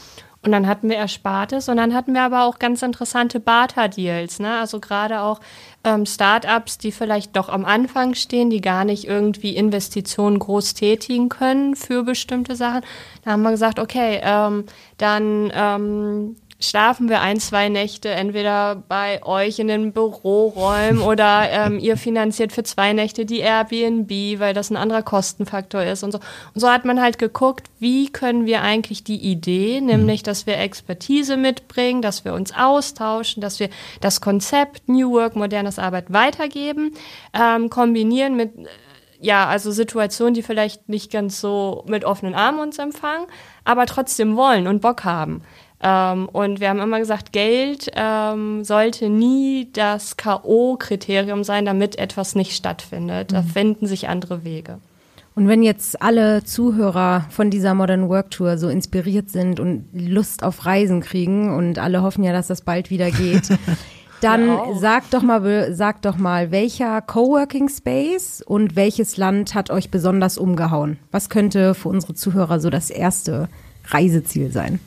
Und 0.45 0.51
dann 0.51 0.67
hatten 0.67 0.89
wir 0.89 0.97
Erspartes 0.97 1.69
und 1.69 1.77
dann 1.77 1.95
hatten 1.95 2.13
wir 2.13 2.21
aber 2.21 2.43
auch 2.43 2.59
ganz 2.59 2.83
interessante 2.83 3.39
Barter-Deals. 3.39 4.37
Ne? 4.37 4.59
Also 4.59 4.79
gerade 4.79 5.21
auch 5.21 5.39
ähm, 5.83 6.05
Startups, 6.05 6.77
die 6.77 6.91
vielleicht 6.91 7.35
doch 7.35 7.49
am 7.49 7.65
Anfang 7.65 8.13
stehen, 8.13 8.51
die 8.51 8.61
gar 8.61 8.85
nicht 8.85 9.07
irgendwie 9.07 9.55
Investitionen 9.55 10.37
groß 10.37 10.75
tätigen 10.75 11.29
können 11.29 11.75
für 11.75 12.03
bestimmte 12.03 12.55
Sachen. 12.55 12.83
Da 13.23 13.31
haben 13.31 13.41
wir 13.41 13.49
gesagt, 13.49 13.79
okay, 13.79 14.21
ähm, 14.21 14.65
dann 14.99 15.51
ähm, 15.51 16.35
schlafen 16.67 17.09
wir 17.09 17.21
ein, 17.21 17.39
zwei 17.39 17.69
Nächte 17.69 18.09
entweder 18.09 18.75
bei 18.75 19.23
euch 19.23 19.59
in 19.59 19.67
den 19.67 19.93
Büroräumen 19.93 21.01
oder 21.01 21.49
ähm, 21.49 21.79
ihr 21.79 21.97
finanziert 21.97 22.51
für 22.51 22.63
zwei 22.63 22.93
Nächte 22.93 23.25
die 23.25 23.39
Airbnb, 23.39 24.39
weil 24.39 24.53
das 24.53 24.69
ein 24.69 24.77
anderer 24.77 25.01
Kostenfaktor 25.01 25.83
ist 25.83 26.03
und 26.03 26.11
so. 26.11 26.19
Und 26.53 26.61
so 26.61 26.69
hat 26.69 26.85
man 26.85 27.01
halt 27.01 27.17
geguckt, 27.17 27.67
wie 27.79 28.09
können 28.09 28.45
wir 28.45 28.61
eigentlich 28.61 29.03
die 29.03 29.17
Idee, 29.17 29.81
nämlich, 29.81 30.23
dass 30.23 30.45
wir 30.45 30.57
Expertise 30.57 31.37
mitbringen, 31.37 32.01
dass 32.01 32.25
wir 32.25 32.33
uns 32.33 32.53
austauschen, 32.55 33.41
dass 33.41 33.59
wir 33.59 33.69
das 34.01 34.21
Konzept 34.21 34.87
New 34.87 35.11
Work, 35.11 35.35
modernes 35.35 35.79
Arbeit 35.79 36.11
weitergeben, 36.11 36.93
ähm, 37.33 37.69
kombinieren 37.69 38.35
mit 38.35 38.51
ja, 39.19 39.47
also 39.47 39.71
Situationen, 39.71 40.33
die 40.33 40.43
vielleicht 40.43 40.89
nicht 40.89 41.11
ganz 41.11 41.39
so 41.39 41.83
mit 41.87 42.05
offenen 42.05 42.35
Armen 42.35 42.59
uns 42.59 42.77
empfangen, 42.77 43.25
aber 43.63 43.85
trotzdem 43.85 44.35
wollen 44.35 44.67
und 44.67 44.81
Bock 44.81 45.03
haben. 45.03 45.41
Ähm, 45.81 46.29
und 46.29 46.59
wir 46.59 46.69
haben 46.69 46.79
immer 46.79 46.99
gesagt, 46.99 47.31
Geld 47.31 47.91
ähm, 47.95 48.63
sollte 48.63 49.09
nie 49.09 49.69
das 49.73 50.17
K.O.-Kriterium 50.17 51.43
sein, 51.43 51.65
damit 51.65 51.97
etwas 51.97 52.35
nicht 52.35 52.55
stattfindet. 52.55 53.33
Da 53.33 53.41
mhm. 53.41 53.47
finden 53.47 53.87
sich 53.87 54.07
andere 54.07 54.43
Wege. 54.43 54.79
Und 55.35 55.49
wenn 55.49 55.63
jetzt 55.63 56.01
alle 56.01 56.45
Zuhörer 56.45 57.25
von 57.29 57.49
dieser 57.49 57.73
Modern 57.73 58.07
Work 58.07 58.31
Tour 58.31 58.57
so 58.57 58.69
inspiriert 58.69 59.29
sind 59.29 59.59
und 59.59 59.85
Lust 59.91 60.43
auf 60.43 60.65
Reisen 60.65 61.01
kriegen 61.01 61.53
und 61.53 61.77
alle 61.77 62.01
hoffen 62.01 62.23
ja, 62.23 62.31
dass 62.31 62.47
das 62.47 62.61
bald 62.61 62.89
wieder 62.89 63.11
geht, 63.11 63.49
dann 64.21 64.47
ja 64.47 64.63
sag 64.79 65.09
doch 65.11 65.21
mal, 65.21 65.73
sag 65.73 66.01
doch 66.03 66.15
mal, 66.15 66.51
welcher 66.51 67.01
Coworking 67.01 67.67
Space 67.67 68.41
und 68.41 68.77
welches 68.77 69.17
Land 69.17 69.55
hat 69.55 69.71
euch 69.71 69.91
besonders 69.91 70.37
umgehauen? 70.37 70.97
Was 71.11 71.29
könnte 71.29 71.73
für 71.75 71.89
unsere 71.89 72.13
Zuhörer 72.13 72.61
so 72.61 72.69
das 72.69 72.89
erste 72.89 73.49
Reiseziel 73.89 74.53
sein? 74.53 74.79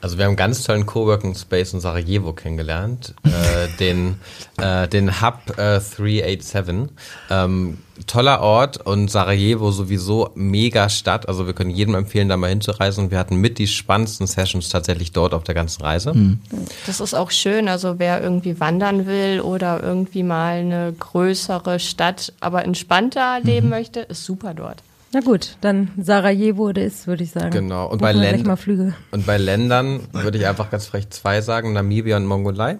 Also 0.00 0.18
wir 0.18 0.24
haben 0.24 0.30
einen 0.30 0.36
ganz 0.36 0.62
tollen 0.62 0.86
Coworking 0.86 1.34
Space 1.34 1.72
in 1.72 1.80
Sarajevo 1.80 2.32
kennengelernt, 2.32 3.14
äh, 3.24 3.68
den, 3.80 4.20
äh, 4.58 4.88
den 4.88 5.20
Hub 5.20 5.50
äh, 5.58 5.80
387. 5.80 6.90
Ähm, 7.30 7.78
toller 8.06 8.40
Ort 8.40 8.86
und 8.86 9.10
Sarajevo 9.10 9.70
sowieso 9.70 10.30
mega 10.34 10.88
Stadt. 10.88 11.28
Also 11.28 11.46
wir 11.46 11.54
können 11.54 11.70
jedem 11.70 11.94
empfehlen, 11.94 12.28
da 12.28 12.36
mal 12.36 12.50
hinzureisen. 12.50 13.04
Und 13.04 13.10
wir 13.10 13.18
hatten 13.18 13.36
mit 13.36 13.58
die 13.58 13.66
spannendsten 13.66 14.26
Sessions 14.26 14.68
tatsächlich 14.68 15.12
dort 15.12 15.32
auf 15.32 15.44
der 15.44 15.54
ganzen 15.54 15.82
Reise. 15.82 16.12
Mhm. 16.12 16.40
Das 16.86 17.00
ist 17.00 17.14
auch 17.14 17.30
schön. 17.30 17.68
Also 17.68 17.98
wer 17.98 18.22
irgendwie 18.22 18.60
wandern 18.60 19.06
will 19.06 19.40
oder 19.40 19.82
irgendwie 19.82 20.22
mal 20.22 20.58
eine 20.58 20.92
größere 20.98 21.78
Stadt, 21.80 22.32
aber 22.40 22.64
entspannter 22.64 23.40
leben 23.42 23.66
mhm. 23.66 23.70
möchte, 23.70 24.00
ist 24.00 24.24
super 24.24 24.52
dort. 24.52 24.82
Na 25.16 25.22
gut, 25.22 25.56
dann 25.62 25.88
Sarajevo 25.96 26.68
ist, 26.68 27.06
würde 27.06 27.24
ich 27.24 27.30
sagen. 27.30 27.50
Genau. 27.50 27.88
Und 27.88 28.02
bei, 28.02 28.12
Länd 28.12 28.46
und 29.12 29.24
bei 29.24 29.38
Ländern 29.38 30.00
würde 30.12 30.36
ich 30.36 30.46
einfach 30.46 30.68
ganz 30.68 30.84
frech 30.84 31.08
zwei 31.08 31.40
sagen, 31.40 31.72
Namibia 31.72 32.18
und 32.18 32.26
Mongolei. 32.26 32.76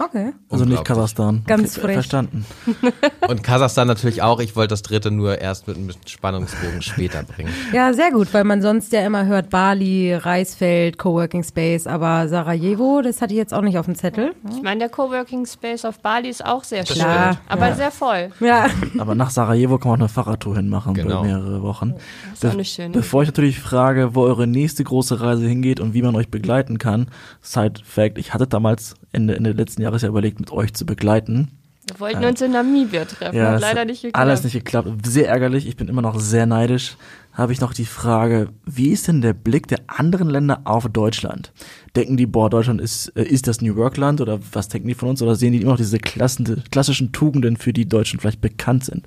Okay. 0.00 0.32
Also 0.48 0.64
nicht 0.64 0.82
Kasachstan. 0.82 1.42
Ganz 1.46 1.76
frech. 1.76 1.92
Verstanden. 1.92 2.46
Und 3.28 3.42
Kasachstan 3.42 3.86
natürlich 3.86 4.22
auch. 4.22 4.40
Ich 4.40 4.56
wollte 4.56 4.68
das 4.68 4.80
dritte 4.80 5.10
nur 5.10 5.38
erst 5.38 5.68
mit 5.68 5.76
einem 5.76 5.90
Spannungsbogen 6.06 6.80
später 6.80 7.22
bringen. 7.22 7.50
Ja, 7.72 7.92
sehr 7.92 8.10
gut, 8.10 8.32
weil 8.32 8.44
man 8.44 8.62
sonst 8.62 8.92
ja 8.92 9.04
immer 9.04 9.26
hört 9.26 9.50
Bali, 9.50 10.14
Reisfeld, 10.14 10.98
Coworking 10.98 11.44
Space, 11.44 11.86
aber 11.86 12.26
Sarajevo, 12.26 13.00
das 13.02 13.20
hatte 13.20 13.34
ich 13.34 13.38
jetzt 13.38 13.52
auch 13.54 13.60
nicht 13.60 13.78
auf 13.78 13.86
dem 13.86 13.94
Zettel. 13.94 14.34
Ich 14.50 14.62
meine, 14.62 14.80
der 14.80 14.88
Coworking 14.88 15.46
Space 15.46 15.84
auf 15.84 16.00
Bali 16.00 16.28
ist 16.28 16.44
auch 16.44 16.64
sehr 16.64 16.84
schön, 16.86 17.02
aber 17.02 17.68
ja. 17.68 17.74
sehr 17.74 17.90
voll. 17.90 18.30
Ja. 18.40 18.66
Aber 18.98 19.14
nach 19.14 19.30
Sarajevo 19.30 19.78
kann 19.78 19.90
man 19.90 20.00
auch 20.00 20.04
eine 20.04 20.08
Fahrradtour 20.08 20.56
hinmachen 20.56 20.94
genau. 20.94 21.20
für 21.20 21.28
mehrere 21.28 21.62
Wochen. 21.62 21.94
Das 22.30 22.42
ist 22.42 22.46
auch 22.46 22.52
eine 22.54 22.64
schöne. 22.64 22.90
Bevor 22.90 23.22
ich 23.22 23.28
natürlich 23.28 23.60
frage, 23.60 24.14
wo 24.14 24.22
eure 24.22 24.46
nächste 24.46 24.82
große 24.82 25.20
Reise 25.20 25.46
hingeht 25.46 25.78
und 25.80 25.94
wie 25.94 26.02
man 26.02 26.16
euch 26.16 26.28
begleiten 26.28 26.78
kann, 26.78 27.08
Side 27.42 27.82
Fact, 27.84 28.18
ich 28.18 28.34
hatte 28.34 28.46
damals 28.46 28.94
Ende, 29.12 29.36
Ende 29.36 29.52
letzten 29.52 29.82
Jahres 29.82 30.02
ja 30.02 30.08
überlegt, 30.08 30.40
mit 30.40 30.50
euch 30.50 30.74
zu 30.74 30.86
begleiten. 30.86 31.48
Wir 31.86 31.98
wollten 31.98 32.24
uns 32.24 32.40
in 32.40 32.52
Namibia 32.52 33.04
treffen, 33.04 33.36
Ja, 33.36 33.52
hat 33.52 33.60
leider 33.60 33.84
nicht 33.84 34.02
geklappt. 34.02 34.22
Alles 34.22 34.44
nicht 34.44 34.52
geklappt. 34.52 34.88
Sehr 35.04 35.28
ärgerlich. 35.28 35.66
Ich 35.66 35.76
bin 35.76 35.88
immer 35.88 36.02
noch 36.02 36.20
sehr 36.20 36.46
neidisch. 36.46 36.96
Habe 37.32 37.52
ich 37.52 37.60
noch 37.60 37.72
die 37.72 37.86
Frage, 37.86 38.50
wie 38.66 38.90
ist 38.90 39.08
denn 39.08 39.22
der 39.22 39.32
Blick 39.32 39.66
der 39.68 39.78
anderen 39.86 40.28
Länder 40.28 40.62
auf 40.64 40.88
Deutschland? 40.88 41.52
Denken 41.96 42.16
die, 42.16 42.26
boah, 42.26 42.50
Deutschland 42.50 42.80
ist, 42.80 43.08
äh, 43.16 43.22
ist 43.22 43.46
das 43.46 43.60
New 43.60 43.76
Work-Land 43.76 44.20
oder 44.20 44.40
was 44.52 44.68
denken 44.68 44.88
die 44.88 44.94
von 44.94 45.08
uns? 45.08 45.22
Oder 45.22 45.36
sehen 45.36 45.52
die 45.52 45.62
immer 45.62 45.72
noch 45.72 45.78
diese 45.78 45.98
klassen, 45.98 46.64
klassischen 46.70 47.12
Tugenden, 47.12 47.56
für 47.56 47.72
die 47.72 47.88
Deutschen 47.88 48.20
vielleicht 48.20 48.40
bekannt 48.40 48.84
sind? 48.84 49.06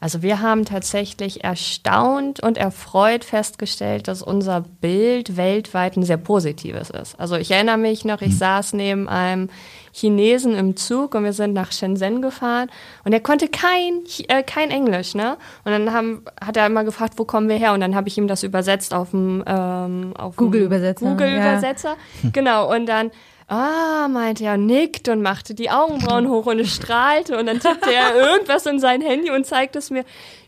Also 0.00 0.22
wir 0.22 0.42
haben 0.42 0.64
tatsächlich 0.64 1.44
erstaunt 1.44 2.40
und 2.40 2.58
erfreut 2.58 3.24
festgestellt, 3.24 4.06
dass 4.08 4.22
unser 4.22 4.60
Bild 4.60 5.36
weltweit 5.36 5.96
ein 5.96 6.02
sehr 6.02 6.18
positives 6.18 6.90
ist. 6.90 7.18
Also 7.18 7.36
ich 7.36 7.50
erinnere 7.50 7.78
mich 7.78 8.04
noch, 8.04 8.20
ich 8.20 8.36
saß 8.36 8.74
neben 8.74 9.08
einem 9.08 9.48
Chinesen 9.92 10.56
im 10.56 10.76
Zug 10.76 11.14
und 11.14 11.24
wir 11.24 11.32
sind 11.32 11.52
nach 11.52 11.70
Shenzhen 11.70 12.20
gefahren 12.20 12.68
und 13.04 13.12
er 13.12 13.20
konnte 13.20 13.48
kein, 13.48 14.02
äh, 14.28 14.42
kein 14.42 14.70
Englisch, 14.70 15.14
ne? 15.14 15.36
Und 15.64 15.70
dann 15.70 15.92
haben, 15.92 16.24
hat 16.44 16.56
er 16.56 16.66
immer 16.66 16.82
gefragt, 16.82 17.14
wo 17.16 17.24
kommen 17.24 17.48
wir 17.48 17.56
her? 17.56 17.72
Und 17.72 17.80
dann 17.80 17.94
habe 17.94 18.08
ich 18.08 18.18
ihm 18.18 18.26
das 18.26 18.42
übersetzt 18.42 18.92
auf 18.92 19.10
dem 19.10 19.44
ähm, 19.46 20.12
Google-Übersetzer, 20.36 21.06
Google-Übersetzer, 21.06 21.96
genau. 22.32 22.74
Und 22.74 22.86
dann 22.86 23.12
Ah, 23.46 24.08
meinte 24.08 24.44
er, 24.44 24.56
nickt 24.56 25.08
und 25.08 25.20
machte 25.20 25.54
die 25.54 25.70
Augenbrauen 25.70 26.28
hoch 26.28 26.46
und 26.46 26.58
es 26.60 26.74
strahlte 26.74 27.36
und 27.36 27.46
dann 27.46 27.60
tippte 27.60 27.92
er 27.92 28.14
irgendwas 28.32 28.64
in 28.64 28.80
sein 28.80 29.02
Handy 29.02 29.30
und 29.30 29.44
zeigte 29.44 29.78
es 29.78 29.90
mir. 29.90 30.04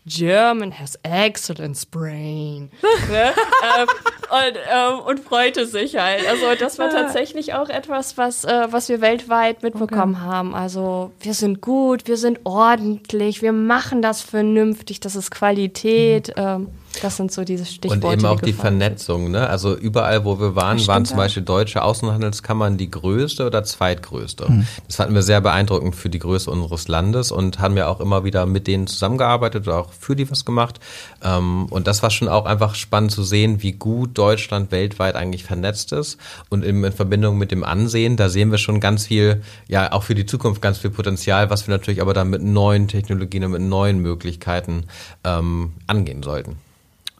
German 0.07 0.71
has 0.79 0.97
excellent 1.03 1.91
brain. 1.91 2.71
ne? 3.11 3.33
ähm, 3.77 3.87
und, 4.29 4.57
ähm, 4.71 4.99
und 5.05 5.19
freute 5.19 5.67
sich 5.67 5.97
halt. 5.97 6.25
Also 6.27 6.45
das 6.57 6.79
war 6.79 6.89
tatsächlich 6.89 7.53
auch 7.53 7.69
etwas, 7.69 8.17
was, 8.17 8.45
äh, 8.45 8.67
was 8.71 8.87
wir 8.89 9.01
weltweit 9.01 9.63
mitbekommen 9.63 10.21
haben. 10.21 10.55
Also 10.55 11.11
wir 11.19 11.33
sind 11.33 11.61
gut, 11.61 12.07
wir 12.07 12.17
sind 12.17 12.39
ordentlich, 12.45 13.41
wir 13.41 13.51
machen 13.51 14.01
das 14.01 14.21
vernünftig, 14.21 15.01
das 15.01 15.15
ist 15.15 15.29
Qualität. 15.29 16.33
Ähm, 16.37 16.69
das 17.01 17.17
sind 17.17 17.31
so 17.31 17.43
diese 17.43 17.65
Stichworte. 17.65 18.07
Und 18.07 18.13
eben 18.13 18.25
auch 18.25 18.41
die 18.41 18.51
sind. 18.51 18.61
Vernetzung, 18.61 19.31
ne? 19.31 19.47
Also 19.49 19.75
überall, 19.75 20.25
wo 20.25 20.39
wir 20.39 20.55
waren, 20.55 20.85
waren 20.87 21.05
zum. 21.05 21.17
Beispiel 21.17 21.43
deutsche 21.43 21.83
Außenhandelskammern 21.83 22.77
die 22.77 22.91
größte 22.91 23.45
oder 23.45 23.63
zweitgrößte. 23.63 24.65
Das 24.85 24.97
fanden 24.97 25.15
wir 25.15 25.23
sehr 25.23 25.41
beeindruckend 25.41 25.95
für 25.95 26.09
die 26.09 26.19
Größe 26.19 26.49
unseres 26.51 26.87
Landes 26.87 27.31
und 27.31 27.59
haben 27.59 27.75
ja 27.75 27.87
auch 27.87 27.99
immer 27.99 28.23
wieder 28.23 28.45
mit 28.45 28.67
denen 28.67 28.87
zusammengearbeitet 28.87 29.67
oder 29.67 29.77
auch 29.79 29.91
für 29.91 30.15
die 30.15 30.29
was 30.29 30.45
gemacht. 30.45 30.79
Ähm, 31.23 31.65
Und 31.69 31.87
das 31.87 32.03
war 32.03 32.11
schon 32.11 32.27
auch 32.27 32.45
einfach 32.45 32.75
spannend 32.75 33.11
zu 33.11 33.23
sehen, 33.23 33.63
wie 33.63 33.73
gut 33.73 34.17
Deutschland 34.17 34.71
weltweit 34.71 35.15
eigentlich 35.15 35.43
vernetzt 35.43 35.91
ist. 35.91 36.17
Und 36.49 36.63
eben 36.63 36.83
in 36.83 36.91
Verbindung 36.91 37.37
mit 37.37 37.51
dem 37.51 37.63
Ansehen, 37.63 38.17
da 38.17 38.29
sehen 38.29 38.51
wir 38.51 38.57
schon 38.57 38.79
ganz 38.79 39.07
viel, 39.07 39.41
ja, 39.67 39.91
auch 39.91 40.03
für 40.03 40.15
die 40.15 40.25
Zukunft 40.25 40.61
ganz 40.61 40.77
viel 40.77 40.91
Potenzial, 40.91 41.49
was 41.49 41.67
wir 41.67 41.73
natürlich 41.73 42.01
aber 42.01 42.13
dann 42.13 42.29
mit 42.29 42.43
neuen 42.43 42.87
Technologien 42.87 43.43
und 43.43 43.51
mit 43.51 43.61
neuen 43.61 43.99
Möglichkeiten 43.99 44.85
ähm, 45.23 45.73
angehen 45.87 46.23
sollten. 46.23 46.57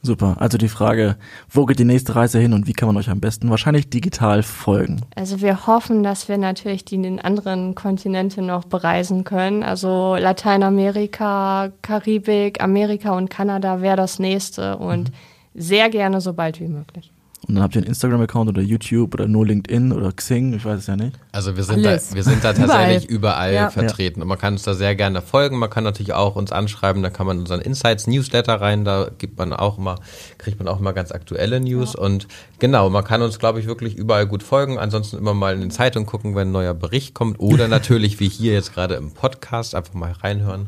Super. 0.03 0.37
Also 0.39 0.57
die 0.57 0.69
Frage, 0.69 1.17
wo 1.49 1.65
geht 1.65 1.79
die 1.79 1.85
nächste 1.85 2.15
Reise 2.15 2.39
hin 2.39 2.53
und 2.53 2.67
wie 2.67 2.73
kann 2.73 2.87
man 2.87 2.97
euch 2.97 3.09
am 3.09 3.19
besten 3.19 3.49
wahrscheinlich 3.49 3.89
digital 3.89 4.43
folgen? 4.43 5.01
Also 5.15 5.41
wir 5.41 5.67
hoffen, 5.67 6.03
dass 6.03 6.29
wir 6.29 6.37
natürlich 6.37 6.85
die 6.85 7.01
den 7.01 7.19
anderen 7.19 7.75
Kontinente 7.75 8.41
noch 8.41 8.65
bereisen 8.65 9.23
können. 9.23 9.63
Also 9.63 10.15
Lateinamerika, 10.15 11.71
Karibik, 11.81 12.61
Amerika 12.61 13.17
und 13.17 13.29
Kanada 13.29 13.81
wäre 13.81 13.97
das 13.97 14.19
nächste 14.19 14.77
und 14.77 15.11
sehr 15.53 15.89
gerne 15.89 16.21
so 16.21 16.33
bald 16.33 16.59
wie 16.59 16.67
möglich. 16.67 17.11
Und 17.47 17.55
dann 17.55 17.63
habt 17.63 17.75
ihr 17.75 17.79
einen 17.81 17.87
Instagram-Account 17.87 18.49
oder 18.49 18.61
YouTube 18.61 19.13
oder 19.13 19.25
nur 19.25 19.45
LinkedIn 19.45 19.93
oder 19.93 20.11
Xing, 20.11 20.53
ich 20.53 20.65
weiß 20.65 20.79
es 20.79 20.87
ja 20.87 20.97
nicht. 20.97 21.17
Also 21.31 21.55
wir 21.55 21.63
sind, 21.63 21.85
da, 21.85 21.91
Alles. 21.91 22.13
wir 22.13 22.23
sind 22.23 22.43
da 22.43 22.51
tatsächlich 22.51 23.05
überall, 23.09 23.53
Ja. 23.53 23.69
vertreten 23.69 24.21
und 24.21 24.27
man 24.27 24.37
kann 24.37 24.53
uns 24.53 24.63
da 24.63 24.73
sehr 24.73 24.95
gerne 24.95 25.21
folgen. 25.21 25.57
Man 25.57 25.69
kann 25.69 25.85
natürlich 25.85 26.11
auch 26.13 26.35
uns 26.35 26.51
anschreiben, 26.51 27.01
da 27.03 27.09
kann 27.09 27.25
man 27.25 27.39
unseren 27.39 27.61
Insights 27.61 28.05
Newsletter 28.05 28.59
rein, 28.59 28.83
da 28.83 29.09
gibt 29.17 29.37
man 29.37 29.53
auch 29.53 29.77
immer, 29.77 29.95
kriegt 30.37 30.59
man 30.59 30.67
auch 30.67 30.79
immer 30.81 30.91
ganz 30.91 31.13
aktuelle 31.13 31.61
News 31.61 31.95
und 31.95 32.27
genau, 32.59 32.89
man 32.89 33.05
kann 33.05 33.21
uns 33.21 33.39
glaube 33.39 33.61
ich 33.61 33.65
wirklich 33.67 33.95
überall 33.95 34.27
gut 34.27 34.43
folgen. 34.43 34.77
Ansonsten 34.77 35.17
immer 35.17 35.33
mal 35.33 35.53
in 35.53 35.61
den 35.61 35.71
Zeitungen 35.71 36.05
gucken, 36.05 36.35
wenn 36.35 36.49
ein 36.49 36.51
neuer 36.51 36.73
Bericht 36.73 37.13
kommt 37.13 37.39
oder 37.39 37.67
natürlich 37.69 38.19
wie 38.19 38.27
hier 38.27 38.53
jetzt 38.53 38.73
gerade 38.73 38.95
im 38.95 39.11
Podcast 39.11 39.73
einfach 39.73 39.93
mal 39.93 40.11
reinhören. 40.11 40.65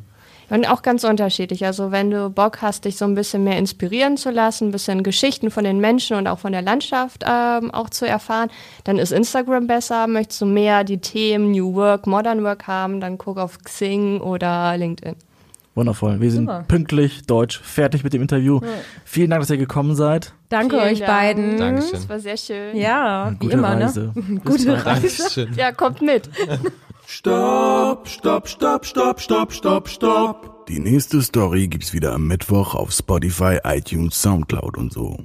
Und 0.49 0.67
auch 0.67 0.81
ganz 0.81 1.03
unterschiedlich. 1.03 1.65
Also 1.65 1.91
wenn 1.91 2.09
du 2.11 2.29
Bock 2.29 2.61
hast, 2.61 2.85
dich 2.85 2.97
so 2.97 3.05
ein 3.05 3.15
bisschen 3.15 3.43
mehr 3.43 3.57
inspirieren 3.57 4.17
zu 4.17 4.31
lassen, 4.31 4.69
ein 4.69 4.71
bisschen 4.71 5.03
Geschichten 5.03 5.51
von 5.51 5.63
den 5.63 5.79
Menschen 5.79 6.17
und 6.17 6.27
auch 6.27 6.39
von 6.39 6.51
der 6.51 6.61
Landschaft 6.61 7.23
ähm, 7.27 7.71
auch 7.71 7.89
zu 7.89 8.07
erfahren, 8.07 8.49
dann 8.83 8.97
ist 8.97 9.11
Instagram 9.11 9.67
besser. 9.67 10.07
Möchtest 10.07 10.41
du 10.41 10.45
mehr 10.45 10.83
die 10.83 10.97
Themen 10.99 11.51
New 11.51 11.75
Work, 11.75 12.07
Modern 12.07 12.43
Work 12.43 12.67
haben, 12.67 12.99
dann 12.99 13.17
guck 13.17 13.37
auf 13.37 13.59
Xing 13.63 14.21
oder 14.21 14.75
LinkedIn. 14.77 15.15
Wundervoll. 15.75 16.19
Wir 16.19 16.31
sind 16.31 16.47
Super. 16.47 16.65
pünktlich, 16.67 17.25
deutsch, 17.27 17.59
fertig 17.61 18.03
mit 18.03 18.11
dem 18.11 18.21
Interview. 18.21 18.59
Vielen 19.05 19.29
Dank, 19.29 19.41
dass 19.43 19.49
ihr 19.49 19.57
gekommen 19.57 19.95
seid. 19.95 20.33
Danke 20.49 20.75
Vielen 20.77 20.91
euch 20.91 20.99
Dank. 20.99 21.11
beiden. 21.11 21.57
Dankeschön. 21.57 21.91
Das 21.93 22.09
war 22.09 22.19
sehr 22.19 22.37
schön. 22.37 22.75
Ja, 22.75 23.31
wie 23.31 23.45
Gute 23.45 23.53
immer, 23.53 23.79
Reise. 23.79 24.11
ne? 24.15 24.41
Gute. 24.45 24.73
Reise. 24.73 24.83
Dankeschön. 24.83 25.53
Ja, 25.55 25.71
kommt 25.71 26.01
mit. 26.01 26.29
Stopp, 27.12 28.07
stopp, 28.07 28.47
stopp, 28.47 28.86
stopp, 28.86 29.20
stopp, 29.20 29.51
stopp, 29.51 29.88
stopp. 29.89 30.68
Die 30.68 30.80
nächste 30.80 31.24
Story 31.24 31.68
gibt's 31.68 31.91
wieder 31.91 32.14
am 32.14 32.28
Mittwoch 32.28 32.76
auf 32.76 32.91
Spotify, 32.91 33.57
iTunes, 33.64 34.22
Soundcloud 34.22 34.78
und 34.78 34.93
so. 34.93 35.18